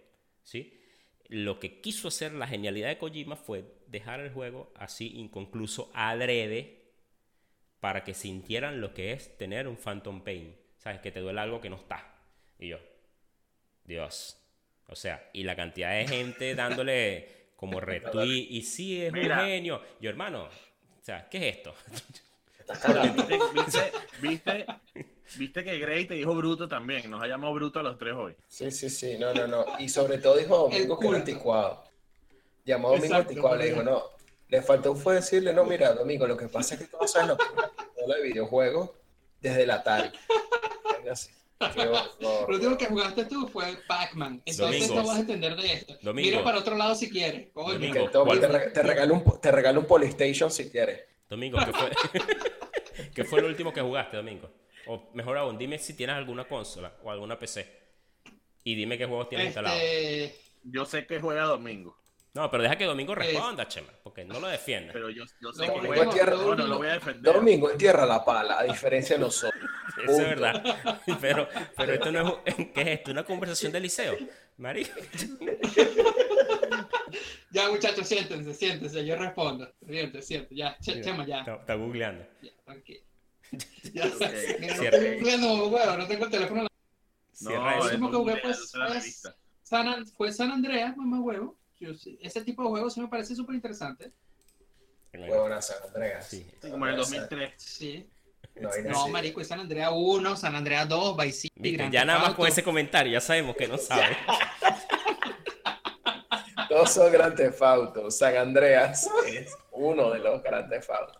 ¿sí? 0.43 0.81
Lo 1.29 1.59
que 1.61 1.81
quiso 1.81 2.09
hacer 2.09 2.33
la 2.35 2.47
genialidad 2.47 2.88
de 2.88 2.99
Kojima 2.99 3.37
fue 3.37 3.64
dejar 3.87 4.21
el 4.21 4.31
juego 4.31 4.73
así 4.75 5.17
inconcluso 5.17 5.90
adrede 5.95 6.84
para 7.85 8.03
que 8.03 8.14
sintieran 8.14 8.81
lo 8.81 8.94
que 8.94 9.12
es 9.12 9.37
tener 9.37 9.68
un 9.68 9.77
Phantom 9.77 10.25
Pain. 10.25 10.57
¿Sabes? 10.79 11.03
Que 11.03 11.12
te 11.12 11.20
duele 11.20 11.38
algo 11.38 11.61
que 11.61 11.68
no 11.68 11.77
está. 11.77 12.14
Y 12.59 12.68
yo, 12.68 12.79
Dios. 13.85 14.38
O 14.88 14.97
sea, 14.97 15.29
y 15.35 15.42
la 15.42 15.55
cantidad 15.55 15.90
de 15.90 16.09
gente 16.09 16.55
dándole 16.55 17.29
como 17.57 17.81
retweet. 17.81 18.47
Y 18.49 18.62
sí, 18.62 19.03
es 19.05 19.12
Mira. 19.12 19.40
un 19.40 19.49
genio. 19.49 19.83
Yo, 20.01 20.09
hermano, 20.09 20.44
o 20.44 21.05
sea, 21.05 21.29
¿qué 21.29 21.47
es 21.47 21.57
esto? 21.59 21.75
¿Viste, 23.14 23.38
viste, 23.53 23.92
viste, 24.23 24.66
viste 25.37 25.64
que 25.64 25.79
Grey 25.79 26.07
te 26.07 26.14
dijo 26.14 26.35
bruto 26.35 26.66
también. 26.66 27.11
Nos 27.11 27.23
ha 27.23 27.27
llamado 27.27 27.53
bruto 27.53 27.81
a 27.81 27.83
los 27.83 27.99
tres 27.99 28.14
hoy. 28.14 28.35
Sí, 28.49 28.70
sí, 28.70 28.88
sí, 28.88 29.18
no, 29.18 29.35
no, 29.35 29.47
no. 29.47 29.66
Y 29.79 29.90
sobre 29.90 30.16
todo 30.16 30.38
dijo 30.38 30.70
El 30.73 30.88
Domingo 30.88 30.99
que 30.99 31.09
era 31.09 31.16
anticuado. 31.18 31.85
Llamó 32.64 32.88
a 32.88 32.90
Domingo 32.92 33.07
Exacto, 33.09 33.29
anticuado, 33.29 33.57
le 33.57 33.66
dijo, 33.66 33.83
no. 33.83 34.13
Le 34.55 34.62
faltó 34.62 34.95
fue 34.95 35.17
decirle, 35.17 35.53
no, 35.53 35.64
mira, 35.64 35.93
Domingo, 35.95 36.29
lo 36.29 36.37
que 36.37 36.47
pasa 36.47 36.75
es 36.77 36.83
que 36.83 36.87
tú 36.87 36.97
no 37.01 37.09
sabes 37.09 37.27
lo 37.27 37.37
que 37.37 37.45
es 37.45 38.23
videojuegos 38.23 38.90
desde 39.40 39.67
la 39.67 39.83
así. 41.11 41.31
Horror. 41.59 41.99
Lo 42.21 42.55
último 42.55 42.79
que 42.79 42.87
jugaste 42.87 43.25
tú 43.25 43.49
fue 43.49 43.77
Pac-Man. 43.88 44.43
Entonces 44.47 44.87
Domingo. 44.87 44.95
no 44.95 45.09
vas 45.09 45.17
a 45.17 45.21
entender 45.21 45.57
de 45.57 45.73
esto. 45.73 45.95
Domingo. 46.03 46.31
Mira 46.31 46.45
para 46.45 46.61
otro 46.61 46.77
lado 46.77 46.95
si 46.95 47.11
quieres. 47.11 47.49
Coño. 47.53 47.73
Domingo. 47.73 47.95
Que 48.07 48.12
toma, 48.12 48.27
¿cuál 48.27 48.40
te, 48.40 48.47
fue? 48.49 48.59
re- 48.61 48.71
te 48.71 48.83
regalo 48.85 49.14
un, 49.14 49.40
te 49.40 49.51
regalo 49.51 49.81
un 49.81 49.87
Polystation 49.87 50.53
si 50.53 50.71
quieres. 50.71 51.01
Domingo, 51.29 51.59
¿qué 51.59 51.73
fue? 51.73 51.90
¿Qué 53.14 53.25
fue 53.25 53.40
lo 53.40 53.49
último 53.49 53.73
que 53.73 53.81
jugaste, 53.81 54.17
Domingo? 54.17 54.49
O 54.87 55.11
mejor 55.14 55.37
aún, 55.37 55.59
dime 55.59 55.81
si 55.81 55.95
tienes 55.95 56.14
alguna 56.14 56.47
consola 56.47 56.95
o 57.03 57.11
alguna 57.11 57.37
PC. 57.37 57.67
Y 58.62 58.77
dime 58.77 58.97
qué 58.97 59.07
juegos 59.07 59.29
tienes 59.29 59.47
instalados. 59.47 59.81
Este, 59.83 60.38
Yo 60.62 60.85
sé 60.85 61.09
que 61.09 61.19
juega 61.19 61.43
domingo. 61.43 61.99
No, 62.35 62.51
pero 62.51 62.64
deja 62.64 62.77
que 62.77 62.85
Domingo 62.85 63.14
responda, 63.14 63.68
Chema, 63.68 63.92
porque 64.03 64.25
no 64.25 64.40
lo 64.40 64.49
defienda. 64.49 64.92
Pero 64.92 65.09
yo, 65.09 65.23
yo 65.40 65.53
sé 65.53 65.66
No, 65.68 65.75
que 65.75 65.79
Domingo 65.81 65.94
juega. 65.94 66.11
tierra, 66.12 66.33
No, 66.33 66.38
no 66.38 66.44
Domingo. 66.49 66.66
lo 66.68 66.79
voy 66.79 66.88
a 66.88 66.92
defender. 66.94 67.33
Domingo 67.33 67.70
entierra 67.70 68.05
la 68.07 68.25
pala, 68.25 68.59
a 68.59 68.64
diferencia 68.64 69.14
de 69.16 69.20
nosotros. 69.23 69.62
Eso 70.03 70.12
es 70.20 70.29
verdad. 70.29 71.01
Pero, 71.20 71.49
pero 71.77 71.94
esto 71.94 72.11
no 72.11 72.40
es. 72.44 72.55
¿Qué 72.75 72.81
es 72.81 72.87
esto? 72.88 73.12
¿Una 73.12 73.25
conversación 73.25 73.70
de 73.70 73.79
liceo? 73.81 74.16
Marico. 74.57 74.90
ya, 77.53 77.68
muchachos, 77.70 78.07
siéntense, 78.09 78.53
siéntense. 78.55 79.07
Yo 79.07 79.16
respondo. 79.16 79.73
Siéntense, 79.87 80.27
siéntense. 80.27 80.55
Ya, 80.57 80.77
Che- 80.81 81.01
Chema, 81.03 81.25
ya. 81.27 81.38
Está, 81.40 81.55
está 81.57 81.75
googleando. 81.75 82.27
ya 82.42 82.51
tranquilo. 82.64 83.01
Ya, 83.92 84.07
Ok. 84.07 84.11
no 84.20 84.75
Cierra. 84.75 84.97
estoy 84.97 85.14
googleando, 85.18 85.68
huevo, 85.68 85.97
no 85.97 86.07
tengo 86.09 86.25
el 86.25 86.31
teléfono. 86.33 86.61
en 86.61 86.64
la- 86.64 86.70
Cierra 87.33 87.62
No, 87.62 87.70
eso. 87.70 87.79
es 87.79 87.85
último 87.92 88.11
que 88.11 88.16
jugué, 88.16 88.37
pues, 88.42 88.59
es 88.59 89.05
es-. 89.07 89.33
San, 89.62 90.07
fue 90.09 90.33
San 90.33 90.51
Andreas, 90.51 90.97
mamá 90.97 91.20
huevo. 91.20 91.57
Yo 91.81 91.91
ese 92.21 92.43
tipo 92.43 92.63
de 92.63 92.69
juegos 92.69 92.95
sí 92.95 93.01
me 93.01 93.09
parece 93.09 93.35
súper 93.35 93.57
interesante. 93.57 94.13
Huevona 95.13 95.61
San 95.63 95.77
Andreas. 95.87 96.27
Sí. 96.27 96.47
Sí, 96.61 96.71
como 96.71 96.87
en 96.87 96.93
el 96.93 96.97
2003. 96.99 97.53
Sí. 97.57 98.09
No, 98.57 99.09
marico, 99.09 99.41
y 99.41 99.45
San 99.45 99.61
Andreas 99.61 99.91
1, 99.93 100.37
San 100.37 100.55
Andreas 100.55 100.89
2, 100.89 101.17
Vice 101.17 101.41
City, 101.41 101.77
Grand 101.77 101.93
ya 101.93 102.05
nada 102.05 102.21
más 102.21 102.29
Auto. 102.29 102.39
con 102.39 102.49
ese 102.49 102.63
comentario, 102.63 103.13
ya 103.13 103.21
sabemos 103.21 103.57
que 103.57 103.67
no 103.67 103.77
sabe. 103.79 104.17
Todos 106.69 106.91
son 106.91 107.13
Grand 107.13 107.37
Theft 107.37 107.63
Auto. 107.63 108.11
San 108.11 108.37
Andreas 108.37 109.09
es 109.27 109.55
uno 109.73 110.11
de 110.11 110.21
los 110.21 110.43
Grand 110.43 110.71
Theft 110.71 110.91
Auto. 110.91 111.19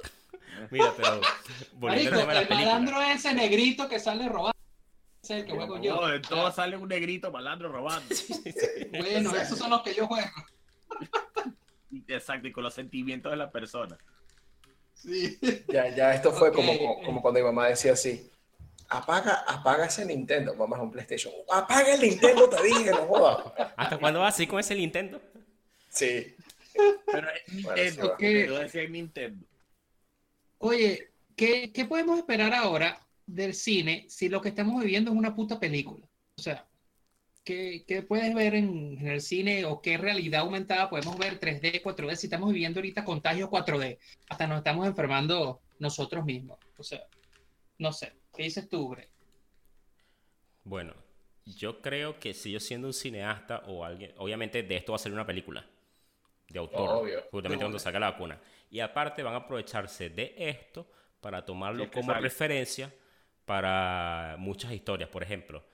Mira, 0.71 0.93
pero 0.97 1.21
Marico, 1.79 2.15
el 2.15 2.49
malandro 2.49 3.03
ese 3.03 3.35
negrito 3.35 3.89
que 3.89 3.99
sale 3.99 4.29
robando. 4.29 4.54
Ese 5.25 5.39
es 5.39 5.41
el 5.41 5.47
que 5.47 5.53
juego 5.53 5.81
yo. 5.81 5.95
No, 5.97 6.07
de 6.07 6.21
todo 6.21 6.53
sale 6.53 6.77
un 6.77 6.87
negrito 6.87 7.33
malandro 7.33 7.73
robando. 7.73 8.15
Bueno, 8.91 9.35
esos 9.35 9.59
son 9.59 9.71
los 9.71 9.81
que 9.83 9.95
yo 9.95 10.07
juego. 10.07 10.29
Exacto, 12.09 12.47
y 12.47 12.53
con 12.53 12.63
los 12.63 12.75
sentimientos 12.75 13.33
de 13.33 13.39
la 13.39 13.51
persona. 13.51 13.97
Sí. 14.93 15.39
Ya, 15.69 15.89
ya 15.89 16.15
esto 16.15 16.31
fue 16.31 16.53
como, 16.53 16.73
como 17.03 17.23
cuando 17.23 17.41
mi 17.41 17.47
mamá 17.47 17.69
decía 17.69 17.95
así. 17.95 18.31
Apaga, 18.91 19.45
apaga 19.49 19.87
ese 19.87 20.05
Nintendo. 20.05 20.55
Mamá 20.55 20.77
es 20.77 20.83
un 20.83 20.91
PlayStation. 20.93 21.33
Apaga 21.51 21.95
el 21.95 22.03
Nintendo, 22.03 22.47
te 22.51 22.63
dije, 22.63 22.91
no 22.91 23.07
jodas. 23.07 23.47
¿Hasta 23.77 23.99
cuándo 23.99 24.21
vas 24.21 24.35
así 24.35 24.47
con 24.47 24.61
ese 24.61 24.75
Nintendo? 24.75 25.23
Sí. 25.89 26.37
Pero 27.07 27.29
es 27.31 27.63
Bueno, 27.63 27.83
Nintendo. 27.83 28.13
ok. 28.13 28.21
Yo 28.21 28.59
decía 28.59 28.89
Nintendo. 28.89 29.47
Oye, 30.59 31.13
¿qué, 31.35 31.73
¿qué 31.73 31.87
podemos 31.87 32.19
esperar 32.19 32.53
ahora 32.53 33.04
del 33.27 33.55
cine 33.55 34.07
si 34.09 34.29
lo 34.29 34.41
que 34.41 34.51
estamos 34.51 34.81
viviendo 34.81 35.11
es 35.11 35.17
una 35.17 35.35
puta 35.35 35.59
película? 35.59 36.07
O 36.37 36.43
sea, 36.43 36.67
¿qué, 37.45 37.85
qué 37.87 38.03
puedes 38.03 38.35
ver 38.35 38.55
en, 38.55 38.99
en 38.99 39.09
el 39.09 39.21
cine 39.21 39.65
o 39.65 39.81
qué 39.81 39.97
realidad 39.97 40.43
aumentada 40.43 40.91
podemos 40.91 41.17
ver 41.19 41.41
3D, 41.41 41.83
4D 41.83 42.17
si 42.17 42.27
estamos 42.27 42.53
viviendo 42.53 42.81
ahorita 42.81 43.05
contagios 43.05 43.49
4D? 43.51 43.99
Hasta 44.29 44.47
nos 44.47 44.59
estamos 44.59 44.87
enfermando 44.87 45.61
nosotros 45.79 46.25
mismos. 46.25 46.59
O 46.77 46.83
sea, 46.83 47.03
no 47.79 47.93
sé. 47.93 48.13
¿Qué 48.35 48.45
dices 48.45 48.69
tú, 48.69 48.89
Bre? 48.89 49.09
Bueno, 50.65 50.95
yo 51.45 51.81
creo 51.81 52.19
que 52.19 52.35
si 52.35 52.51
yo 52.51 52.61
siendo 52.61 52.89
un 52.89 52.95
cineasta 52.95 53.59
o 53.67 53.85
alguien, 53.85 54.13
obviamente 54.17 54.63
de 54.63 54.77
esto 54.77 54.93
va 54.93 54.97
a 54.97 54.99
salir 54.99 55.15
una 55.15 55.27
película 55.27 55.65
de 56.49 56.59
autor, 56.59 57.03
Obvio. 57.03 57.23
justamente 57.31 57.65
cuando 57.65 57.79
salga 57.79 58.01
la 58.01 58.11
vacuna. 58.13 58.41
Y 58.71 58.81
aparte 58.81 59.23
van 59.23 59.35
a 59.35 59.39
aprovecharse 59.39 60.11
de 60.11 60.35
esto 60.37 60.91
para 61.21 61.45
tomarlo 61.45 61.91
como 61.91 62.13
referencia 62.15 62.93
para 63.45 64.37
muchas 64.39 64.73
historias. 64.73 65.09
Por 65.11 65.23
ejemplo, 65.23 65.65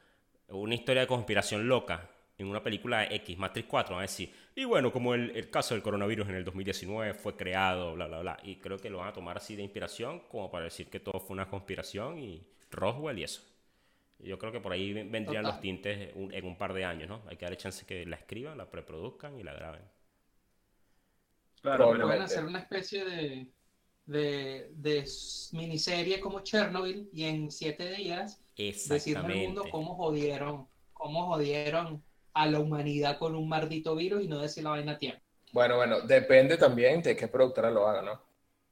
una 0.48 0.74
historia 0.74 1.02
de 1.02 1.06
conspiración 1.09 1.68
loca 1.68 2.11
en 2.38 2.46
una 2.46 2.62
película 2.62 3.04
X, 3.04 3.37
Matrix 3.37 3.68
4, 3.68 3.94
van 3.96 4.00
a 4.00 4.06
decir, 4.06 4.33
y 4.54 4.64
bueno, 4.64 4.90
como 4.92 5.14
el, 5.14 5.30
el 5.37 5.50
caso 5.50 5.74
del 5.74 5.83
coronavirus 5.83 6.28
en 6.30 6.37
el 6.37 6.44
2019 6.44 7.14
fue 7.14 7.37
creado, 7.37 7.94
bla, 7.94 8.06
bla, 8.06 8.20
bla. 8.20 8.38
Y 8.42 8.56
creo 8.56 8.78
que 8.78 8.88
lo 8.90 8.98
van 8.98 9.09
a 9.09 9.12
tomar 9.12 9.37
así 9.37 9.56
de 9.56 9.62
inspiración, 9.62 10.20
como 10.28 10.50
para 10.50 10.64
decir 10.64 10.88
que 10.88 11.00
todo 11.00 11.20
fue 11.20 11.35
una 11.35 11.48
conspiración 11.48 12.18
y 12.18 12.42
Roswell 12.70 13.18
y 13.18 13.24
eso. 13.24 13.42
Yo 14.18 14.38
creo 14.38 14.52
que 14.52 14.61
por 14.61 14.72
ahí 14.72 14.92
ven- 14.92 15.11
vendrían 15.11 15.42
Total. 15.44 15.54
los 15.56 15.61
tintes 15.62 16.12
un- 16.14 16.33
en 16.33 16.44
un 16.46 16.56
par 16.56 16.72
de 16.72 16.85
años, 16.85 17.09
¿no? 17.09 17.22
Hay 17.28 17.37
que 17.37 17.44
darle 17.44 17.56
chance 17.59 17.85
que 17.87 18.04
la 18.06 18.16
escriban, 18.16 18.56
la 18.59 18.70
preproduzcan 18.70 19.38
y 19.38 19.42
la 19.42 19.52
graben. 19.54 19.83
Claro, 21.62 21.90
pero 21.92 22.06
Pueden 22.06 22.22
hacer 22.22 22.44
una 22.44 22.59
especie 22.61 23.04
de, 23.04 23.46
de, 24.11 24.68
de 24.75 24.99
s- 25.01 25.55
miniserie 25.57 26.20
como 26.20 26.40
Chernobyl 26.40 27.09
y 27.12 27.25
en 27.25 27.51
siete 27.51 27.90
días 27.92 28.40
decirle 28.85 29.27
al 29.35 29.38
mundo 29.38 29.62
cómo 29.70 29.94
jodieron, 29.94 30.68
cómo 30.92 31.27
jodieron 31.27 32.03
a 32.35 32.46
la 32.46 32.61
humanidad 32.61 33.18
con 33.18 33.35
un 33.35 33.49
maldito 33.49 33.94
virus 33.96 34.23
y 34.25 34.29
no 34.29 34.40
decir 34.40 34.64
la 34.64 34.70
vaina 34.70 34.92
a 34.92 34.99
tiempo. 34.99 35.20
Bueno, 35.53 35.77
bueno, 35.77 36.01
depende 36.03 36.57
también 36.57 37.03
de 37.03 37.16
qué 37.16 37.29
productora 37.29 37.70
lo 37.70 37.87
haga, 37.87 38.03
¿no? 38.03 38.20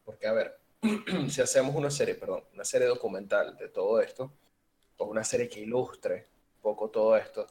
Porque, 0.04 0.26
a 0.26 0.32
ver, 0.32 0.58
si 1.28 1.40
hacemos 1.40 1.74
una 1.74 1.90
serie, 1.90 2.14
perdón, 2.14 2.44
una 2.54 2.64
serie 2.64 2.86
documental 2.86 3.56
de 3.56 3.68
todo 3.68 4.00
esto, 4.00 4.32
o 4.98 5.06
una 5.06 5.24
serie 5.24 5.48
que 5.48 5.60
ilustre 5.60 6.26
un 6.56 6.62
poco 6.62 6.88
todo 6.90 7.16
esto, 7.16 7.46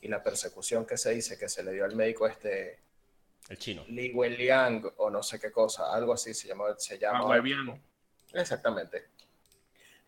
y 0.00 0.08
la 0.08 0.22
persecución 0.22 0.86
que 0.86 0.96
se 0.96 1.10
dice 1.14 1.38
que 1.38 1.48
se 1.48 1.62
le 1.62 1.72
dio 1.72 1.84
al 1.84 1.94
médico 1.96 2.26
este 2.26 2.80
El 3.50 3.58
chino. 3.58 3.84
Li 3.88 4.12
Wenliang, 4.12 4.92
o 4.98 5.10
no 5.10 5.22
sé 5.24 5.40
qué 5.40 5.50
cosa, 5.50 5.92
algo 5.92 6.12
así 6.12 6.32
se 6.32 6.46
llama. 6.46 6.66
Se 6.78 6.98
llama 6.98 7.18
Ah. 7.18 7.78
Exactamente. 8.32 9.08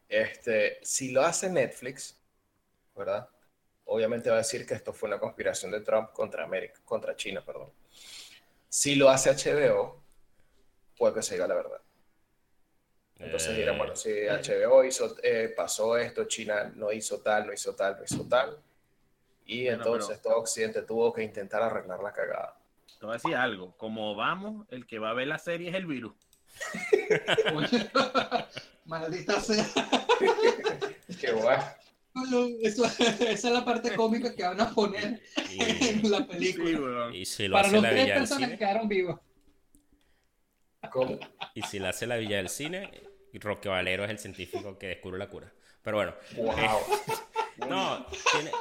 Este, 0.09 0.78
si 0.83 1.11
lo 1.11 1.22
hace 1.22 1.50
Netflix, 1.50 2.16
¿verdad? 2.96 3.28
Obviamente 3.87 4.31
va 4.31 4.37
a 4.37 4.38
decir 4.38 4.64
que 4.64 4.74
esto 4.74 4.92
fue 4.92 5.09
una 5.09 5.18
conspiración 5.18 5.72
de 5.72 5.81
Trump 5.81 6.12
contra 6.12 6.44
América, 6.44 6.81
contra 6.85 7.16
China, 7.16 7.44
perdón. 7.44 7.72
Si 8.68 8.94
lo 8.94 9.11
hace 9.11 9.31
HBO, 9.31 10.00
puede 10.96 11.14
que 11.14 11.22
se 11.22 11.35
diga 11.35 11.48
la 11.48 11.55
verdad. 11.55 11.81
Entonces 13.18 13.50
Eh, 13.50 13.57
dirán, 13.57 13.76
bueno, 13.76 13.96
si 13.96 14.11
HBO 14.11 14.85
hizo, 14.85 15.16
eh, 15.22 15.52
pasó 15.57 15.96
esto, 15.96 16.24
China 16.24 16.72
no 16.76 16.92
hizo 16.92 17.20
tal, 17.20 17.46
no 17.46 17.52
hizo 17.52 17.74
tal, 17.74 17.96
no 17.96 18.05
hizo 18.05 18.25
tal. 18.29 18.62
Y 19.46 19.64
Bueno, 19.64 19.79
entonces 19.79 20.23
todo 20.23 20.37
Occidente 20.37 20.83
tuvo 20.83 21.12
que 21.12 21.23
intentar 21.25 21.60
arreglar 21.62 22.00
la 22.00 22.12
cagada. 22.12 22.56
Te 23.03 23.07
voy 23.07 23.15
a 23.15 23.19
decir 23.19 23.35
algo. 23.35 23.77
Como 23.79 24.15
vamos, 24.15 24.65
el 24.71 24.87
que 24.87 25.00
va 25.00 25.11
a 25.11 25.13
ver 25.13 25.27
la 25.27 25.40
serie 25.40 25.71
es 25.71 25.75
el 25.75 25.87
virus. 25.87 26.15
Maldita 28.85 29.40
sea. 29.40 29.67
Qué 31.21 31.33
guay. 31.33 31.59
Eso- 32.63 32.85
esa 32.85 33.29
es 33.29 33.42
la 33.44 33.65
parte 33.65 33.96
cómica 33.96 34.33
que 34.37 34.44
van 34.44 34.61
a 34.61 34.71
poner 34.71 35.21
en 35.50 36.11
la 36.13 36.19
Sí, 36.19 36.25
película. 36.27 37.11
y 37.13 37.25
si 37.25 37.48
lo 37.48 37.55
Para 37.55 37.67
hace 37.67 37.75
los 37.75 37.83
la 37.83 37.88
tres 37.90 38.03
Villa 38.05 38.15
del 38.15 38.23
personas 38.23 38.38
que 38.38 38.44
Cine, 38.46 38.59
quedaron 38.59 38.88
vivos. 38.88 39.21
¿Cómo? 40.92 41.19
y 41.55 41.63
si 41.63 41.81
la 41.81 41.88
hace 41.88 42.07
la 42.07 42.17
Villa 42.19 42.37
del 42.37 42.50
Cine, 42.50 43.03
Roque 43.35 43.69
Valero 43.69 44.05
es 44.05 44.11
el 44.11 44.19
científico 44.21 44.79
que 44.79 44.87
descubre 44.87 45.19
la 45.19 45.29
cura. 45.29 45.53
Pero 45.83 45.96
bueno, 45.96 46.15
Wow. 46.37 46.55
No, 47.69 48.07
tiene, 48.31 48.50
ti- 48.50 48.57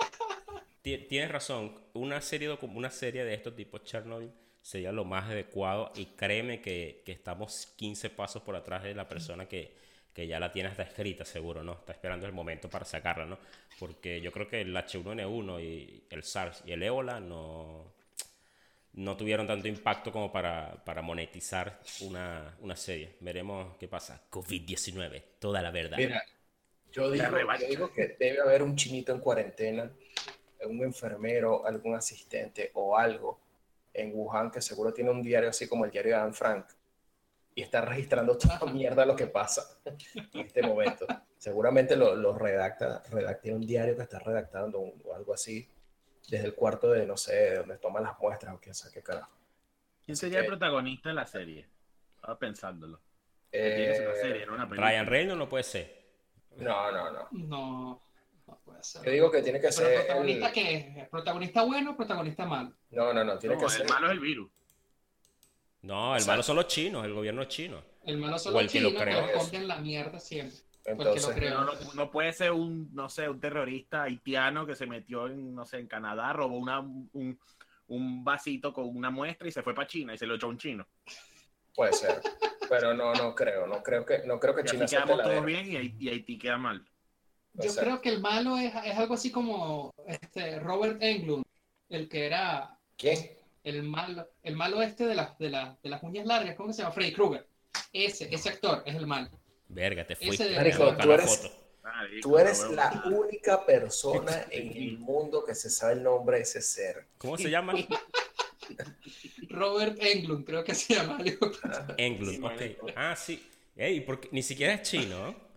tienes 0.82 1.32
razón. 1.32 1.76
Una 1.94 2.22
serie, 2.22 2.50
docu- 2.50 2.72
una 2.76 2.90
serie 2.92 3.24
de 3.26 3.34
estos 3.34 3.56
tipos 3.56 3.84
Chernobyl 3.84 4.32
sería 4.62 4.92
lo 4.92 5.06
más 5.06 5.26
adecuado 5.30 5.92
y 5.96 6.06
créeme 6.08 6.62
que, 6.62 7.02
que 7.06 7.12
estamos 7.12 7.74
15 7.76 8.10
pasos 8.10 8.42
por 8.44 8.56
atrás 8.56 8.84
de 8.84 8.94
la 8.96 9.08
persona 9.08 9.48
que, 9.48 9.76
que 10.14 10.28
ya 10.28 10.40
la 10.40 10.52
tiene 10.52 10.70
hasta 10.70 10.84
escrita, 10.84 11.26
seguro, 11.26 11.64
¿no? 11.64 11.74
Está 11.74 11.94
esperando 11.94 12.26
el 12.26 12.34
momento 12.34 12.70
para 12.70 12.86
sacarla, 12.86 13.26
¿no? 13.26 13.38
Porque 13.80 14.22
yo 14.22 14.32
creo 14.32 14.48
que 14.48 14.62
el 14.62 14.76
H1N1 14.76 15.60
y 15.60 16.04
el 16.10 16.24
SARS 16.24 16.64
y 16.66 16.72
el 16.74 16.84
ébola 16.84 17.20
no, 17.20 17.94
no 18.94 19.16
tuvieron 19.18 19.48
tanto 19.48 19.68
impacto 19.68 20.12
como 20.12 20.32
para, 20.32 20.84
para 20.86 21.02
monetizar 21.02 21.80
una, 22.02 22.56
una 22.60 22.76
serie. 22.76 23.16
Veremos 23.22 23.78
qué 23.78 23.88
pasa. 23.88 24.22
COVID-19, 24.30 25.24
toda 25.40 25.62
la 25.62 25.72
verdad. 25.72 25.98
Mira, 25.98 26.24
yo 26.92 27.12
digo, 27.12 27.38
yo 27.60 27.68
digo 27.68 27.94
que 27.94 28.16
debe 28.20 28.42
haber 28.42 28.64
un 28.64 28.76
chinito 28.76 29.12
en 29.14 29.20
cuarentena, 29.20 29.92
un 30.68 30.84
enfermero, 30.84 31.66
algún 31.66 31.96
asistente 31.96 32.72
o 32.76 32.98
algo 32.98 33.40
en 33.94 34.12
Wuhan 34.16 34.52
que 34.52 34.62
seguro 34.62 34.94
tiene 34.94 35.10
un 35.12 35.22
diario 35.22 35.50
así 35.50 35.68
como 35.68 35.86
el 35.86 35.92
diario 35.92 36.16
de 36.16 36.22
Anne 36.22 36.34
Frank 36.34 36.66
y 37.54 37.62
está 37.64 37.82
registrando 37.82 38.38
toda 38.38 38.72
mierda 38.72 39.06
lo 39.06 39.16
que 39.16 39.28
pasa 39.28 39.80
en 39.86 40.40
este 40.40 40.62
momento. 40.62 41.06
Seguramente 41.38 41.96
lo, 41.96 42.16
lo 42.16 42.38
redacta, 42.38 43.04
redacta 43.12 43.50
un 43.54 43.62
diario 43.66 43.96
que 43.96 44.04
está 44.04 44.20
redactando 44.20 44.80
un- 44.80 45.02
o 45.06 45.14
algo 45.14 45.34
así 45.34 45.68
desde 46.30 46.46
el 46.46 46.56
cuarto 46.56 46.92
de, 46.92 47.06
no 47.06 47.18
sé, 47.18 47.34
de 47.36 47.56
donde 47.58 47.78
toman 47.78 48.04
las 48.04 48.18
muestras 48.20 48.56
o 48.56 48.60
quién 48.60 48.74
sabe 48.76 48.94
qué 48.94 49.04
carajo. 49.04 49.32
¿Quién 50.06 50.16
sería 50.16 50.40
el 50.40 50.46
protagonista 50.46 51.10
de 51.10 51.16
la 51.16 51.26
serie? 51.26 51.68
Estaba 52.16 52.38
pensándolo. 52.40 52.98
Una 52.98 53.02
Eh, 53.52 54.14
serie, 54.22 54.48
una 54.48 54.64
película. 54.70 54.90
Ryan 54.90 55.06
Reynolds 55.08 55.40
no 55.40 55.50
puede 55.50 55.64
ser. 55.64 56.02
no, 56.58 56.92
no, 56.92 57.12
no. 57.12 57.28
No, 57.32 58.02
no 58.52 58.60
puede 58.64 58.84
ser. 58.84 59.04
Yo 59.06 59.12
digo 59.12 59.32
que 59.32 59.42
tiene 59.42 59.60
que 59.60 59.68
Pero 59.70 59.74
ser... 59.74 59.96
protagonista 60.06 60.48
el- 60.48 60.54
qué? 60.54 61.08
¿Protagonista 61.10 61.62
bueno 61.64 61.92
o 61.92 61.96
protagonista 61.98 62.46
malo? 62.46 62.74
No, 62.92 63.14
no, 63.14 63.24
no, 63.24 63.38
tiene 63.38 63.56
No, 63.56 63.60
que 63.60 63.66
el 63.66 63.72
ser... 63.72 63.90
malo 63.90 64.08
es 64.08 64.12
el 64.14 64.20
virus. 64.20 64.52
No, 65.84 66.16
el 66.16 66.26
malo 66.26 66.44
son 66.44 66.58
los 66.58 66.68
chinos, 66.68 67.04
el 67.06 67.14
gobierno 67.14 67.46
chino. 67.46 67.82
El 68.06 68.18
malo 68.18 68.38
son 68.38 68.54
O 68.54 68.62
los 68.62 68.64
el 68.66 68.72
que 68.72 68.82
lo 68.82 68.90
chinos 68.90 69.04
que 69.04 69.10
creó. 69.10 69.26
esconden 69.26 69.68
la 69.68 69.78
mierda 69.78 70.20
siempre. 70.20 70.58
Entonces, 70.86 71.42
lo 71.42 71.50
No, 71.50 71.64
no, 71.66 71.94
no 71.94 72.12
puede 72.12 72.34
ser 72.34 72.52
un, 72.52 72.90
no 72.94 73.08
sé, 73.10 73.30
un 73.30 73.40
terrorista 73.40 74.04
haitiano 74.04 74.66
que 74.66 74.76
se 74.76 74.86
metió 74.88 75.28
en, 75.28 75.54
no 75.56 75.66
sé, 75.66 75.78
en 75.80 75.88
Canadá, 75.88 76.34
robó 76.34 76.58
una, 76.58 76.80
un, 76.80 77.40
un 77.88 78.24
vasito 78.24 78.74
con 78.74 78.96
una 78.96 79.10
muestra 79.12 79.48
y 79.48 79.52
se 79.52 79.62
fue 79.64 79.74
para 79.76 79.88
China 79.88 80.14
y 80.14 80.18
se 80.18 80.26
lo 80.26 80.36
echó 80.36 80.48
a 80.48 80.50
un 80.50 80.58
chino. 80.58 80.88
Puede 81.76 81.94
ser, 81.94 82.20
pero 82.68 82.94
no, 82.94 83.14
no 83.14 83.34
creo, 83.34 83.66
no 83.66 83.82
creo 83.82 84.06
que, 84.06 84.24
no 84.26 84.40
creo 84.40 84.54
que 84.56 84.62
Y 84.62 84.66
así 84.66 84.72
China 84.76 84.88
sea 84.88 85.04
quedamos 85.04 85.24
todos 85.24 85.46
bien 85.46 85.72
y 86.00 86.10
Haití 86.10 86.38
queda 86.38 86.58
mal. 86.58 86.86
Yo 87.54 87.70
ser. 87.72 87.84
creo 87.84 88.02
que 88.02 88.10
el 88.10 88.22
malo 88.22 88.58
es, 88.58 88.74
es 88.86 88.96
algo 88.98 89.14
así 89.16 89.32
como 89.32 89.94
este 90.08 90.60
Robert 90.60 91.02
Englund, 91.02 91.44
el 91.90 92.08
que 92.08 92.26
era 92.26 92.78
¿Quién? 92.98 93.32
el 93.64 93.84
malo, 93.84 94.28
el 94.44 94.56
malo 94.56 94.82
este 94.82 95.06
de 95.06 95.16
las, 95.16 95.38
de, 95.38 95.50
las- 95.50 95.82
de 95.82 95.90
las 95.90 96.02
uñas 96.04 96.26
largas, 96.26 96.56
¿cómo 96.56 96.72
se 96.74 96.82
llama? 96.82 96.94
Freddy 96.94 97.14
Krueger. 97.14 97.46
Ese, 97.94 98.34
ese 98.34 98.50
actor 98.50 98.84
es 98.86 98.96
el 98.96 99.06
malo. 99.08 99.30
Verga, 99.68 100.06
te 100.06 100.14
Ese 100.14 100.26
fuiste. 100.26 100.50
de- 100.50 100.56
Marico, 100.56 100.84
Marico, 100.86 101.02
tú 101.02 101.08
la 101.10 101.14
eres- 101.16 101.38
foto. 101.38 101.56
Marico, 101.84 102.30
Tú 102.30 102.38
eres 102.38 102.70
la 102.72 103.04
única 103.12 103.66
persona 103.66 104.46
en 104.52 104.72
el 104.78 104.98
mundo 105.00 105.44
que 105.44 105.56
se 105.56 105.70
sabe 105.70 105.94
el 105.94 106.04
nombre 106.04 106.38
de 106.38 106.44
ese 106.44 106.62
ser. 106.62 107.08
¿Cómo 107.18 107.38
se 107.38 107.50
llama? 107.50 107.74
Robert 109.50 109.98
Englund, 110.02 110.46
creo 110.46 110.64
que 110.64 110.74
se 110.76 110.94
llama. 110.96 111.18
Englund, 111.98 112.44
ok. 112.46 112.92
Ah, 112.96 113.16
sí. 113.16 113.46
Ey, 113.76 114.02
porque 114.02 114.30
ni 114.32 114.44
siquiera 114.44 114.74
es 114.76 114.84
chino, 114.84 115.28
¿no? 115.28 115.51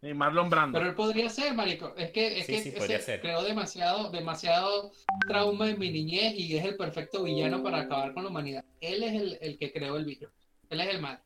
Sí, 0.00 0.12
Marlon 0.14 0.50
Brando. 0.50 0.78
Pero 0.78 0.90
él 0.90 0.94
podría 0.96 1.28
ser, 1.30 1.54
marico. 1.54 1.94
Es 1.96 2.10
que, 2.10 2.38
es 2.38 2.46
Sí, 2.46 2.52
que 2.52 2.58
sí, 2.62 2.68
ese 2.68 2.78
podría 2.78 3.00
ser. 3.00 3.20
creó 3.20 3.42
demasiado, 3.42 4.10
demasiado 4.10 4.92
trauma 5.26 5.70
en 5.70 5.78
mi 5.78 5.90
niñez 5.90 6.34
y 6.36 6.56
es 6.56 6.64
el 6.64 6.76
perfecto 6.76 7.22
villano 7.24 7.62
para 7.62 7.80
acabar 7.80 8.12
con 8.12 8.24
la 8.24 8.30
humanidad. 8.30 8.64
Él 8.80 9.02
es 9.02 9.12
el, 9.14 9.38
el 9.40 9.58
que 9.58 9.72
creó 9.72 9.96
el 9.96 10.04
virus. 10.04 10.30
Él 10.70 10.80
es 10.80 10.88
el 10.94 11.00
mal. 11.00 11.20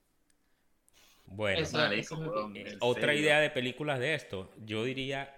Bueno, 1.27 1.61
Eso- 1.61 1.77
Marico, 1.79 2.51
eh, 2.55 2.77
otra 2.81 3.15
idea 3.15 3.41
de 3.41 3.51
películas 3.51 3.99
de 4.01 4.15
esto, 4.15 4.51
yo 4.65 4.85
diría 4.85 5.37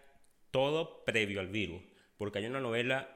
todo 0.50 1.04
previo 1.04 1.40
al 1.40 1.48
virus, 1.48 1.82
porque 2.16 2.38
hay 2.38 2.46
una 2.46 2.60
novela 2.60 3.08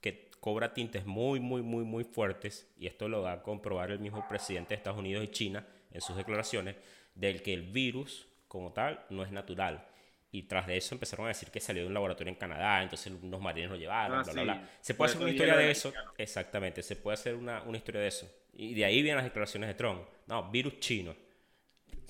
que 0.00 0.30
cobra 0.40 0.72
tintes 0.74 1.04
muy, 1.06 1.40
muy, 1.40 1.62
muy, 1.62 1.84
muy 1.84 2.04
fuertes, 2.04 2.70
y 2.78 2.86
esto 2.86 3.08
lo 3.08 3.22
va 3.22 3.32
a 3.32 3.42
comprobar 3.42 3.90
el 3.90 3.98
mismo 3.98 4.26
presidente 4.28 4.70
de 4.70 4.76
Estados 4.76 4.98
Unidos 4.98 5.24
y 5.24 5.28
China 5.28 5.66
en 5.90 6.00
sus 6.00 6.16
declaraciones, 6.16 6.76
del 7.14 7.42
que 7.42 7.52
el 7.54 7.62
virus 7.62 8.26
como 8.54 8.72
tal 8.72 9.04
no 9.10 9.22
es 9.24 9.30
natural. 9.32 9.86
Y 10.32 10.44
tras 10.44 10.66
de 10.66 10.76
eso 10.76 10.94
empezaron 10.94 11.26
a 11.26 11.28
decir 11.28 11.50
que 11.50 11.60
salió 11.60 11.82
de 11.82 11.88
un 11.88 11.94
laboratorio 11.94 12.30
en 12.32 12.38
Canadá, 12.38 12.82
entonces 12.82 13.12
unos 13.22 13.40
marines 13.40 13.70
lo 13.70 13.76
llevaron, 13.76 14.20
Ah, 14.20 14.22
bla, 14.22 14.32
sí. 14.32 14.32
bla, 14.32 14.42
bla. 14.42 14.70
Se 14.80 14.94
Por 14.96 14.98
puede 14.98 15.10
hacer 15.10 15.22
una 15.22 15.30
historia 15.30 15.56
de 15.56 15.70
eso. 15.70 15.92
Exactamente, 16.18 16.82
se 16.82 16.96
puede 16.96 17.14
hacer 17.14 17.34
una, 17.36 17.62
una 17.62 17.76
historia 17.78 18.00
de 18.00 18.08
eso. 18.08 18.28
Y 18.52 18.74
de 18.74 18.84
ahí 18.84 18.96
vienen 19.02 19.16
las 19.16 19.24
declaraciones 19.26 19.68
de 19.68 19.74
Trump. 19.74 20.02
No, 20.26 20.50
virus 20.50 20.80
chino. 20.80 21.14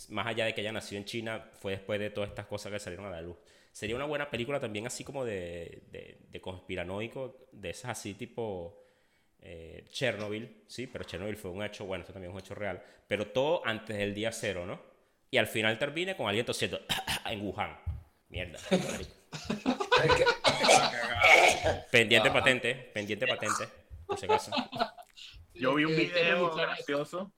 Más 0.09 0.27
allá 0.27 0.45
de 0.47 0.55
que 0.55 0.61
haya 0.61 0.73
nacido 0.73 0.99
en 0.99 1.05
China, 1.05 1.51
fue 1.61 1.73
después 1.73 2.01
de 2.01 2.11
todas 2.11 2.31
estas 2.31 2.47
cosas 2.47 2.73
que 2.73 2.79
salieron 2.81 3.07
a 3.07 3.11
la 3.11 3.23
luz. 3.23 3.37
Sería 3.73 3.97
una 3.97 4.05
buena 4.07 4.29
película 4.31 4.61
también 4.61 4.87
así 4.87 5.05
como 5.05 5.25
de, 5.25 5.83
de, 5.91 6.19
de 6.29 6.41
conspiranoico, 6.41 7.47
de 7.53 7.71
esas 7.71 7.93
así 7.93 8.15
tipo 8.15 8.83
eh, 9.41 9.85
Chernobyl, 9.91 10.65
sí, 10.67 10.87
pero 10.87 11.05
Chernobyl 11.05 11.37
fue 11.37 11.51
un 11.53 11.63
hecho, 11.65 11.85
bueno, 11.87 12.03
esto 12.03 12.13
también 12.13 12.31
es 12.33 12.35
un 12.35 12.41
hecho 12.41 12.55
real, 12.55 12.83
pero 13.09 13.29
todo 13.29 13.63
antes 13.67 13.97
del 13.97 14.15
día 14.15 14.33
cero, 14.33 14.67
¿no? 14.67 14.81
Y 15.31 15.39
al 15.39 15.47
final 15.47 15.79
termine 15.79 16.17
con 16.17 16.27
alguien 16.29 16.47
tosiendo 16.47 16.81
en 17.27 17.41
Wuhan. 17.47 17.77
Mierda. 18.29 18.59
Pendiente 21.91 22.31
patente, 22.31 22.75
pendiente 22.93 23.27
patente, 23.27 23.69
por 24.07 24.19
si 24.19 24.25
acaso. 24.27 24.51
Yo 25.55 25.75
vi 25.75 25.85
un 25.85 25.95
video 25.97 26.51
gracioso 26.55 27.33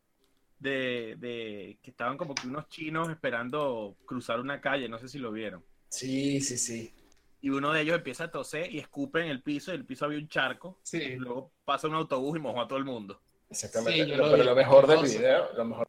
de, 0.58 1.16
de 1.18 1.78
que 1.82 1.90
estaban 1.90 2.16
como 2.16 2.34
que 2.34 2.46
unos 2.46 2.68
chinos 2.68 3.10
esperando 3.10 3.96
cruzar 4.06 4.40
una 4.40 4.60
calle, 4.60 4.88
no 4.88 4.98
sé 4.98 5.08
si 5.08 5.18
lo 5.18 5.30
vieron. 5.32 5.64
Sí, 5.88 6.40
sí, 6.40 6.56
sí. 6.58 6.94
Y 7.42 7.50
uno 7.50 7.72
de 7.72 7.82
ellos 7.82 7.96
empieza 7.96 8.24
a 8.24 8.30
toser 8.30 8.72
y 8.74 8.78
escupe 8.78 9.20
en 9.20 9.28
el 9.28 9.42
piso, 9.42 9.70
y 9.72 9.76
el 9.76 9.84
piso 9.84 10.06
había 10.06 10.18
un 10.18 10.28
charco. 10.28 10.80
Y 10.84 10.86
Sí. 10.88 11.16
luego 11.16 11.52
pasa 11.64 11.86
un 11.88 11.94
autobús 11.94 12.36
y 12.38 12.40
mojó 12.40 12.62
a 12.62 12.66
todo 12.68 12.78
el 12.78 12.84
mundo. 12.84 13.20
Exactamente. 13.50 14.04
Sí, 14.04 14.10
yo 14.10 14.16
Lo- 14.16 14.24
lo 14.24 14.30
pero 14.32 14.42
vi. 14.42 14.48
lo 14.48 14.56
mejor 14.56 14.86
del 14.86 15.02
video, 15.04 15.48
lo 15.54 15.64
mejor 15.64 15.88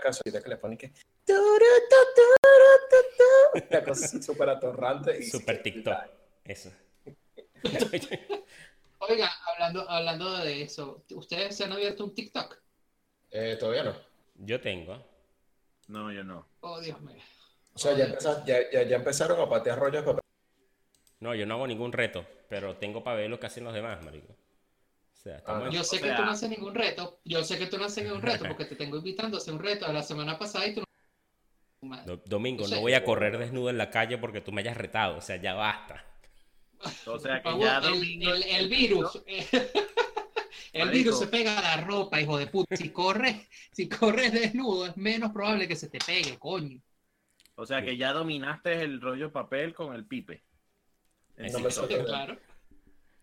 casualidad 0.00 0.42
que 0.42 0.48
le 0.50 0.56
ponen 0.56 0.78
que. 0.78 0.92
Una 3.70 3.84
cosa 3.84 4.22
súper 4.22 4.48
atorrante. 4.50 5.18
y 5.18 5.22
Super 5.24 5.62
que- 5.62 5.70
TikTok. 5.70 5.98
Eso. 6.44 6.70
Oiga, 8.98 9.30
hablando, 9.52 9.88
hablando 9.90 10.38
de 10.38 10.62
eso, 10.62 11.04
¿ustedes 11.10 11.56
se 11.56 11.64
han 11.64 11.72
abierto 11.72 12.04
un 12.04 12.14
TikTok? 12.14 12.56
Eh, 13.30 13.56
todavía 13.58 13.84
no. 13.84 13.94
Yo 14.36 14.60
tengo. 14.60 15.04
No, 15.88 16.10
yo 16.12 16.24
no. 16.24 16.46
Oh, 16.60 16.80
Dios 16.80 17.00
mío. 17.02 17.22
O 17.74 17.78
sea, 17.78 17.92
ya, 17.96 18.06
empeza- 18.06 18.44
ya, 18.46 18.70
ya, 18.70 18.82
ya 18.82 18.96
empezaron 18.96 19.40
a 19.40 19.48
patear 19.48 19.78
rollos 19.78 20.02
de 20.04 20.12
papel. 20.12 20.20
No, 21.20 21.34
yo 21.34 21.44
no 21.46 21.54
hago 21.54 21.66
ningún 21.66 21.92
reto, 21.92 22.26
pero 22.48 22.76
tengo 22.76 23.02
para 23.04 23.16
ver 23.16 23.30
lo 23.30 23.38
que 23.40 23.46
hacen 23.46 23.64
los 23.64 23.74
demás, 23.74 24.02
marico. 24.04 24.34
O 25.24 25.26
sea, 25.26 25.36
estamos 25.38 25.68
Ah, 25.68 25.70
Yo 25.70 25.84
sé 25.84 25.96
O 25.96 26.00
que 26.00 26.06
sea- 26.08 26.16
tú 26.16 26.22
no 26.24 26.30
haces 26.32 26.50
ningún 26.50 26.74
reto. 26.74 27.20
Yo 27.24 27.42
sé 27.44 27.58
que 27.58 27.66
tú 27.66 27.78
no 27.78 27.86
haces 27.86 28.04
ningún 28.04 28.20
reto 28.20 28.44
porque 28.48 28.66
te 28.66 28.76
tengo 28.76 28.98
invitando 28.98 29.36
a 29.36 29.40
hacer 29.40 29.54
un 29.54 29.60
reto 29.60 29.86
de 29.86 29.92
la 29.94 30.02
semana 30.02 30.38
pasada 30.38 30.66
y 30.66 30.74
tú 30.74 30.80
no. 31.82 32.04
Do- 32.04 32.22
Domingo, 32.26 32.64
O 32.64 32.68
sea, 32.68 32.76
no 32.76 32.82
voy 32.82 32.92
a 32.94 33.04
correr 33.04 33.38
desnudo 33.38 33.70
en 33.70 33.78
la 33.78 33.90
calle 33.90 34.18
porque 34.18 34.40
tú 34.42 34.52
me 34.52 34.60
hayas 34.60 34.76
retado. 34.76 35.16
O 35.16 35.20
sea, 35.22 35.36
ya 35.36 35.54
basta. 35.54 36.04
O 37.06 37.18
sea, 37.18 37.42
que 37.42 37.50
Por 37.50 37.60
ya 37.60 37.80
favor, 37.80 37.88
el, 37.88 37.94
domingo- 38.00 38.34
el- 38.34 38.42
el 38.42 38.68
virus. 38.68 39.22
El 40.72 40.86
Marico. 40.86 41.04
virus 41.04 41.18
se 41.20 41.26
pega 41.28 41.56
a 41.56 41.76
la 41.76 41.84
ropa, 41.84 42.20
hijo 42.20 42.36
de 42.36 42.48
puta. 42.48 42.76
Si 42.76 42.90
corres, 42.90 43.48
si 43.70 43.88
corres 43.88 44.32
desnudo, 44.32 44.86
es 44.86 44.96
menos 44.96 45.30
probable 45.30 45.68
que 45.68 45.76
se 45.76 45.88
te 45.88 45.98
pegue, 46.04 46.36
coño. 46.36 46.80
O 47.54 47.64
sea, 47.64 47.80
que 47.80 47.96
ya 47.96 48.12
dominaste 48.12 48.82
el 48.82 49.00
rollo 49.00 49.26
de 49.26 49.30
papel 49.32 49.72
con 49.72 49.94
el 49.94 50.04
pipe. 50.04 50.42
No 51.36 51.60
me. 51.60 51.68
Claro. 52.04 52.36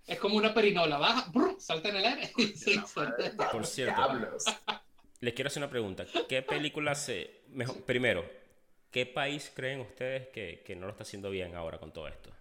Es 0.06 0.20
como 0.20 0.38
una 0.38 0.54
perinola, 0.54 0.98
baja, 1.00 1.32
brr, 1.32 1.56
salta 1.60 1.90
en 1.90 1.96
el 1.98 2.06
aire. 2.06 2.32
sí. 2.56 2.88
Por 3.50 3.66
cierto, 3.66 4.02
Diablos. 4.02 4.46
les 5.22 5.34
quiero 5.34 5.48
hacer 5.48 5.62
una 5.64 5.70
pregunta. 5.70 6.06
¿Qué 6.28 6.42
película 6.42 6.96
se... 6.96 7.44
Mejor, 7.50 7.84
primero, 7.86 8.26
¿qué 8.92 9.06
país 9.06 9.52
creen 9.56 9.82
ustedes 9.82 10.28
que, 10.30 10.64
que 10.66 10.76
no 10.76 10.86
lo 10.88 10.92
está 10.92 11.04
haciendo 11.04 11.30
bien 11.30 11.56
ahora 11.56 11.80
con 11.80 11.94
todo 11.94 12.08
esto? 12.08 12.32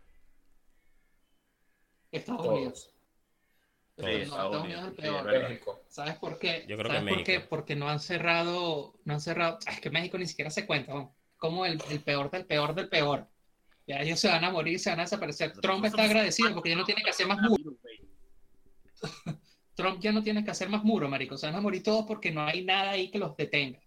Estados 2.13 2.47
Unidos. 2.47 2.95
Todos. 3.97 4.23
Sí, 4.23 4.25
No, 4.27 4.43
Estados 4.43 4.65
Unidos. 4.65 4.83
Es 4.83 4.89
el 4.89 4.97
Sí, 4.99 5.03
peor. 5.03 5.25
México. 5.25 5.85
¿Sabes 5.89 6.17
por 6.19 6.39
qué? 6.39 6.67
Yo 6.67 6.77
creo 6.79 6.91
¿Sabes 6.91 7.03
que 7.03 7.03
por 7.07 7.23
qué? 7.23 7.39
México. 7.39 7.49
Porque 7.49 7.77
no 7.77 7.89
han 7.89 8.01
cerrado, 8.01 8.95
no 9.05 9.15
han 9.15 9.21
cerrado. 9.21 9.59
Es 9.67 9.81
que 9.81 9.91
México 9.91 10.19
ni 10.19 10.27
siquiera 10.27 10.51
se 10.51 10.67
cuenta, 10.67 10.93
¿no? 10.95 11.17
como 11.37 11.65
el, 11.67 11.83
el 11.89 12.03
peor 12.03 12.31
del 12.31 12.47
peor 12.47 12.75
del 12.75 12.89
peor. 12.89 13.29
Ya 13.87 14.01
ellos 14.01 14.20
se 14.20 14.28
van 14.28 14.45
a 14.45 14.51
morir, 14.51 14.78
se 14.78 14.91
van 14.91 15.01
a 15.01 15.03
desaparecer. 15.03 15.53
Trump 15.61 15.85
está 15.85 16.05
agradecido 16.05 16.53
porque 16.55 16.70
ya 16.70 16.76
no 16.76 16.85
tiene 16.85 17.03
que 17.03 17.11
hacer 17.11 17.26
más 17.26 17.39
muro. 17.41 17.72
Trump 19.74 20.01
ya 20.01 20.12
no 20.12 20.22
tiene 20.22 20.45
que 20.45 20.51
hacer 20.51 20.68
más 20.68 20.85
muro, 20.85 21.09
marico. 21.09 21.37
Se 21.37 21.47
van 21.47 21.57
a 21.57 21.61
morir 21.61 21.83
todos 21.83 22.05
porque 22.07 22.31
no 22.31 22.43
hay 22.45 22.64
nada 22.64 22.91
ahí 22.91 23.11
que 23.11 23.18
los 23.18 23.37
detenga. 23.37 23.81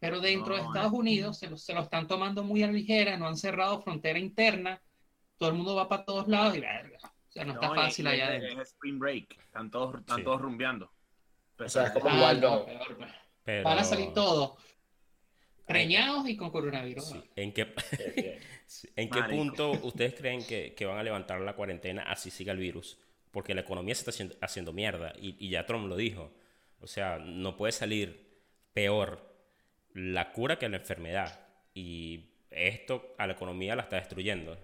Pero 0.00 0.20
dentro 0.20 0.54
de 0.56 0.62
No, 0.62 0.68
Estados 0.68 0.92
es- 0.92 0.98
Unidos 0.98 1.38
se 1.38 1.50
lo, 1.50 1.56
se 1.58 1.74
lo 1.74 1.80
están 1.82 2.06
tomando 2.06 2.42
muy 2.44 2.62
a 2.62 2.66
la 2.66 2.72
ligera, 2.72 3.16
no 3.16 3.26
han 3.26 3.36
cerrado 3.36 3.82
frontera 3.82 4.18
interna, 4.18 4.80
todo 5.36 5.50
el 5.50 5.54
mundo 5.56 5.74
va 5.74 5.88
para 5.88 6.04
todos 6.04 6.28
lados 6.28 6.56
y 6.56 6.60
verga. 6.60 6.98
O 7.02 7.30
sea, 7.32 7.44
no 7.44 7.52
está 7.54 7.68
No, 7.68 7.74
fácil 7.74 8.06
y 8.06 8.08
allá 8.08 8.24
es- 8.24 8.40
adentro. 8.42 8.62
Es 8.62 8.68
Spring 8.70 8.98
Break. 8.98 9.38
Están 9.44 9.70
todos, 9.70 10.00
están 10.00 10.16
Sí. 10.18 10.24
todos 10.24 10.40
rumbeando. 10.40 10.90
O 11.58 11.68
sea, 11.68 11.84
es 11.84 11.90
como 11.90 12.08
Ah, 12.08 12.14
igual 12.16 12.40
no, 12.40 12.64
peor, 12.64 12.96
pues. 12.96 13.10
Pero... 13.44 13.64
Van 13.64 13.78
a 13.78 13.84
salir 13.84 14.12
todos. 14.14 14.52
Preñados 15.68 16.28
y 16.28 16.36
con 16.36 16.50
coronavirus. 16.50 17.04
Sí, 17.04 17.22
¿En 17.36 17.52
qué. 17.52 17.72
¿En 18.96 19.08
qué 19.10 19.22
punto 19.22 19.70
ustedes 19.82 20.14
creen 20.14 20.44
que, 20.44 20.74
que 20.74 20.84
van 20.86 20.98
a 20.98 21.02
levantar 21.02 21.40
la 21.40 21.54
cuarentena 21.54 22.02
así 22.02 22.30
siga 22.30 22.52
el 22.52 22.58
virus? 22.58 22.98
Porque 23.30 23.54
la 23.54 23.60
economía 23.60 23.94
se 23.94 24.00
está 24.00 24.10
haciendo, 24.10 24.34
haciendo 24.40 24.72
mierda 24.72 25.12
y, 25.20 25.36
y 25.38 25.50
ya 25.50 25.66
Trump 25.66 25.86
lo 25.88 25.96
dijo. 25.96 26.32
O 26.80 26.86
sea, 26.86 27.18
no 27.18 27.56
puede 27.56 27.72
salir 27.72 28.28
peor 28.72 29.34
la 29.94 30.32
cura 30.32 30.58
que 30.58 30.68
la 30.68 30.76
enfermedad. 30.78 31.46
Y 31.74 32.30
esto 32.50 33.14
a 33.18 33.26
la 33.26 33.34
economía 33.34 33.76
la 33.76 33.82
está 33.82 33.96
destruyendo. 33.96 34.58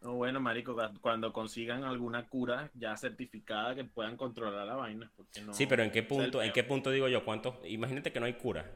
No, 0.00 0.14
bueno, 0.14 0.38
marico, 0.40 0.74
cu- 0.74 1.00
cuando 1.00 1.32
consigan 1.32 1.82
alguna 1.84 2.28
cura 2.28 2.70
ya 2.74 2.96
certificada 2.96 3.74
que 3.74 3.84
puedan 3.84 4.16
controlar 4.18 4.66
la 4.66 4.74
vaina, 4.74 5.10
porque 5.16 5.40
no... 5.40 5.54
Sí, 5.54 5.66
pero 5.66 5.82
¿en 5.82 5.90
qué 5.90 6.02
punto, 6.02 6.42
en 6.42 6.52
qué 6.52 6.62
punto 6.62 6.90
digo 6.90 7.08
yo? 7.08 7.24
¿Cuántos, 7.24 7.54
imagínate 7.64 8.12
que 8.12 8.20
no 8.20 8.26
hay 8.26 8.34
cura. 8.34 8.70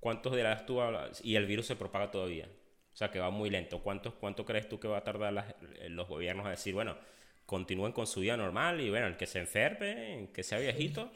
¿Cuántos 0.00 0.34
de 0.34 0.42
las 0.42 0.66
tú 0.66 0.80
hablas? 0.80 1.20
Y 1.24 1.36
el 1.36 1.46
virus 1.46 1.66
se 1.66 1.76
propaga 1.76 2.10
todavía. 2.10 2.48
O 2.92 2.96
sea, 2.96 3.10
que 3.10 3.18
va 3.18 3.30
muy 3.30 3.50
lento. 3.50 3.82
¿Cuántos, 3.82 4.14
¿Cuánto 4.14 4.44
crees 4.44 4.68
tú 4.68 4.80
que 4.80 4.88
va 4.88 4.98
a 4.98 5.04
tardar 5.04 5.32
las- 5.32 5.54
los 5.88 6.08
gobiernos 6.08 6.46
a 6.46 6.50
decir, 6.50 6.74
bueno, 6.74 6.96
continúen 7.46 7.92
con 7.92 8.06
su 8.06 8.20
vida 8.20 8.36
normal 8.36 8.80
y 8.80 8.90
bueno, 8.90 9.06
el 9.06 9.16
que 9.16 9.26
se 9.26 9.38
enferme, 9.38 10.20
el 10.20 10.28
que 10.32 10.42
sea 10.42 10.58
viejito, 10.58 11.12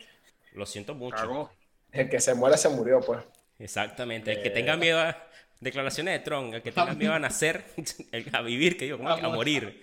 lo 0.53 0.67
siento 0.67 0.95
mucho. 0.95 1.51
El 1.93 2.09
que 2.09 2.21
se 2.21 2.35
muera 2.35 2.57
se 2.57 2.69
murió, 2.69 3.01
pues. 3.01 3.21
Exactamente. 3.59 4.33
El 4.33 4.43
que 4.43 4.49
Eh. 4.49 4.53
tenga 4.53 4.77
miedo 4.77 5.01
a 5.01 5.17
declaraciones 5.61 6.15
de 6.19 6.25
Trump, 6.25 6.53
el 6.55 6.63
que 6.63 6.73
tenga 6.73 6.93
miedo 6.95 7.13
a 7.15 7.19
nacer, 7.19 7.65
el- 8.13 8.29
a 8.35 8.43
vivir, 8.43 8.77
que 8.77 8.85
digo, 8.87 8.99
¿cómo 8.99 9.11
es 9.15 9.21
que? 9.21 9.27
a 9.27 9.29
morir. 9.31 9.83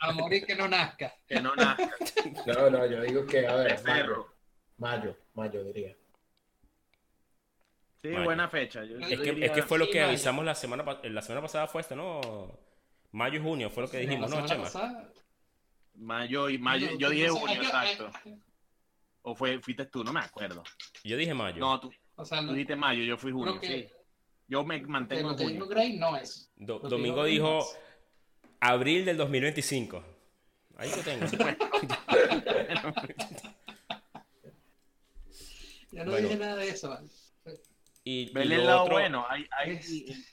A 0.00 0.12
morir 0.12 0.44
que 0.46 0.54
no 0.56 0.68
nazca. 0.68 1.14
Que 1.26 1.40
no 1.40 1.54
nazca. 1.54 1.90
No, 2.46 2.70
no, 2.70 2.86
yo 2.86 3.00
digo 3.02 3.26
que, 3.26 3.46
a 3.46 3.54
ver, 3.56 3.72
Es 3.72 3.80
perro. 3.82 4.32
mayo, 4.78 5.14
mayo, 5.14 5.16
mayo 5.34 5.64
diría. 5.64 5.96
Sí, 8.02 8.08
buena 8.24 8.48
fecha. 8.48 8.84
Yo- 8.84 8.98
Es 8.98 9.10
yo 9.10 9.22
que, 9.22 9.32
diría- 9.32 9.46
es 9.46 9.52
que 9.52 9.62
fue 9.62 9.78
lo 9.78 9.84
Sí, 9.86 9.92
que 9.92 9.98
mayo. 10.00 10.08
avisamos 10.10 10.44
la 10.44 10.54
semana, 10.56 10.84
la 11.04 11.22
semana 11.22 11.40
pasada, 11.42 11.68
fue 11.68 11.82
esto, 11.82 11.94
¿no? 11.94 12.20
Mayo 13.12 13.38
y 13.38 13.42
junio, 13.42 13.70
fue 13.70 13.84
lo 13.84 13.90
que 13.90 13.98
dijimos, 13.98 14.28
La 14.30 14.40
¿no, 14.40 14.48
semana 14.48 14.48
Chema? 14.48 14.64
pasada- 14.64 15.12
Mayo 15.94 16.48
y 16.48 16.58
mayo, 16.58 16.90
No, 16.90 16.98
yo 16.98 17.10
dije 17.10 17.28
junio, 17.28 17.60
que- 17.60 17.66
exacto. 17.66 18.10
hay- 18.24 18.38
O 19.24 19.36
fue, 19.36 19.60
fuiste 19.60 19.86
tú, 19.86 20.02
no 20.02 20.12
me 20.12 20.18
acuerdo. 20.20 20.64
Yo 21.04 21.16
dije 21.16 21.32
mayo. 21.32 21.58
No, 21.60 21.78
tú, 21.78 21.92
O 22.16 22.24
sea, 22.24 22.40
tú 22.40 22.46
lo, 22.46 22.52
dijiste 22.54 22.74
mayo, 22.74 23.04
yo 23.04 23.16
fui 23.16 23.30
junio, 23.30 23.60
que, 23.60 23.66
sí. 23.68 23.88
Yo 24.48 24.64
me 24.64 24.80
mantengo 24.82 25.30
en 25.30 25.38
junio. 25.38 25.66
Gray 25.68 25.96
no 25.96 26.16
es. 26.16 26.50
Do- 26.56 26.74
Lo 26.78 26.82
que 26.82 26.88
Domingo 26.88 27.18
no 27.18 27.24
dijo 27.24 27.58
es. 27.60 27.78
abril 28.60 29.04
del 29.04 29.16
2025. 29.16 30.02
Ahí 30.76 30.90
lo 30.90 30.96
tengo. 31.02 31.26
Ya 35.92 36.04
no 36.04 36.10
Bueno. 36.12 36.26
dije 36.28 36.40
nada 36.40 36.56
de 36.56 36.68
eso. 36.70 36.88
¿vale? 36.88 37.06
Y, 38.04 38.32
lo 38.32 38.40
el 38.42 38.66
lado 38.66 38.82
otro- 38.82 38.94
bueno, 38.94 39.26
hay, 39.28 39.46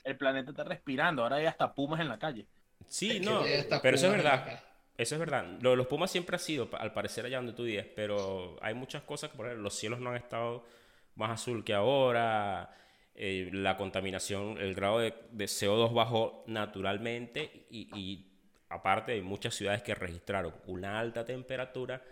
el 0.04 0.16
planeta 0.16 0.50
está 0.50 0.64
respirando, 0.64 1.22
ahora 1.22 1.36
hay 1.36 1.46
hasta 1.46 1.72
pumas 1.74 2.00
en 2.00 2.08
la 2.08 2.18
calle. 2.18 2.46
Sí, 2.88 3.20
no, 3.20 3.44
pero 3.82 3.96
eso 3.96 4.06
es 4.06 4.12
verdad. 4.12 4.60
Eso 4.96 5.14
es 5.14 5.18
verdad. 5.18 5.46
Lo 5.62 5.70
de 5.70 5.76
los 5.76 5.86
Pumas 5.86 6.10
siempre 6.10 6.36
ha 6.36 6.38
sido, 6.38 6.68
al 6.76 6.92
parecer, 6.92 7.24
allá 7.24 7.38
donde 7.38 7.54
tú 7.54 7.62
vives, 7.64 7.86
pero 7.96 8.58
hay 8.60 8.74
muchas 8.74 9.02
cosas 9.02 9.30
que, 9.30 9.36
por 9.36 9.46
ejemplo, 9.46 9.62
los 9.62 9.74
cielos 9.74 9.98
no 9.98 10.10
han 10.10 10.16
estado 10.16 10.66
más 11.14 11.30
azul 11.30 11.64
que 11.64 11.72
ahora, 11.72 12.70
eh, 13.14 13.48
la 13.50 13.78
contaminación, 13.78 14.58
el 14.58 14.74
grado 14.74 14.98
de, 14.98 15.14
de 15.30 15.44
CO2 15.46 15.94
bajó 15.94 16.44
naturalmente 16.48 17.66
y, 17.70 17.88
y 17.98 18.30
aparte 18.68 19.12
hay 19.12 19.22
muchas 19.22 19.54
ciudades 19.54 19.82
que 19.82 19.94
registraron 19.94 20.54
una 20.66 20.98
alta 21.00 21.24
temperatura 21.24 22.02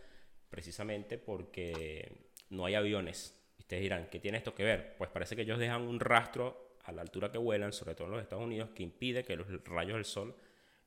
precisamente 0.49 1.19
porque 1.19 2.31
no 2.49 2.65
hay 2.65 2.75
aviones. 2.75 3.38
Ustedes 3.69 3.83
dirán, 3.83 4.09
¿qué 4.11 4.19
tiene 4.19 4.39
esto 4.39 4.55
que 4.55 4.65
ver? 4.65 4.95
Pues 4.97 5.11
parece 5.11 5.37
que 5.37 5.43
ellos 5.43 5.59
dejan 5.59 5.83
un 5.83 6.01
rastro 6.01 6.77
a 6.85 6.93
la 6.93 7.03
altura 7.03 7.31
que 7.31 7.37
vuelan, 7.39 7.73
sobre 7.73 7.95
todo 7.95 8.07
en 8.07 8.13
los 8.15 8.23
Estados 8.23 8.45
Unidos, 8.45 8.71
que 8.75 8.83
impide 8.83 9.25
que 9.25 9.37
los 9.37 9.47
rayos 9.65 9.97
del 9.97 10.07
sol 10.07 10.35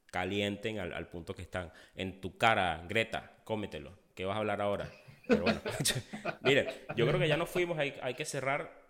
calienten 0.08 0.80
al, 0.80 0.94
al 0.94 1.08
punto 1.08 1.36
que 1.36 1.44
están. 1.44 1.72
En 1.96 2.22
tu 2.22 2.38
cara, 2.38 2.84
Greta, 2.90 3.42
cómetelo. 3.44 3.94
¿Qué 4.16 4.26
vas 4.26 4.36
a 4.36 4.40
hablar 4.40 4.62
ahora? 4.62 4.90
Pero 5.28 5.44
bueno, 5.44 5.62
miren, 6.44 6.68
yo 6.96 7.08
creo 7.08 7.20
que 7.20 7.28
ya 7.28 7.38
nos 7.38 7.50
fuimos, 7.50 7.78
hay, 7.78 7.96
hay 8.02 8.16
que 8.16 8.26
cerrar. 8.26 8.82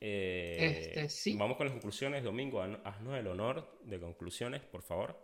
Eh, 0.00 0.92
Este, 0.92 1.08
sí. 1.08 1.36
Vamos 1.38 1.56
con 1.56 1.66
las 1.66 1.72
conclusiones, 1.72 2.22
Domingo, 2.22 2.62
haz- 2.62 2.78
haznos 2.84 3.16
el 3.18 3.26
honor 3.26 3.78
de 3.84 3.98
conclusiones, 3.98 4.62
por 4.62 4.82
favor. 4.82 5.16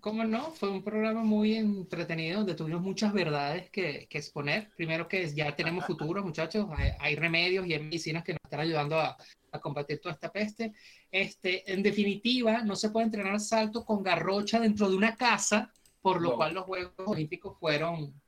¿Cómo 0.00 0.24
no? 0.24 0.50
Fue 0.50 0.70
un 0.70 0.82
programa 0.82 1.22
muy 1.22 1.54
entretenido 1.54 2.38
donde 2.38 2.54
tuvimos 2.54 2.82
muchas 2.82 3.12
verdades 3.12 3.70
que, 3.70 4.06
que 4.08 4.18
exponer. 4.18 4.70
Primero 4.76 5.08
que 5.08 5.32
ya 5.34 5.54
tenemos 5.56 5.84
futuro, 5.86 6.22
muchachos. 6.22 6.66
Hay, 6.76 6.90
hay 6.98 7.16
remedios 7.16 7.66
y 7.66 7.72
hay 7.74 7.82
medicinas 7.82 8.24
que 8.24 8.32
nos 8.32 8.40
están 8.44 8.60
ayudando 8.60 8.98
a, 8.98 9.16
a 9.52 9.60
combatir 9.60 10.00
toda 10.00 10.14
esta 10.14 10.30
peste. 10.32 10.72
Este, 11.10 11.72
en 11.72 11.82
definitiva, 11.82 12.62
no 12.62 12.76
se 12.76 12.90
puede 12.90 13.06
entrenar 13.06 13.40
salto 13.40 13.84
con 13.84 14.02
garrocha 14.02 14.60
dentro 14.60 14.88
de 14.90 14.96
una 14.96 15.16
casa, 15.16 15.72
por 16.02 16.20
lo 16.20 16.30
No. 16.30 16.36
cual 16.36 16.54
los 16.54 16.64
Juegos 16.64 16.92
Olímpicos 17.06 17.58
fueron 17.58 18.20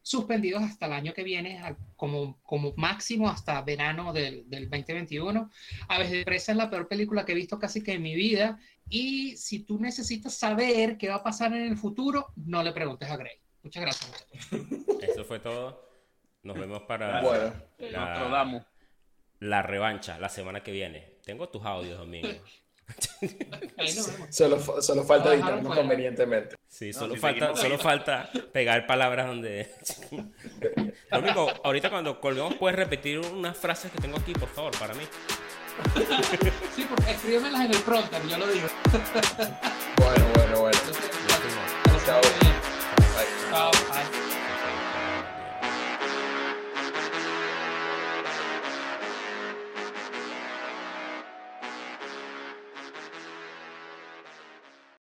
suspendidos 0.00 0.62
hasta 0.62 0.86
el 0.86 0.92
año 0.94 1.12
que 1.12 1.22
viene, 1.22 1.60
como, 1.96 2.40
como 2.42 2.72
máximo 2.76 3.28
hasta 3.28 3.60
verano 3.60 4.12
del, 4.12 4.48
del 4.48 4.70
2021. 4.70 5.50
Aves 5.88 6.10
de 6.10 6.24
Presa 6.24 6.52
es 6.52 6.58
la 6.58 6.70
peor 6.70 6.88
película 6.88 7.26
que 7.26 7.32
he 7.32 7.34
visto 7.34 7.58
casi 7.58 7.82
que 7.82 7.92
en 7.92 8.02
mi 8.02 8.14
vida. 8.14 8.58
Y 8.90 9.36
si 9.36 9.60
tú 9.60 9.78
necesitas 9.78 10.34
saber 10.34 10.96
qué 10.96 11.08
va 11.08 11.16
a 11.16 11.22
pasar 11.22 11.52
en 11.52 11.62
el 11.62 11.76
futuro, 11.76 12.32
no 12.36 12.62
le 12.62 12.72
preguntes 12.72 13.10
a 13.10 13.16
Gray. 13.16 13.36
Muchas 13.62 13.82
gracias. 13.82 14.26
Eso 15.02 15.24
fue 15.24 15.40
todo. 15.40 15.88
Nos 16.42 16.58
vemos 16.58 16.82
para 16.82 17.20
Bueno, 17.20 17.52
la, 17.78 18.64
la 19.40 19.62
revancha 19.62 20.18
la 20.18 20.28
semana 20.28 20.62
que 20.62 20.72
viene. 20.72 21.18
Tengo 21.24 21.48
tus 21.48 21.64
audios, 21.64 21.98
Domingo. 21.98 22.28
Solo, 24.30 24.58
solo 24.80 25.04
falta 25.04 25.34
editarnos 25.34 25.74
convenientemente. 25.74 26.56
Sí, 26.66 26.90
No, 26.92 27.00
solo, 27.00 27.14
si 27.14 27.20
falta, 27.20 27.56
solo 27.56 27.78
falta 27.78 28.30
pegar 28.52 28.86
palabras 28.86 29.26
donde... 29.26 29.70
Domingo, 31.10 31.50
ahorita 31.64 31.90
cuando 31.90 32.20
colgamos 32.20 32.54
puedes 32.54 32.76
repetir 32.76 33.18
unas 33.18 33.56
frases 33.56 33.90
que 33.92 33.98
tengo 33.98 34.18
aquí, 34.18 34.32
por 34.32 34.48
favor, 34.48 34.72
para 34.78 34.94
mí. 34.94 35.04
Sí, 36.74 36.86
porque 36.88 37.10
escríbemelas 37.10 37.62
en 37.62 37.74
el 37.74 37.80
prompter, 37.80 38.26
yo 38.26 38.38
lo 38.38 38.46
digo. 38.46 38.68
Bueno, 39.96 40.24
bueno, 40.34 40.60
bueno. 40.60 40.78
Entonces, 40.78 41.10